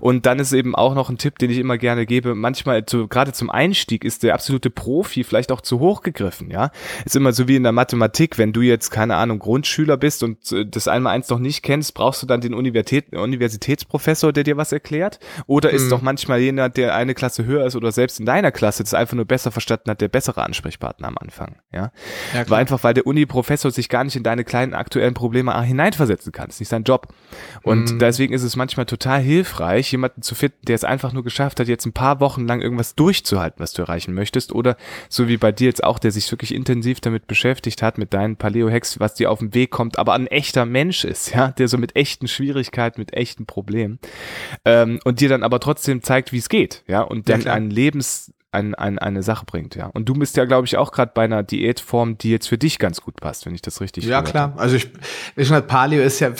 Und 0.00 0.24
dann 0.24 0.38
ist 0.38 0.54
eben 0.54 0.74
auch 0.74 0.94
noch 0.94 1.10
ein 1.10 1.18
Tipp, 1.18 1.38
den 1.38 1.50
ich 1.50 1.58
immer 1.58 1.76
gerne 1.76 2.06
gebe, 2.06 2.34
manchmal 2.34 2.86
zu, 2.86 3.06
gerade 3.06 3.34
zum 3.34 3.50
Einstieg 3.50 4.06
ist 4.06 4.22
der 4.22 4.32
absolute 4.32 4.70
Profi 4.70 5.24
vielleicht 5.24 5.52
auch 5.52 5.60
zu 5.60 5.78
hoch 5.78 6.00
gegriffen, 6.00 6.50
ja. 6.50 6.70
Ist 7.04 7.14
immer 7.14 7.34
so 7.34 7.46
wie 7.46 7.56
in 7.56 7.62
der 7.62 7.72
Mathematik, 7.72 8.38
wenn 8.38 8.54
du 8.54 8.62
jetzt, 8.62 8.88
keine 8.88 9.16
Ahnung, 9.16 9.40
Grundschüler 9.40 9.98
bist 9.98 10.22
und 10.22 10.52
äh, 10.52 10.64
das 10.64 10.88
einmal 10.88 11.14
eins 11.14 11.28
noch 11.28 11.38
nicht 11.38 11.62
kennst, 11.62 11.92
brauchst 11.92 12.22
du 12.22 12.26
dann 12.26 12.40
den 12.40 12.54
Universität, 12.54 13.14
Universitätsprofessor, 13.14 14.32
der 14.32 14.44
dir 14.44 14.56
was 14.56 14.72
erklärt? 14.72 15.20
Oder 15.46 15.68
ist 15.68 15.84
mhm. 15.84 15.90
doch 15.90 16.00
manchmal 16.00 16.40
jemand, 16.40 16.78
der 16.78 16.94
eine 16.94 17.12
Klasse 17.12 17.44
höher 17.44 17.66
ist 17.66 17.76
oder 17.76 17.92
selbst 17.92 18.20
in 18.20 18.24
deiner 18.24 18.52
Klasse 18.52 18.82
das 18.82 18.94
einfach 18.94 19.16
nur 19.16 19.26
besser 19.26 19.50
verstanden 19.66 19.90
hat, 19.90 20.00
der 20.00 20.08
bessere 20.08 20.42
Ansprechpartner 20.42 21.08
am 21.08 21.18
Anfang. 21.18 21.56
Ja, 21.72 21.90
ja 22.32 22.48
weil 22.48 22.60
einfach, 22.60 22.84
weil 22.84 22.94
der 22.94 23.06
Uni-Professor 23.06 23.70
sich 23.70 23.88
gar 23.88 24.04
nicht 24.04 24.16
in 24.16 24.22
deine 24.22 24.44
kleinen 24.44 24.74
aktuellen 24.74 25.14
Probleme 25.14 25.60
hineinversetzen 25.60 26.32
kann. 26.32 26.46
Das 26.46 26.56
ist 26.56 26.60
nicht 26.60 26.68
sein 26.68 26.84
Job. 26.84 27.08
Und 27.62 27.92
mhm. 27.92 27.98
deswegen 27.98 28.32
ist 28.32 28.42
es 28.42 28.56
manchmal 28.56 28.86
total 28.86 29.20
hilfreich, 29.20 29.90
jemanden 29.90 30.22
zu 30.22 30.34
finden, 30.34 30.58
der 30.66 30.76
es 30.76 30.84
einfach 30.84 31.12
nur 31.12 31.24
geschafft 31.24 31.58
hat, 31.58 31.66
jetzt 31.66 31.84
ein 31.86 31.92
paar 31.92 32.20
Wochen 32.20 32.46
lang 32.46 32.62
irgendwas 32.62 32.94
durchzuhalten, 32.94 33.60
was 33.60 33.72
du 33.72 33.82
erreichen 33.82 34.14
möchtest. 34.14 34.52
Oder 34.52 34.76
so 35.08 35.26
wie 35.28 35.36
bei 35.36 35.52
dir 35.52 35.66
jetzt 35.66 35.82
auch, 35.82 35.98
der 35.98 36.12
sich 36.12 36.30
wirklich 36.30 36.54
intensiv 36.54 37.00
damit 37.00 37.26
beschäftigt 37.26 37.82
hat, 37.82 37.98
mit 37.98 38.14
deinen 38.14 38.36
Paleo-Hacks, 38.36 39.00
was 39.00 39.14
dir 39.14 39.30
auf 39.30 39.40
den 39.40 39.52
Weg 39.54 39.70
kommt, 39.70 39.98
aber 39.98 40.14
ein 40.14 40.28
echter 40.28 40.64
Mensch 40.64 41.04
ist, 41.04 41.34
ja, 41.34 41.48
der 41.48 41.68
so 41.68 41.78
mit 41.78 41.96
echten 41.96 42.28
Schwierigkeiten, 42.28 43.00
mit 43.00 43.14
echten 43.14 43.46
Problemen 43.46 43.98
ähm, 44.64 45.00
und 45.04 45.20
dir 45.20 45.28
dann 45.28 45.42
aber 45.42 45.60
trotzdem 45.60 46.02
zeigt, 46.02 46.32
wie 46.32 46.38
es 46.38 46.48
geht, 46.48 46.84
ja, 46.86 47.02
und 47.02 47.28
dann 47.28 47.42
ja, 47.42 47.52
einen 47.52 47.70
Lebens 47.70 48.32
ein, 48.56 48.74
ein, 48.74 48.98
eine 48.98 49.22
Sache 49.22 49.44
bringt, 49.44 49.76
ja. 49.76 49.86
Und 49.86 50.08
du 50.08 50.14
bist 50.14 50.36
ja, 50.36 50.46
glaube 50.46 50.66
ich, 50.66 50.76
auch 50.76 50.90
gerade 50.90 51.12
bei 51.14 51.24
einer 51.24 51.42
Diätform, 51.42 52.18
die 52.18 52.30
jetzt 52.30 52.48
für 52.48 52.58
dich 52.58 52.78
ganz 52.78 53.00
gut 53.02 53.16
passt, 53.16 53.46
wenn 53.46 53.54
ich 53.54 53.62
das 53.62 53.80
richtig 53.80 54.04
Ja, 54.04 54.22
klar. 54.22 54.54
Also 54.56 54.76
ich, 54.76 54.88
ich 55.36 55.50
meine, 55.50 55.62
Paleo 55.62 56.02
ist 56.02 56.20
ja 56.20 56.32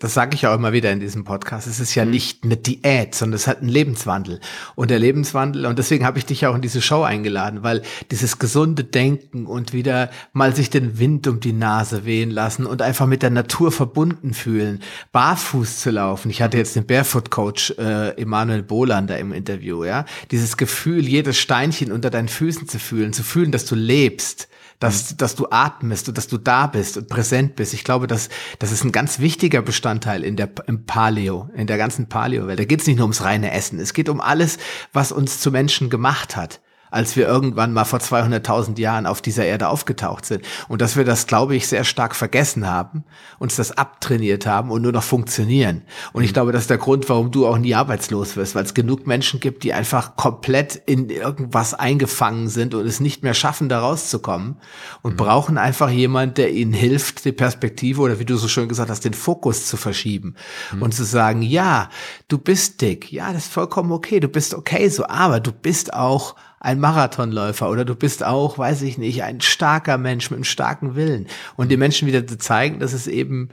das 0.00 0.14
sage 0.14 0.34
ich 0.34 0.46
auch 0.46 0.54
immer 0.54 0.72
wieder 0.72 0.90
in 0.92 1.00
diesem 1.00 1.24
Podcast, 1.24 1.66
es 1.66 1.80
ist 1.80 1.94
ja 1.94 2.04
mhm. 2.04 2.10
nicht 2.10 2.44
eine 2.44 2.56
Diät, 2.56 3.14
sondern 3.14 3.36
es 3.36 3.46
hat 3.46 3.60
einen 3.60 3.68
Lebenswandel. 3.68 4.40
Und 4.74 4.90
der 4.90 4.98
Lebenswandel, 4.98 5.66
und 5.66 5.78
deswegen 5.78 6.04
habe 6.04 6.18
ich 6.18 6.26
dich 6.26 6.42
ja 6.42 6.50
auch 6.50 6.54
in 6.54 6.62
diese 6.62 6.82
Show 6.82 7.02
eingeladen, 7.02 7.62
weil 7.62 7.82
dieses 8.10 8.38
gesunde 8.38 8.84
Denken 8.84 9.46
und 9.46 9.72
wieder 9.72 10.10
mal 10.32 10.54
sich 10.54 10.70
den 10.70 10.98
Wind 10.98 11.26
um 11.26 11.40
die 11.40 11.52
Nase 11.52 12.04
wehen 12.04 12.30
lassen 12.30 12.66
und 12.66 12.82
einfach 12.82 13.06
mit 13.06 13.22
der 13.22 13.30
Natur 13.30 13.72
verbunden 13.72 14.34
fühlen, 14.34 14.80
barfuß 15.12 15.80
zu 15.80 15.90
laufen. 15.90 16.30
Ich 16.30 16.42
hatte 16.42 16.58
jetzt 16.58 16.76
den 16.76 16.86
Barefoot-Coach 16.86 17.74
äh, 17.78 18.20
Emanuel 18.20 18.62
Bolander 18.62 19.18
im 19.18 19.32
Interview, 19.32 19.84
ja. 19.84 20.04
Dieses 20.30 20.56
Gefühl, 20.56 21.06
jedes 21.06 21.38
Steinchen 21.38 21.92
unter 21.92 22.10
deinen 22.10 22.28
Füßen 22.28 22.68
zu 22.68 22.78
fühlen, 22.78 23.12
zu 23.12 23.22
fühlen, 23.22 23.52
dass 23.52 23.64
du 23.64 23.74
lebst 23.74 24.48
dass, 24.82 25.12
mhm. 25.12 25.16
dass 25.18 25.34
du 25.34 25.46
atmest 25.50 26.08
und 26.08 26.18
dass 26.18 26.26
du 26.26 26.38
da 26.38 26.66
bist 26.66 26.96
und 26.96 27.08
präsent 27.08 27.56
bist. 27.56 27.74
Ich 27.74 27.84
glaube, 27.84 28.06
dass 28.06 28.28
das 28.58 28.72
ist 28.72 28.84
ein 28.84 28.92
ganz 28.92 29.20
wichtiger 29.20 29.62
Bestandteil 29.62 30.24
in 30.24 30.36
der 30.36 30.50
im 30.66 30.86
Paleo, 30.86 31.48
in 31.54 31.66
der 31.66 31.78
ganzen 31.78 32.08
Paleo-Welt. 32.08 32.58
Da 32.58 32.64
geht 32.64 32.80
es 32.80 32.86
nicht 32.86 32.96
nur 32.96 33.04
ums 33.04 33.22
reine 33.22 33.52
Essen. 33.52 33.78
Es 33.78 33.94
geht 33.94 34.08
um 34.08 34.20
alles, 34.20 34.58
was 34.92 35.12
uns 35.12 35.40
zu 35.40 35.50
Menschen 35.50 35.90
gemacht 35.90 36.36
hat. 36.36 36.60
Als 36.92 37.16
wir 37.16 37.26
irgendwann 37.26 37.72
mal 37.72 37.84
vor 37.84 37.98
200.000 37.98 38.78
Jahren 38.78 39.06
auf 39.06 39.22
dieser 39.22 39.46
Erde 39.46 39.68
aufgetaucht 39.68 40.26
sind. 40.26 40.44
Und 40.68 40.82
dass 40.82 40.96
wir 40.96 41.04
das, 41.04 41.26
glaube 41.26 41.56
ich, 41.56 41.66
sehr 41.66 41.84
stark 41.84 42.14
vergessen 42.14 42.68
haben, 42.68 43.04
uns 43.38 43.56
das 43.56 43.72
abtrainiert 43.72 44.46
haben 44.46 44.70
und 44.70 44.82
nur 44.82 44.92
noch 44.92 45.02
funktionieren. 45.02 45.82
Und 46.12 46.22
ich 46.22 46.30
mhm. 46.30 46.34
glaube, 46.34 46.52
das 46.52 46.62
ist 46.62 46.70
der 46.70 46.78
Grund, 46.78 47.08
warum 47.08 47.30
du 47.30 47.46
auch 47.46 47.56
nie 47.56 47.74
arbeitslos 47.74 48.36
wirst, 48.36 48.54
weil 48.54 48.64
es 48.64 48.74
genug 48.74 49.06
Menschen 49.06 49.40
gibt, 49.40 49.64
die 49.64 49.72
einfach 49.72 50.16
komplett 50.16 50.76
in 50.76 51.08
irgendwas 51.08 51.72
eingefangen 51.72 52.48
sind 52.48 52.74
und 52.74 52.86
es 52.86 53.00
nicht 53.00 53.22
mehr 53.22 53.34
schaffen, 53.34 53.70
da 53.70 53.80
rauszukommen 53.80 54.56
und 55.00 55.12
mhm. 55.12 55.16
brauchen 55.16 55.58
einfach 55.58 55.88
jemand, 55.88 56.36
der 56.36 56.52
ihnen 56.52 56.74
hilft, 56.74 57.24
die 57.24 57.32
Perspektive 57.32 58.02
oder 58.02 58.18
wie 58.18 58.26
du 58.26 58.36
so 58.36 58.48
schön 58.48 58.68
gesagt 58.68 58.90
hast, 58.90 59.04
den 59.04 59.14
Fokus 59.14 59.66
zu 59.66 59.78
verschieben 59.78 60.34
mhm. 60.74 60.82
und 60.82 60.92
zu 60.92 61.04
sagen, 61.04 61.40
ja, 61.40 61.88
du 62.28 62.36
bist 62.36 62.82
dick, 62.82 63.10
ja, 63.10 63.32
das 63.32 63.44
ist 63.44 63.52
vollkommen 63.52 63.92
okay, 63.92 64.20
du 64.20 64.28
bist 64.28 64.52
okay 64.52 64.88
so, 64.88 65.06
aber 65.06 65.40
du 65.40 65.52
bist 65.52 65.94
auch 65.94 66.36
ein 66.62 66.78
Marathonläufer 66.78 67.68
oder 67.68 67.84
du 67.84 67.96
bist 67.96 68.22
auch, 68.22 68.56
weiß 68.56 68.82
ich 68.82 68.96
nicht, 68.96 69.24
ein 69.24 69.40
starker 69.40 69.98
Mensch 69.98 70.30
mit 70.30 70.36
einem 70.36 70.44
starken 70.44 70.94
Willen. 70.94 71.26
Und 71.56 71.72
den 71.72 71.80
Menschen 71.80 72.06
wieder 72.06 72.24
zu 72.24 72.38
zeigen, 72.38 72.78
dass 72.78 72.92
es 72.92 73.08
eben 73.08 73.48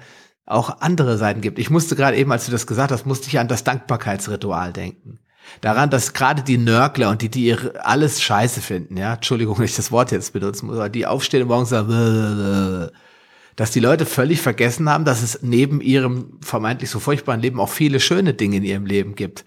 auch 0.45 0.81
andere 0.81 1.17
Seiten 1.17 1.41
gibt. 1.41 1.57
Ich 1.57 1.71
musste 1.71 1.95
gerade 1.95 2.17
eben, 2.17 2.31
als 2.31 2.45
du 2.45 2.51
das 2.51 2.67
gesagt 2.67 2.91
hast, 2.91 3.07
musste 3.07 3.27
ich 3.27 3.39
an 3.39 3.47
das 3.47 3.63
Dankbarkeitsritual 3.63 4.73
denken. 4.73 5.17
Daran, 5.61 5.89
dass 5.89 6.13
gerade 6.13 6.43
die 6.43 6.59
Nörgler 6.59 7.09
und 7.09 7.23
die, 7.23 7.29
die 7.29 7.55
alles 7.79 8.21
scheiße 8.21 8.61
finden, 8.61 8.95
ja, 8.95 9.15
Entschuldigung, 9.15 9.57
wenn 9.57 9.65
ich 9.65 9.75
das 9.75 9.91
Wort 9.91 10.11
jetzt 10.11 10.31
benutzen 10.31 10.67
muss, 10.67 10.77
aber 10.77 10.89
die 10.89 11.07
aufstehen 11.07 11.41
und 11.41 11.47
morgen 11.47 11.65
sagen, 11.65 12.91
dass 13.55 13.71
die 13.71 13.79
Leute 13.79 14.05
völlig 14.05 14.39
vergessen 14.39 14.87
haben, 14.87 15.03
dass 15.03 15.23
es 15.23 15.39
neben 15.41 15.81
ihrem 15.81 16.37
vermeintlich 16.41 16.91
so 16.91 16.99
furchtbaren 16.99 17.41
Leben 17.41 17.59
auch 17.59 17.69
viele 17.69 17.99
schöne 17.99 18.35
Dinge 18.35 18.57
in 18.57 18.63
ihrem 18.63 18.85
Leben 18.85 19.15
gibt. 19.15 19.45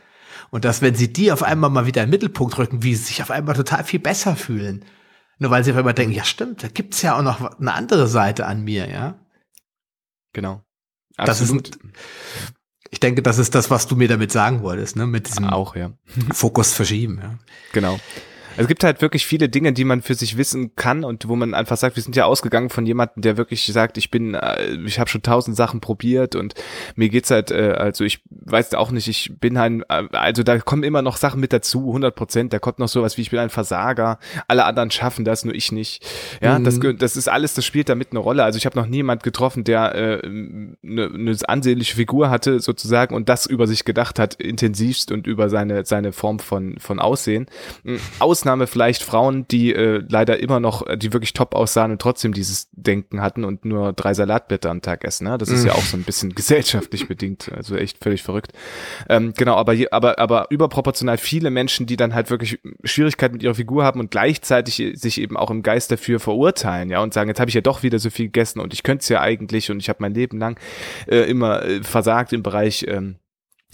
Und 0.53 0.67
dass, 0.67 0.83
wenn 0.83 0.95
sie 0.95 1.11
die 1.11 1.33
auf 1.33 1.43
einmal 1.43 1.71
mal 1.71 1.87
wieder 1.87 2.03
in 2.03 2.09
den 2.09 2.13
Mittelpunkt 2.13 2.59
rücken, 2.59 2.83
wie 2.83 2.95
sie 2.95 3.05
sich 3.05 3.23
auf 3.23 3.31
einmal 3.31 3.57
total 3.57 3.85
viel 3.85 4.01
besser 4.01 4.37
fühlen. 4.37 4.85
Nur 5.39 5.51
weil 5.51 5.65
sie 5.65 5.73
auf 5.73 5.79
einmal 5.79 5.95
denken, 5.95 6.15
ja 6.15 6.25
stimmt, 6.25 6.63
da 6.63 6.69
gibt's 6.69 7.01
ja 7.01 7.17
auch 7.17 7.23
noch 7.23 7.59
eine 7.59 7.73
andere 7.73 8.07
Seite 8.07 8.45
an 8.45 8.63
mir, 8.63 8.89
ja. 8.91 9.19
Genau. 10.35 10.63
Absolut. 11.17 11.71
Das 11.71 11.77
ist, 11.77 11.79
ich 12.91 13.01
denke, 13.01 13.23
das 13.23 13.39
ist 13.39 13.55
das, 13.55 13.71
was 13.71 13.87
du 13.87 13.97
mir 13.97 14.09
damit 14.09 14.31
sagen 14.31 14.63
wolltest, 14.63 14.95
ne? 14.95 15.07
Mit 15.07 15.27
diesem 15.27 15.47
auch, 15.47 15.75
ja. 15.75 15.95
Fokus 16.35 16.75
verschieben, 16.75 17.19
ja. 17.23 17.39
Genau. 17.73 17.99
Es 18.57 18.69
gibt 18.69 18.85
halt 18.85 19.01
wirklich 19.03 19.27
viele 19.27 19.49
Dinge, 19.49 19.73
die 19.73 19.85
man 19.85 20.03
für 20.03 20.15
sich 20.15 20.37
wissen 20.37 20.77
kann 20.77 21.05
und 21.05 21.29
wo 21.29 21.37
man 21.37 21.55
einfach 21.55 21.77
sagt, 21.77 21.97
wir 21.97 22.03
sind 22.03 22.17
ja 22.17 22.25
ausgegangen 22.25 22.71
von 22.71 22.87
jemandem, 22.87 23.23
der 23.23 23.37
wirklich 23.37 23.65
sagt, 23.67 23.99
ich 23.99 24.11
bin, 24.11 24.35
äh, 24.35 24.75
ich 24.85 24.99
habe 24.99 25.09
schon 25.11 25.23
tausend 25.23 25.57
Sachen 25.57 25.81
probiert 25.81 26.35
und 26.35 26.55
mir 26.95 27.09
geht's 27.09 27.31
halt, 27.31 27.51
äh, 27.51 27.73
also 27.73 28.05
ich 28.05 28.23
weiß 28.31 28.75
auch 28.75 28.91
nicht, 28.91 29.09
ich 29.09 29.33
bin 29.41 29.59
halt, 29.59 29.89
also 29.89 30.43
da 30.43 30.59
kommen 30.59 30.83
immer 30.83 31.03
noch 31.03 31.17
Sachen 31.17 31.41
mit 31.41 31.53
dazu, 31.53 31.89
100 31.89 32.15
Prozent, 32.15 32.53
da 32.53 32.59
kommt 32.59 32.79
noch 32.79 32.89
sowas 32.89 33.17
wie, 33.17 33.23
ich 33.23 33.31
bin 33.31 33.39
ein 33.39 33.51
Versager, 33.51 34.19
alle 34.49 34.65
anderen 34.65 34.91
schaffen 34.91 35.25
das, 35.25 35.45
nur 35.45 35.55
ich 35.55 35.73
nicht. 35.73 36.05
Ja, 36.41 36.59
mhm. 36.59 36.65
das, 36.65 36.79
das 36.99 37.17
ist 37.17 37.29
alles, 37.29 37.55
das 37.55 37.65
spielt 37.65 37.89
damit 37.89 38.09
eine 38.11 38.21
Rolle. 38.21 38.45
Also 38.45 38.59
ich 38.59 38.67
habe 38.67 38.79
noch 38.79 38.87
niemand 38.87 39.23
getroffen, 39.23 39.65
der 39.65 39.95
äh, 39.95 40.27
eine, 40.27 41.11
eine 41.13 41.37
ansehnliche 41.47 41.97
Figur 41.97 42.31
hatte 42.31 42.61
sozusagen 42.61 43.15
und 43.15 43.29
das 43.29 43.47
über 43.47 43.67
sich 43.67 43.85
gedacht 43.85 44.19
hat, 44.19 44.35
intensivst 44.35 45.13
und 45.13 45.27
über 45.27 45.49
seine, 45.49 45.85
seine 45.85 46.13
Form 46.13 46.39
von, 46.39 46.79
von 46.79 46.99
Aussehen. 46.99 47.47
Aus 48.19 48.42
Ausnahme 48.43 48.67
vielleicht 48.67 49.05
Frauen, 49.05 49.47
die 49.47 49.73
äh, 49.73 50.03
leider 50.09 50.41
immer 50.41 50.59
noch, 50.59 50.85
äh, 50.89 50.99
die 50.99 51.13
wirklich 51.13 51.33
top 51.33 51.55
aussahen 51.55 51.93
und 51.93 52.03
trotzdem 52.03 52.33
dieses 52.33 52.69
Denken 52.73 53.21
hatten 53.21 53.45
und 53.45 53.65
nur 53.65 53.93
drei 53.93 54.15
Salatblätter 54.15 54.69
am 54.69 54.83
Tag 54.83 55.05
essen. 55.05 55.29
Ne? 55.29 55.39
Das 55.39 55.49
ist 55.49 55.63
mm. 55.63 55.69
ja 55.69 55.75
auch 55.75 55.83
so 55.83 55.97
ein 55.97 56.03
bisschen 56.03 56.35
gesellschaftlich 56.35 57.07
bedingt, 57.07 57.53
also 57.55 57.77
echt 57.77 58.03
völlig 58.03 58.25
verrückt. 58.25 58.53
Ähm, 59.09 59.33
genau, 59.37 59.55
aber, 59.55 59.77
aber, 59.93 60.19
aber 60.19 60.47
überproportional 60.51 61.19
viele 61.19 61.51
Menschen, 61.51 61.87
die 61.87 61.95
dann 61.97 62.15
halt 62.15 62.31
wirklich 62.31 62.59
Schwierigkeiten 62.83 63.35
mit 63.35 63.45
ihrer 63.45 63.55
Figur 63.55 63.85
haben 63.85 64.01
und 64.01 64.11
gleichzeitig 64.11 64.83
sich 64.95 65.21
eben 65.21 65.37
auch 65.37 65.51
im 65.51 65.63
Geist 65.63 65.93
dafür 65.93 66.19
verurteilen, 66.19 66.91
ja, 66.91 67.01
und 67.01 67.15
sagen, 67.15 67.29
jetzt 67.29 67.39
habe 67.39 67.49
ich 67.49 67.55
ja 67.55 67.61
doch 67.61 67.85
wieder 67.85 68.01
so 68.01 68.11
viel 68.11 68.27
gegessen 68.27 68.59
und 68.59 68.75
ich 68.75 68.83
könnte 68.83 69.03
es 69.03 69.09
ja 69.09 69.21
eigentlich 69.21 69.71
und 69.71 69.79
ich 69.79 69.89
habe 69.89 69.99
mein 70.01 70.15
Leben 70.15 70.41
lang 70.41 70.59
äh, 71.07 71.31
immer 71.31 71.63
äh, 71.63 71.85
versagt 71.85 72.33
im 72.33 72.43
Bereich 72.43 72.87
ähm, 72.89 73.17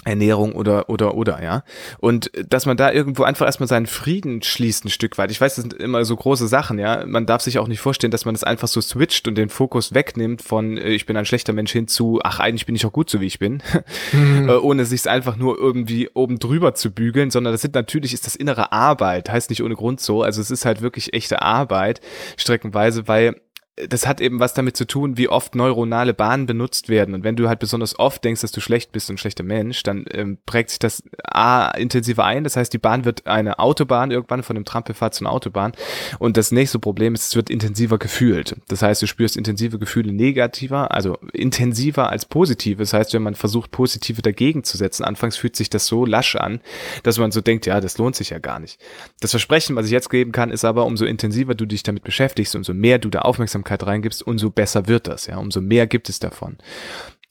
Ernährung 0.08 0.52
oder 0.52 0.88
oder 0.88 1.14
oder 1.14 1.42
ja 1.42 1.62
und 1.98 2.30
dass 2.48 2.66
man 2.66 2.76
da 2.76 2.92
irgendwo 2.92 3.22
einfach 3.22 3.46
erstmal 3.46 3.68
seinen 3.68 3.86
Frieden 3.86 4.42
schließt 4.42 4.84
ein 4.84 4.90
Stück 4.90 5.18
weit. 5.18 5.30
Ich 5.30 5.40
weiß, 5.40 5.56
das 5.56 5.62
sind 5.62 5.74
immer 5.74 6.04
so 6.04 6.16
große 6.16 6.48
Sachen, 6.48 6.78
ja. 6.78 7.04
Man 7.06 7.26
darf 7.26 7.42
sich 7.42 7.58
auch 7.58 7.68
nicht 7.68 7.80
vorstellen, 7.80 8.10
dass 8.10 8.24
man 8.24 8.34
das 8.34 8.44
einfach 8.44 8.68
so 8.68 8.80
switcht 8.80 9.28
und 9.28 9.36
den 9.36 9.48
Fokus 9.48 9.94
wegnimmt 9.94 10.42
von 10.42 10.76
äh, 10.76 10.90
ich 10.90 11.06
bin 11.06 11.16
ein 11.16 11.24
schlechter 11.24 11.52
Mensch 11.52 11.72
hin 11.72 11.88
zu 11.88 12.20
ach 12.22 12.40
eigentlich 12.40 12.66
bin 12.66 12.74
ich 12.74 12.86
auch 12.86 12.92
gut 12.92 13.10
so 13.10 13.20
wie 13.20 13.26
ich 13.26 13.38
bin, 13.38 13.62
mhm. 14.12 14.48
Äh, 14.48 14.52
ohne 14.52 14.84
sich 14.84 15.08
einfach 15.08 15.36
nur 15.36 15.58
irgendwie 15.58 16.08
oben 16.14 16.38
drüber 16.38 16.74
zu 16.74 16.90
bügeln, 16.90 17.30
sondern 17.30 17.52
das 17.52 17.62
sind 17.62 17.74
natürlich 17.74 18.14
ist 18.14 18.26
das 18.26 18.36
innere 18.36 18.72
Arbeit, 18.72 19.30
heißt 19.30 19.50
nicht 19.50 19.62
ohne 19.62 19.74
Grund 19.74 20.00
so. 20.00 20.22
Also 20.22 20.40
es 20.40 20.50
ist 20.50 20.64
halt 20.64 20.82
wirklich 20.82 21.12
echte 21.12 21.42
Arbeit 21.42 22.00
streckenweise, 22.36 23.08
weil 23.08 23.36
das 23.88 24.06
hat 24.06 24.20
eben 24.20 24.40
was 24.40 24.54
damit 24.54 24.76
zu 24.76 24.86
tun, 24.86 25.16
wie 25.16 25.28
oft 25.28 25.54
neuronale 25.54 26.14
Bahnen 26.14 26.46
benutzt 26.46 26.88
werden. 26.88 27.14
Und 27.14 27.24
wenn 27.24 27.36
du 27.36 27.48
halt 27.48 27.58
besonders 27.58 27.98
oft 27.98 28.24
denkst, 28.24 28.40
dass 28.40 28.52
du 28.52 28.60
schlecht 28.60 28.92
bist 28.92 29.08
und 29.08 29.14
ein 29.14 29.18
schlechter 29.18 29.44
Mensch, 29.44 29.82
dann 29.82 30.04
ähm, 30.10 30.38
prägt 30.46 30.70
sich 30.70 30.78
das 30.78 31.02
A 31.24 31.68
intensiver 31.76 32.24
ein. 32.24 32.44
Das 32.44 32.56
heißt, 32.56 32.72
die 32.72 32.78
Bahn 32.78 33.04
wird 33.04 33.26
eine 33.26 33.58
Autobahn 33.58 34.10
irgendwann 34.10 34.42
von 34.42 34.56
einem 34.56 34.64
Trampelfahrt 34.64 35.14
zu 35.14 35.24
einer 35.24 35.32
Autobahn. 35.32 35.72
Und 36.18 36.36
das 36.36 36.50
nächste 36.50 36.78
Problem 36.78 37.14
ist, 37.14 37.28
es 37.28 37.36
wird 37.36 37.50
intensiver 37.50 37.98
gefühlt. 37.98 38.56
Das 38.68 38.82
heißt, 38.82 39.02
du 39.02 39.06
spürst 39.06 39.36
intensive 39.36 39.78
Gefühle 39.78 40.12
negativer, 40.12 40.92
also 40.92 41.18
intensiver 41.32 42.10
als 42.10 42.24
positive. 42.24 42.78
Das 42.78 42.92
heißt, 42.92 43.14
wenn 43.14 43.22
man 43.22 43.34
versucht, 43.34 43.70
positive 43.70 44.22
dagegen 44.22 44.64
zu 44.64 44.76
setzen, 44.76 45.04
anfangs 45.04 45.36
fühlt 45.36 45.56
sich 45.56 45.70
das 45.70 45.86
so 45.86 46.04
lasch 46.04 46.36
an, 46.36 46.60
dass 47.02 47.18
man 47.18 47.30
so 47.30 47.40
denkt, 47.40 47.66
ja, 47.66 47.80
das 47.80 47.98
lohnt 47.98 48.16
sich 48.16 48.30
ja 48.30 48.38
gar 48.38 48.58
nicht. 48.58 48.80
Das 49.20 49.30
Versprechen, 49.30 49.76
was 49.76 49.86
ich 49.86 49.92
jetzt 49.92 50.10
geben 50.10 50.32
kann, 50.32 50.50
ist 50.50 50.64
aber, 50.64 50.86
umso 50.86 51.04
intensiver 51.04 51.54
du 51.54 51.66
dich 51.66 51.82
damit 51.82 52.02
beschäftigst, 52.02 52.56
umso 52.56 52.74
mehr 52.74 52.98
du 52.98 53.08
da 53.08 53.20
Aufmerksamkeit 53.20 53.67
Aufmerksamkeit 53.68 53.86
reingibst, 53.86 54.26
umso 54.26 54.50
besser 54.50 54.88
wird 54.88 55.06
das, 55.06 55.26
ja, 55.26 55.36
umso 55.38 55.60
mehr 55.60 55.86
gibt 55.86 56.08
es 56.08 56.18
davon. 56.18 56.56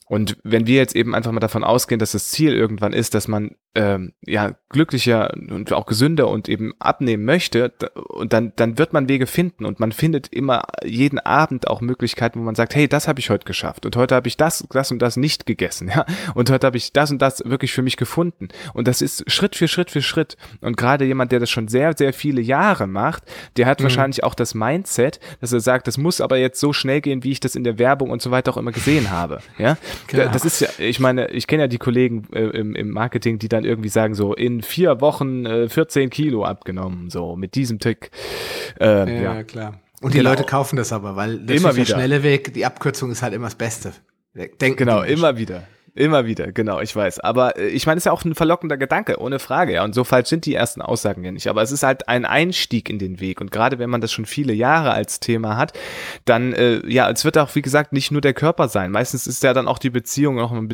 Und 0.08 0.38
wenn 0.42 0.66
wir 0.66 0.76
jetzt 0.76 0.96
eben 0.96 1.14
einfach 1.14 1.32
mal 1.32 1.40
davon 1.40 1.64
ausgehen, 1.64 1.98
dass 1.98 2.12
das 2.12 2.30
Ziel 2.30 2.54
irgendwann 2.54 2.92
ist, 2.94 3.14
dass 3.14 3.28
man 3.28 3.56
ähm, 3.74 4.14
ja 4.24 4.54
glücklicher 4.70 5.34
und 5.34 5.72
auch 5.72 5.84
gesünder 5.84 6.28
und 6.28 6.48
eben 6.48 6.72
abnehmen 6.78 7.24
möchte, 7.24 7.72
und 8.08 8.32
dann 8.32 8.52
dann 8.56 8.78
wird 8.78 8.94
man 8.94 9.08
Wege 9.08 9.26
finden 9.26 9.66
und 9.66 9.80
man 9.80 9.92
findet 9.92 10.28
immer 10.28 10.62
jeden 10.82 11.18
Abend 11.18 11.68
auch 11.68 11.82
Möglichkeiten, 11.82 12.40
wo 12.40 12.44
man 12.44 12.54
sagt, 12.54 12.74
hey, 12.74 12.88
das 12.88 13.06
habe 13.06 13.20
ich 13.20 13.28
heute 13.28 13.44
geschafft 13.44 13.84
und 13.84 13.96
heute 13.96 14.14
habe 14.14 14.28
ich 14.28 14.36
das 14.38 14.66
das 14.70 14.90
und 14.90 15.00
das 15.00 15.16
nicht 15.16 15.44
gegessen, 15.44 15.88
ja, 15.94 16.06
und 16.34 16.50
heute 16.50 16.66
habe 16.66 16.78
ich 16.78 16.92
das 16.92 17.10
und 17.10 17.20
das 17.20 17.42
wirklich 17.44 17.72
für 17.72 17.82
mich 17.82 17.98
gefunden. 17.98 18.48
Und 18.72 18.88
das 18.88 19.02
ist 19.02 19.30
Schritt 19.30 19.56
für 19.56 19.68
Schritt 19.68 19.90
für 19.90 20.02
Schritt. 20.02 20.36
Und 20.60 20.76
gerade 20.76 21.04
jemand, 21.04 21.32
der 21.32 21.40
das 21.40 21.50
schon 21.50 21.68
sehr 21.68 21.94
sehr 21.96 22.14
viele 22.14 22.40
Jahre 22.40 22.86
macht, 22.86 23.24
der 23.58 23.66
hat 23.66 23.80
mhm. 23.80 23.84
wahrscheinlich 23.84 24.24
auch 24.24 24.34
das 24.34 24.54
Mindset, 24.54 25.20
dass 25.40 25.52
er 25.52 25.60
sagt, 25.60 25.86
das 25.86 25.98
muss 25.98 26.22
aber 26.22 26.38
jetzt 26.38 26.60
so 26.60 26.72
schnell 26.72 27.02
gehen, 27.02 27.24
wie 27.24 27.32
ich 27.32 27.40
das 27.40 27.54
in 27.54 27.64
der 27.64 27.78
Werbung 27.78 28.10
und 28.10 28.22
so 28.22 28.30
weiter 28.30 28.52
auch 28.52 28.56
immer 28.56 28.72
gesehen 28.72 29.10
habe, 29.10 29.40
ja, 29.58 29.76
genau. 30.06 30.30
das 30.30 30.44
ist 30.44 30.60
ja, 30.60 30.68
ich 30.78 31.00
meine, 31.00 31.30
ich 31.30 31.46
kenne 31.46 31.64
ja 31.64 31.68
die 31.68 31.78
Kollegen 31.78 32.26
äh, 32.32 32.44
im, 32.44 32.74
im 32.74 32.90
Marketing, 32.90 33.38
die 33.38 33.48
dann 33.48 33.64
irgendwie 33.64 33.88
sagen, 33.88 34.14
so 34.14 34.34
in 34.34 34.62
vier 34.62 35.00
Wochen 35.00 35.46
äh, 35.46 35.68
14 35.68 36.10
Kilo 36.10 36.44
abgenommen, 36.44 37.10
so 37.10 37.36
mit 37.36 37.54
diesem 37.54 37.78
Tick. 37.78 38.10
Äh, 38.80 39.22
ja, 39.22 39.34
ja, 39.34 39.42
klar. 39.42 39.80
Und 40.00 40.14
die 40.14 40.18
genau. 40.18 40.30
Leute 40.30 40.44
kaufen 40.44 40.76
das 40.76 40.92
aber, 40.92 41.16
weil 41.16 41.38
das 41.38 41.56
immer 41.56 41.70
ist 41.70 41.76
der 41.76 41.86
wieder. 41.86 41.96
schnelle 41.96 42.22
Weg, 42.22 42.54
die 42.54 42.64
Abkürzung 42.64 43.10
ist 43.10 43.22
halt 43.22 43.34
immer 43.34 43.46
das 43.46 43.56
Beste. 43.56 43.92
Denken 44.34 44.76
genau, 44.76 45.02
immer 45.02 45.36
wieder. 45.36 45.64
Immer 45.98 46.26
wieder, 46.26 46.52
genau, 46.52 46.78
ich 46.78 46.94
weiß. 46.94 47.18
Aber 47.18 47.56
äh, 47.58 47.66
ich 47.66 47.84
meine, 47.86 47.98
es 47.98 48.02
ist 48.02 48.04
ja 48.06 48.12
auch 48.12 48.24
ein 48.24 48.36
verlockender 48.36 48.76
Gedanke, 48.76 49.20
ohne 49.20 49.40
Frage, 49.40 49.72
ja. 49.72 49.82
Und 49.82 49.96
so 49.96 50.04
falsch 50.04 50.28
sind 50.28 50.46
die 50.46 50.54
ersten 50.54 50.80
Aussagen 50.80 51.24
ja 51.24 51.32
nicht. 51.32 51.48
Aber 51.48 51.60
es 51.60 51.72
ist 51.72 51.82
halt 51.82 52.08
ein 52.08 52.24
Einstieg 52.24 52.88
in 52.88 53.00
den 53.00 53.18
Weg. 53.18 53.40
Und 53.40 53.50
gerade 53.50 53.80
wenn 53.80 53.90
man 53.90 54.00
das 54.00 54.12
schon 54.12 54.24
viele 54.24 54.52
Jahre 54.52 54.92
als 54.92 55.18
Thema 55.18 55.56
hat, 55.56 55.72
dann, 56.24 56.52
äh, 56.52 56.86
ja, 56.86 57.10
es 57.10 57.24
wird 57.24 57.36
auch, 57.36 57.52
wie 57.56 57.62
gesagt, 57.62 57.92
nicht 57.92 58.12
nur 58.12 58.20
der 58.20 58.32
Körper 58.32 58.68
sein. 58.68 58.92
Meistens 58.92 59.26
ist 59.26 59.42
ja 59.42 59.52
dann 59.52 59.66
auch 59.66 59.78
die 59.78 59.90
Beziehung 59.90 60.36
noch 60.36 60.52
ein 60.52 60.68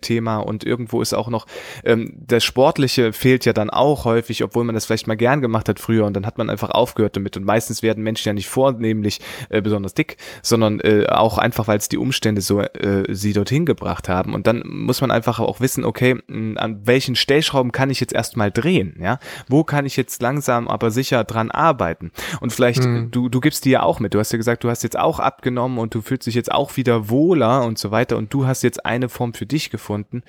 Thema 0.00 0.38
und 0.38 0.64
irgendwo 0.64 1.02
ist 1.02 1.12
auch 1.12 1.28
noch, 1.28 1.46
ähm, 1.84 2.14
das 2.16 2.42
Sportliche 2.42 3.12
fehlt 3.12 3.44
ja 3.44 3.52
dann 3.52 3.68
auch 3.68 4.06
häufig, 4.06 4.42
obwohl 4.42 4.64
man 4.64 4.74
das 4.74 4.86
vielleicht 4.86 5.06
mal 5.06 5.16
gern 5.18 5.42
gemacht 5.42 5.68
hat 5.68 5.78
früher 5.78 6.06
und 6.06 6.14
dann 6.14 6.24
hat 6.24 6.38
man 6.38 6.48
einfach 6.48 6.70
aufgehört 6.70 7.16
damit. 7.16 7.36
Und 7.36 7.44
meistens 7.44 7.82
werden 7.82 8.02
Menschen 8.02 8.28
ja 8.28 8.32
nicht 8.32 8.48
vornehmlich 8.48 9.20
äh, 9.50 9.60
besonders 9.60 9.92
dick, 9.92 10.16
sondern 10.40 10.80
äh, 10.80 11.04
auch 11.06 11.36
einfach, 11.36 11.68
weil 11.68 11.76
es 11.76 11.90
die 11.90 11.98
Umstände 11.98 12.40
so 12.40 12.62
äh, 12.62 13.04
sie 13.10 13.34
dorthin 13.34 13.66
gebracht 13.66 14.08
haben. 14.08 14.32
Und 14.32 14.46
dann 14.46 14.69
muss 14.70 15.00
man 15.00 15.10
einfach 15.10 15.40
auch 15.40 15.60
wissen, 15.60 15.84
okay, 15.84 16.16
an 16.28 16.80
welchen 16.84 17.16
Stellschrauben 17.16 17.72
kann 17.72 17.90
ich 17.90 18.00
jetzt 18.00 18.12
erstmal 18.12 18.50
drehen, 18.50 18.96
ja? 19.00 19.18
Wo 19.48 19.64
kann 19.64 19.86
ich 19.86 19.96
jetzt 19.96 20.22
langsam, 20.22 20.68
aber 20.68 20.90
sicher 20.90 21.24
dran 21.24 21.50
arbeiten? 21.50 22.12
Und 22.40 22.52
vielleicht, 22.52 22.84
mhm. 22.84 23.10
du, 23.10 23.28
du 23.28 23.40
gibst 23.40 23.64
dir 23.64 23.72
ja 23.72 23.82
auch 23.82 24.00
mit. 24.00 24.14
Du 24.14 24.18
hast 24.18 24.32
ja 24.32 24.38
gesagt, 24.38 24.64
du 24.64 24.70
hast 24.70 24.82
jetzt 24.82 24.98
auch 24.98 25.18
abgenommen 25.18 25.78
und 25.78 25.94
du 25.94 26.00
fühlst 26.00 26.26
dich 26.26 26.34
jetzt 26.34 26.52
auch 26.52 26.76
wieder 26.76 27.08
wohler 27.08 27.64
und 27.64 27.78
so 27.78 27.90
weiter 27.90 28.16
und 28.16 28.32
du 28.32 28.46
hast 28.46 28.62
jetzt 28.62 28.86
eine 28.86 29.08
Form 29.08 29.34
für 29.34 29.46
dich 29.46 29.70
gefunden. 29.70 30.22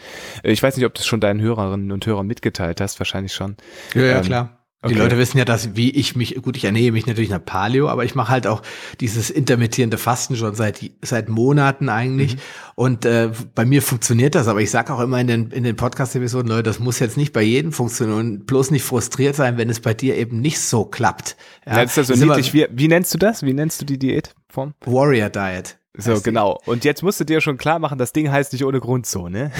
Äh, 0.43 0.51
ich 0.51 0.63
weiß 0.63 0.77
nicht, 0.77 0.85
ob 0.85 0.93
du 0.93 0.99
es 0.99 1.05
schon 1.05 1.21
deinen 1.21 1.41
Hörerinnen 1.41 1.91
und 1.91 2.05
Hörern 2.05 2.27
mitgeteilt 2.27 2.81
hast, 2.81 2.99
wahrscheinlich 2.99 3.33
schon. 3.33 3.55
Ja, 3.93 4.01
ja, 4.03 4.17
ähm, 4.17 4.23
klar. 4.23 4.60
Die 4.89 4.95
Leute 4.95 5.19
wissen 5.19 5.37
ja, 5.37 5.45
dass 5.45 5.75
wie 5.75 5.91
ich 5.91 6.15
mich, 6.15 6.41
gut, 6.41 6.57
ich 6.57 6.65
ernähre 6.65 6.91
mich 6.91 7.05
natürlich 7.05 7.29
nach 7.29 7.43
Paleo, 7.43 7.87
aber 7.87 8.03
ich 8.03 8.15
mache 8.15 8.29
halt 8.29 8.47
auch 8.47 8.63
dieses 8.99 9.29
intermittierende 9.29 9.99
Fasten 9.99 10.35
schon 10.35 10.55
seit 10.55 10.79
seit 11.01 11.29
Monaten 11.29 11.87
eigentlich. 11.87 12.35
Mhm. 12.35 12.39
Und 12.73 13.05
äh, 13.05 13.29
bei 13.53 13.63
mir 13.63 13.83
funktioniert 13.83 14.33
das, 14.33 14.47
aber 14.47 14.59
ich 14.59 14.71
sage 14.71 14.91
auch 14.91 14.99
immer 14.99 15.21
in 15.21 15.27
den 15.27 15.51
in 15.51 15.63
den 15.63 15.75
Podcast-Episoden, 15.75 16.49
Leute, 16.49 16.63
das 16.63 16.79
muss 16.79 16.97
jetzt 16.97 17.15
nicht 17.15 17.31
bei 17.31 17.43
jedem 17.43 17.73
funktionieren 17.73 18.17
und 18.17 18.47
bloß 18.47 18.71
nicht 18.71 18.83
frustriert 18.83 19.35
sein, 19.35 19.57
wenn 19.57 19.69
es 19.69 19.81
bei 19.81 19.93
dir 19.93 20.17
eben 20.17 20.41
nicht 20.41 20.59
so 20.59 20.83
klappt. 20.83 21.37
Ja, 21.67 21.83
das 21.83 21.95
ist 21.97 22.09
ja 22.09 22.15
so 22.15 22.25
niedlich. 22.25 22.51
Wie, 22.53 22.65
wie 22.71 22.87
nennst 22.87 23.13
du 23.13 23.19
das? 23.19 23.43
Wie 23.43 23.53
nennst 23.53 23.81
du 23.81 23.85
die 23.85 23.99
Diätform? 23.99 24.73
Warrior 24.85 25.29
Diet. 25.29 25.77
So, 25.97 26.21
genau. 26.21 26.57
Und 26.65 26.85
jetzt 26.85 27.03
musst 27.03 27.19
du 27.19 27.25
dir 27.25 27.41
schon 27.41 27.57
klar 27.57 27.77
machen, 27.77 27.97
das 27.97 28.13
Ding 28.13 28.31
heißt 28.31 28.53
nicht 28.53 28.63
ohne 28.63 28.79
Grund 28.79 29.05
so, 29.05 29.27
ne? 29.27 29.51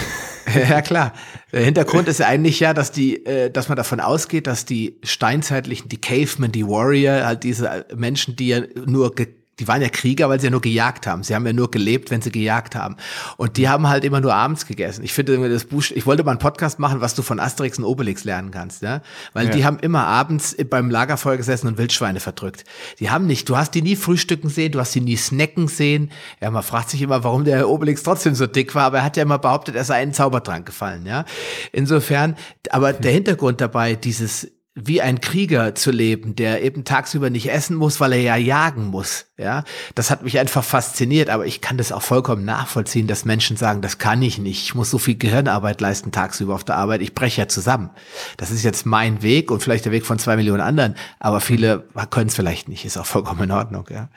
ja, 0.68 0.80
klar. 0.80 1.12
Der 1.52 1.62
Hintergrund 1.62 2.08
ist 2.08 2.20
ja 2.20 2.26
eigentlich 2.26 2.58
ja, 2.58 2.72
dass 2.72 2.90
die, 2.90 3.24
äh, 3.26 3.50
dass 3.50 3.68
man 3.68 3.76
davon 3.76 4.00
ausgeht, 4.00 4.46
dass 4.46 4.64
die 4.64 4.98
steinzeitlichen, 5.02 5.90
die 5.90 6.00
Cavemen, 6.00 6.50
die 6.50 6.66
Warrior, 6.66 7.26
halt 7.26 7.44
diese 7.44 7.84
Menschen, 7.94 8.34
die 8.36 8.48
ja 8.48 8.60
nur 8.86 9.14
die 9.62 9.68
waren 9.68 9.80
ja 9.80 9.88
Krieger, 9.90 10.28
weil 10.28 10.40
sie 10.40 10.46
ja 10.46 10.50
nur 10.50 10.60
gejagt 10.60 11.06
haben. 11.06 11.22
Sie 11.22 11.36
haben 11.36 11.46
ja 11.46 11.52
nur 11.52 11.70
gelebt, 11.70 12.10
wenn 12.10 12.20
sie 12.20 12.32
gejagt 12.32 12.74
haben. 12.74 12.96
Und 13.36 13.56
die 13.56 13.68
haben 13.68 13.88
halt 13.88 14.04
immer 14.04 14.20
nur 14.20 14.34
abends 14.34 14.66
gegessen. 14.66 15.04
Ich 15.04 15.12
finde 15.12 15.48
das 15.48 15.66
Buch, 15.66 15.84
ich 15.94 16.04
wollte 16.04 16.24
mal 16.24 16.32
einen 16.32 16.40
Podcast 16.40 16.80
machen, 16.80 17.00
was 17.00 17.14
du 17.14 17.22
von 17.22 17.38
Asterix 17.38 17.78
und 17.78 17.84
Obelix 17.84 18.24
lernen 18.24 18.50
kannst, 18.50 18.82
ja? 18.82 19.02
Weil 19.34 19.46
ja. 19.46 19.52
die 19.52 19.64
haben 19.64 19.78
immer 19.78 20.04
abends 20.04 20.56
beim 20.68 20.90
Lagerfeuer 20.90 21.36
gesessen 21.36 21.68
und 21.68 21.78
Wildschweine 21.78 22.18
verdrückt. 22.18 22.64
Die 22.98 23.08
haben 23.08 23.28
nicht, 23.28 23.48
du 23.48 23.56
hast 23.56 23.76
die 23.76 23.82
nie 23.82 23.94
frühstücken 23.94 24.48
sehen, 24.48 24.72
du 24.72 24.80
hast 24.80 24.96
die 24.96 25.00
nie 25.00 25.16
snacken 25.16 25.68
sehen. 25.68 26.10
Ja, 26.40 26.50
man 26.50 26.64
fragt 26.64 26.90
sich 26.90 27.00
immer, 27.00 27.22
warum 27.22 27.44
der 27.44 27.68
Obelix 27.68 28.02
trotzdem 28.02 28.34
so 28.34 28.48
dick 28.48 28.74
war, 28.74 28.86
aber 28.86 28.98
er 28.98 29.04
hat 29.04 29.16
ja 29.16 29.22
immer 29.22 29.38
behauptet, 29.38 29.76
er 29.76 29.84
sei 29.84 30.02
einen 30.02 30.12
Zaubertrank 30.12 30.66
gefallen, 30.66 31.06
ja? 31.06 31.24
Insofern, 31.70 32.34
aber 32.70 32.92
der 32.92 33.12
Hintergrund 33.12 33.60
dabei, 33.60 33.94
dieses 33.94 34.50
wie 34.74 35.02
ein 35.02 35.20
Krieger 35.20 35.74
zu 35.74 35.90
leben, 35.90 36.34
der 36.34 36.62
eben 36.62 36.84
tagsüber 36.84 37.28
nicht 37.28 37.50
essen 37.50 37.76
muss, 37.76 38.00
weil 38.00 38.14
er 38.14 38.20
ja 38.20 38.36
jagen 38.36 38.86
muss. 38.86 39.26
Ja, 39.36 39.64
das 39.94 40.10
hat 40.10 40.22
mich 40.22 40.38
einfach 40.38 40.64
fasziniert, 40.64 41.28
aber 41.28 41.44
ich 41.46 41.60
kann 41.60 41.76
das 41.76 41.92
auch 41.92 42.00
vollkommen 42.00 42.44
nachvollziehen, 42.44 43.06
dass 43.06 43.26
Menschen 43.26 43.56
sagen, 43.56 43.82
das 43.82 43.98
kann 43.98 44.22
ich 44.22 44.38
nicht. 44.38 44.62
Ich 44.62 44.74
muss 44.74 44.90
so 44.90 44.98
viel 44.98 45.16
Gehirnarbeit 45.16 45.80
leisten 45.80 46.10
tagsüber 46.10 46.54
auf 46.54 46.64
der 46.64 46.76
Arbeit. 46.76 47.02
Ich 47.02 47.14
breche 47.14 47.42
ja 47.42 47.48
zusammen. 47.48 47.90
Das 48.38 48.50
ist 48.50 48.62
jetzt 48.62 48.86
mein 48.86 49.22
Weg 49.22 49.50
und 49.50 49.62
vielleicht 49.62 49.84
der 49.84 49.92
Weg 49.92 50.06
von 50.06 50.18
zwei 50.18 50.36
Millionen 50.36 50.62
anderen, 50.62 50.94
aber 51.18 51.40
viele 51.40 51.84
können 52.10 52.28
es 52.28 52.34
vielleicht 52.34 52.68
nicht. 52.68 52.86
Ist 52.86 52.96
auch 52.96 53.06
vollkommen 53.06 53.42
in 53.42 53.50
Ordnung. 53.50 53.86
Ja. 53.90 54.08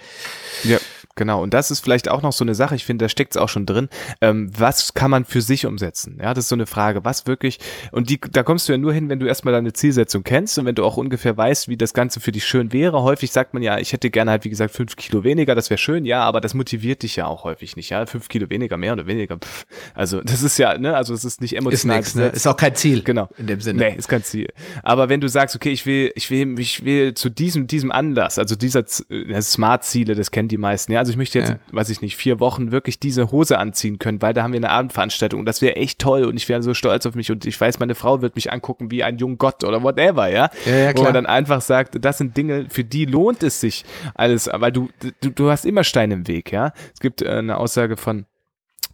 Ja, 0.64 0.78
Genau, 1.16 1.42
und 1.42 1.54
das 1.54 1.72
ist 1.72 1.80
vielleicht 1.80 2.10
auch 2.10 2.22
noch 2.22 2.34
so 2.34 2.44
eine 2.44 2.56
Sache, 2.56 2.76
ich 2.76 2.84
finde, 2.84 3.06
da 3.06 3.10
steckt 3.10 3.36
es 3.36 3.38
auch 3.42 3.48
schon 3.48 3.66
drin. 3.66 3.88
Ähm, 4.22 4.52
was 4.58 4.94
kann 4.94 5.12
man 5.12 5.24
für 5.24 5.42
sich 5.42 5.66
umsetzen? 5.66 6.20
Ja, 6.22 6.34
das 6.34 6.46
ist 6.46 6.50
so 6.50 6.56
eine 6.56 6.66
Frage, 6.66 7.06
was 7.06 7.26
wirklich, 7.26 7.60
und 7.92 8.10
die, 8.10 8.20
da 8.20 8.44
kommst 8.44 8.68
du 8.68 8.74
ja 8.74 8.78
nur 8.78 8.94
hin, 8.94 9.08
wenn 9.08 9.20
du 9.20 9.26
erstmal 9.26 9.54
deine 9.54 9.72
Zielsetzung 9.72 10.24
kennst 10.24 10.58
und 10.58 10.66
wenn 10.66 10.76
du 10.76 10.84
auch 10.84 10.98
ungefähr 10.98 11.38
weißt, 11.38 11.70
wie 11.70 11.78
das 11.78 11.94
Ganze 11.94 12.20
für 12.20 12.32
dich 12.34 12.46
schön 12.46 12.74
wäre. 12.74 13.02
Häufig 13.02 13.32
sagt 13.32 13.54
man 13.54 13.64
ja, 13.64 13.78
ich 13.78 13.94
hätte 13.94 14.10
gerne 14.10 14.32
halt, 14.32 14.44
wie 14.44 14.50
gesagt, 14.50 14.74
fünf 14.74 14.98
Kilo 14.98 15.24
weniger, 15.24 15.56
das 15.56 15.70
wäre 15.70 15.78
schön, 15.78 16.06
ja, 16.06 16.22
aber 16.22 16.42
das 16.42 16.54
motiviert 16.54 17.04
dich 17.04 17.16
ja 17.16 17.28
auch 17.28 17.46
häufig 17.46 17.76
nicht, 17.78 17.90
ja. 17.90 18.06
Fünf 18.06 18.28
Kilo 18.28 18.50
weniger, 18.50 18.76
mehr 18.76 18.94
oder 18.94 19.08
weniger. 19.08 19.38
Pff. 19.38 19.66
Also, 19.94 20.22
das 20.22 20.44
ist 20.44 20.58
ja, 20.58 20.78
ne, 20.78 20.96
also 20.96 21.14
es 21.14 21.24
ist 21.24 21.42
nicht 21.42 21.56
emotional. 21.56 22.00
Ist, 22.00 22.16
nix, 22.16 22.16
ne? 22.16 22.28
ist 22.36 22.46
auch 22.48 22.58
kein 22.58 22.76
Ziel. 22.76 23.04
Genau. 23.04 23.30
In 23.38 23.48
dem 23.48 23.62
Sinne. 23.62 23.80
Nee, 23.80 23.96
ist 23.96 24.10
kein 24.10 24.24
Ziel. 24.24 24.50
Aber 24.84 25.08
wenn 25.10 25.22
du 25.22 25.30
sagst, 25.30 25.56
okay, 25.56 25.72
ich 25.72 25.86
will, 25.86 26.12
ich 26.16 26.30
will, 26.30 26.60
ich 26.60 26.84
will 26.84 27.14
zu 27.14 27.30
diesem, 27.30 27.68
diesem 27.68 27.92
Anlass, 27.92 28.38
also 28.38 28.56
dieser 28.56 28.84
äh, 29.10 29.42
Smart-Ziele, 29.42 30.16
das 30.16 30.32
kennen 30.32 30.50
die 30.50 30.58
meisten, 30.58 30.92
ja, 30.92 31.05
also 31.06 31.12
ich 31.12 31.18
möchte 31.18 31.40
jetzt, 31.40 31.50
ja 31.50 31.60
weiß 31.72 31.90
ich 31.90 32.02
nicht, 32.02 32.16
vier 32.16 32.40
Wochen 32.40 32.72
wirklich 32.72 33.00
diese 33.00 33.32
Hose 33.32 33.60
anziehen 33.60 34.00
können, 34.00 34.22
weil 34.22 34.34
da 34.34 34.44
haben 34.44 34.54
wir 34.54 34.60
eine 34.60 34.72
Abendveranstaltung 34.72 35.40
und 35.40 35.46
das 35.46 35.62
wäre 35.62 35.76
echt 35.76 36.00
toll 36.00 36.24
und 36.24 36.36
ich 36.36 36.50
wäre 36.50 36.64
so 36.64 36.74
stolz 36.74 37.06
auf 37.06 37.14
mich 37.14 37.32
und 37.32 37.46
ich 37.46 37.60
weiß, 37.60 37.80
meine 37.80 37.94
Frau 37.96 38.22
wird 38.22 38.36
mich 38.36 38.52
angucken 38.52 38.90
wie 38.90 39.04
ein 39.04 39.18
junger 39.18 39.36
Gott 39.36 39.64
oder 39.64 39.84
whatever, 39.84 40.28
ja? 40.28 40.50
ja, 40.66 40.76
ja 40.76 40.94
klar. 40.94 40.96
Wo 40.96 41.04
man 41.04 41.14
dann 41.14 41.26
einfach 41.26 41.62
sagt, 41.62 42.04
das 42.04 42.18
sind 42.18 42.36
Dinge, 42.38 42.68
für 42.70 42.84
die 42.84 43.06
lohnt 43.06 43.44
es 43.44 43.60
sich 43.60 43.86
alles, 44.16 44.50
weil 44.52 44.72
du, 44.72 44.90
du, 45.22 45.30
du 45.30 45.52
hast 45.52 45.66
immer 45.66 45.84
Steine 45.84 46.14
im 46.16 46.28
Weg, 46.28 46.52
ja? 46.52 46.72
Es 46.94 47.00
gibt 47.00 47.22
äh, 47.22 47.30
eine 47.30 47.58
Aussage 47.58 47.98
von 47.98 48.26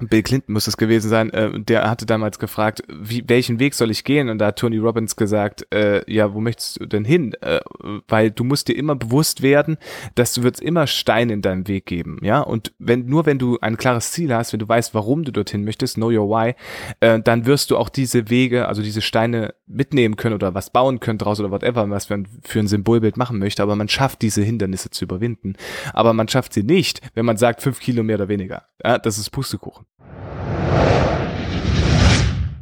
Bill 0.10 0.24
Clinton 0.24 0.54
muss 0.54 0.68
es 0.68 0.78
gewesen 0.78 1.10
sein, 1.10 1.30
äh, 1.32 1.60
der 1.60 1.90
hatte 1.90 2.06
damals 2.06 2.40
gefragt, 2.40 2.84
wie, 2.88 3.24
welchen 3.28 3.60
Weg 3.60 3.74
soll 3.74 3.92
ich 3.92 4.04
gehen? 4.04 4.30
Und 4.30 4.40
da 4.40 4.48
hat 4.48 4.60
Tony 4.60 4.78
Robbins 4.78 5.16
gesagt, 5.16 5.66
äh, 5.74 6.02
ja, 6.12 6.34
wo 6.34 6.40
möchtest 6.40 6.82
du 6.82 6.86
denn 6.86 7.06
hin? 7.06 7.34
Äh, 7.42 7.60
weil 8.08 8.32
du 8.32 8.44
musst 8.44 8.68
dir 8.68 8.76
immer 8.76 8.96
bewusst 8.96 9.42
werden, 9.42 9.78
dass 10.16 10.34
du 10.34 10.44
wirst 10.44 10.62
immer 10.62 10.88
Steine 10.88 11.34
in 11.34 11.42
deinem 11.42 11.68
Weg 11.68 11.86
geben, 11.86 12.20
ja. 12.22 12.42
Und 12.42 12.74
wenn 12.80 13.06
nur 13.06 13.26
wenn 13.26 13.40
du 13.40 13.58
ein 13.62 13.78
klares 13.78 14.12
Ziel 14.12 14.34
hast, 14.34 14.54
wenn 14.54 14.60
du 14.60 14.68
weißt, 14.68 14.94
warum 14.94 15.24
du 15.24 15.32
dorthin 15.32 15.64
möchtest, 15.64 15.96
know 15.96 16.10
your 16.10 16.30
why, 16.30 16.56
äh, 17.00 17.20
dann 17.20 17.46
wirst 17.46 17.72
du 17.72 17.78
auch 17.78 17.90
diese 17.90 18.30
Wege, 18.30 18.68
also 18.68 18.82
diese 18.82 19.02
Steine 19.02 19.54
mitnehmen 19.72 20.16
können 20.16 20.36
oder 20.36 20.54
was 20.54 20.70
bauen 20.70 21.00
können 21.00 21.18
draus 21.18 21.40
oder 21.40 21.52
whatever, 21.52 21.90
was 21.90 22.10
man 22.10 22.28
für 22.44 22.60
ein 22.60 22.68
Symbolbild 22.68 23.18
machen 23.18 23.40
möchte. 23.40 23.64
Aber 23.64 23.76
man 23.76 23.90
schafft 23.90 24.22
diese 24.22 24.42
Hindernisse 24.42 24.90
zu 24.90 25.06
überwinden. 25.06 25.56
Aber 25.94 26.14
man 26.14 26.28
schafft 26.28 26.54
sie 26.54 26.64
nicht, 26.64 27.02
wenn 27.14 27.26
man 27.26 27.38
sagt 27.38 27.62
fünf 27.62 27.80
Kilo 27.80 28.04
mehr 28.04 28.16
oder 28.16 28.28
weniger. 28.28 28.66
Ja, 28.84 28.98
das 28.98 29.18
ist 29.18 29.30
Pustekuchen. 29.32 29.86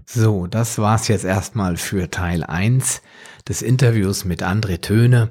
So, 0.06 0.48
das 0.48 0.80
war's 0.80 1.08
jetzt 1.08 1.24
erstmal 1.24 1.78
für 1.78 2.10
Teil 2.10 2.44
1 2.44 3.04
des 3.48 3.62
Interviews 3.62 4.26
mit 4.26 4.42
André 4.42 4.82
Töne 4.82 5.30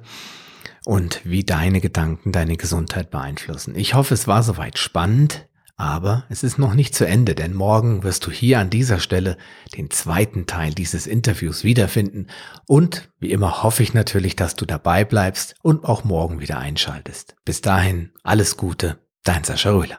und 0.84 1.20
wie 1.24 1.42
deine 1.42 1.80
Gedanken 1.80 2.30
deine 2.30 2.56
Gesundheit 2.56 3.10
beeinflussen. 3.10 3.74
Ich 3.74 3.94
hoffe, 3.94 4.14
es 4.14 4.28
war 4.28 4.44
soweit 4.44 4.78
spannend, 4.78 5.47
aber 5.78 6.24
es 6.28 6.42
ist 6.42 6.58
noch 6.58 6.74
nicht 6.74 6.94
zu 6.94 7.06
Ende, 7.06 7.36
denn 7.36 7.54
morgen 7.54 8.02
wirst 8.02 8.26
du 8.26 8.32
hier 8.32 8.58
an 8.58 8.68
dieser 8.68 8.98
Stelle 8.98 9.38
den 9.76 9.90
zweiten 9.90 10.46
Teil 10.46 10.74
dieses 10.74 11.06
Interviews 11.06 11.62
wiederfinden 11.62 12.26
und 12.66 13.08
wie 13.20 13.30
immer 13.30 13.62
hoffe 13.62 13.84
ich 13.84 13.94
natürlich, 13.94 14.34
dass 14.34 14.56
du 14.56 14.66
dabei 14.66 15.04
bleibst 15.04 15.54
und 15.62 15.84
auch 15.84 16.02
morgen 16.02 16.40
wieder 16.40 16.58
einschaltest. 16.58 17.36
Bis 17.44 17.60
dahin, 17.60 18.10
alles 18.24 18.56
Gute, 18.56 18.98
dein 19.22 19.44
Sascha 19.44 19.70
Röhler. 19.70 19.98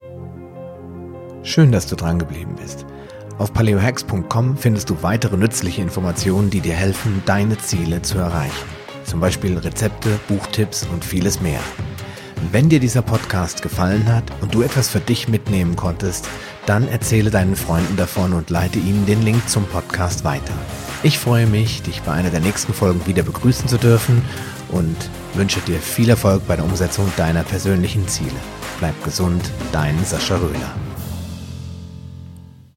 Schön, 1.44 1.72
dass 1.72 1.88
du 1.88 1.96
dran 1.96 2.20
geblieben 2.20 2.56
bist. 2.62 2.86
Auf 3.38 3.54
paleohacks.com 3.54 4.58
findest 4.58 4.90
du 4.90 5.02
weitere 5.02 5.38
nützliche 5.38 5.82
Informationen, 5.82 6.50
die 6.50 6.60
dir 6.60 6.76
helfen, 6.76 7.24
deine 7.26 7.58
Ziele 7.58 8.02
zu 8.02 8.18
erreichen. 8.18 8.68
Zum 9.06 9.22
Beispiel 9.22 9.58
Rezepte, 9.58 10.20
Buchtipps 10.28 10.86
und 10.92 11.06
vieles 11.06 11.40
mehr. 11.40 11.62
Wenn 12.52 12.70
dir 12.70 12.80
dieser 12.80 13.02
Podcast 13.02 13.62
gefallen 13.62 14.08
hat 14.12 14.24
und 14.42 14.54
du 14.56 14.62
etwas 14.62 14.90
für 14.90 15.00
dich 15.00 15.28
mitnehmen 15.28 15.76
konntest, 15.76 16.28
dann 16.66 16.88
erzähle 16.88 17.30
deinen 17.30 17.56
Freunden 17.56 17.96
davon 17.96 18.34
und 18.34 18.50
leite 18.50 18.80
ihnen 18.80 19.06
den 19.06 19.22
Link 19.22 19.48
zum 19.48 19.66
Podcast 19.66 20.24
weiter. 20.24 20.54
Ich 21.04 21.20
freue 21.20 21.46
mich, 21.46 21.82
dich 21.84 22.02
bei 22.02 22.12
einer 22.14 22.30
der 22.30 22.40
nächsten 22.40 22.74
Folgen 22.74 23.06
wieder 23.06 23.24
begrüßen 23.24 23.68
zu 23.68 23.78
dürfen 23.78 24.24
und 24.70 24.96
wünsche 25.34 25.60
dir 25.62 25.80
viel 25.80 26.10
Erfolg 26.10 26.48
bei 26.48 26.56
der 26.56 26.66
Umsetzung 26.66 27.12
deiner 27.18 27.44
persönlichen 27.44 28.08
Ziele. 28.08 28.32
Bleib 28.80 29.04
gesund, 29.04 29.44
dein 29.72 30.04
Sascha 30.04 30.38
Röhler. 30.38 30.89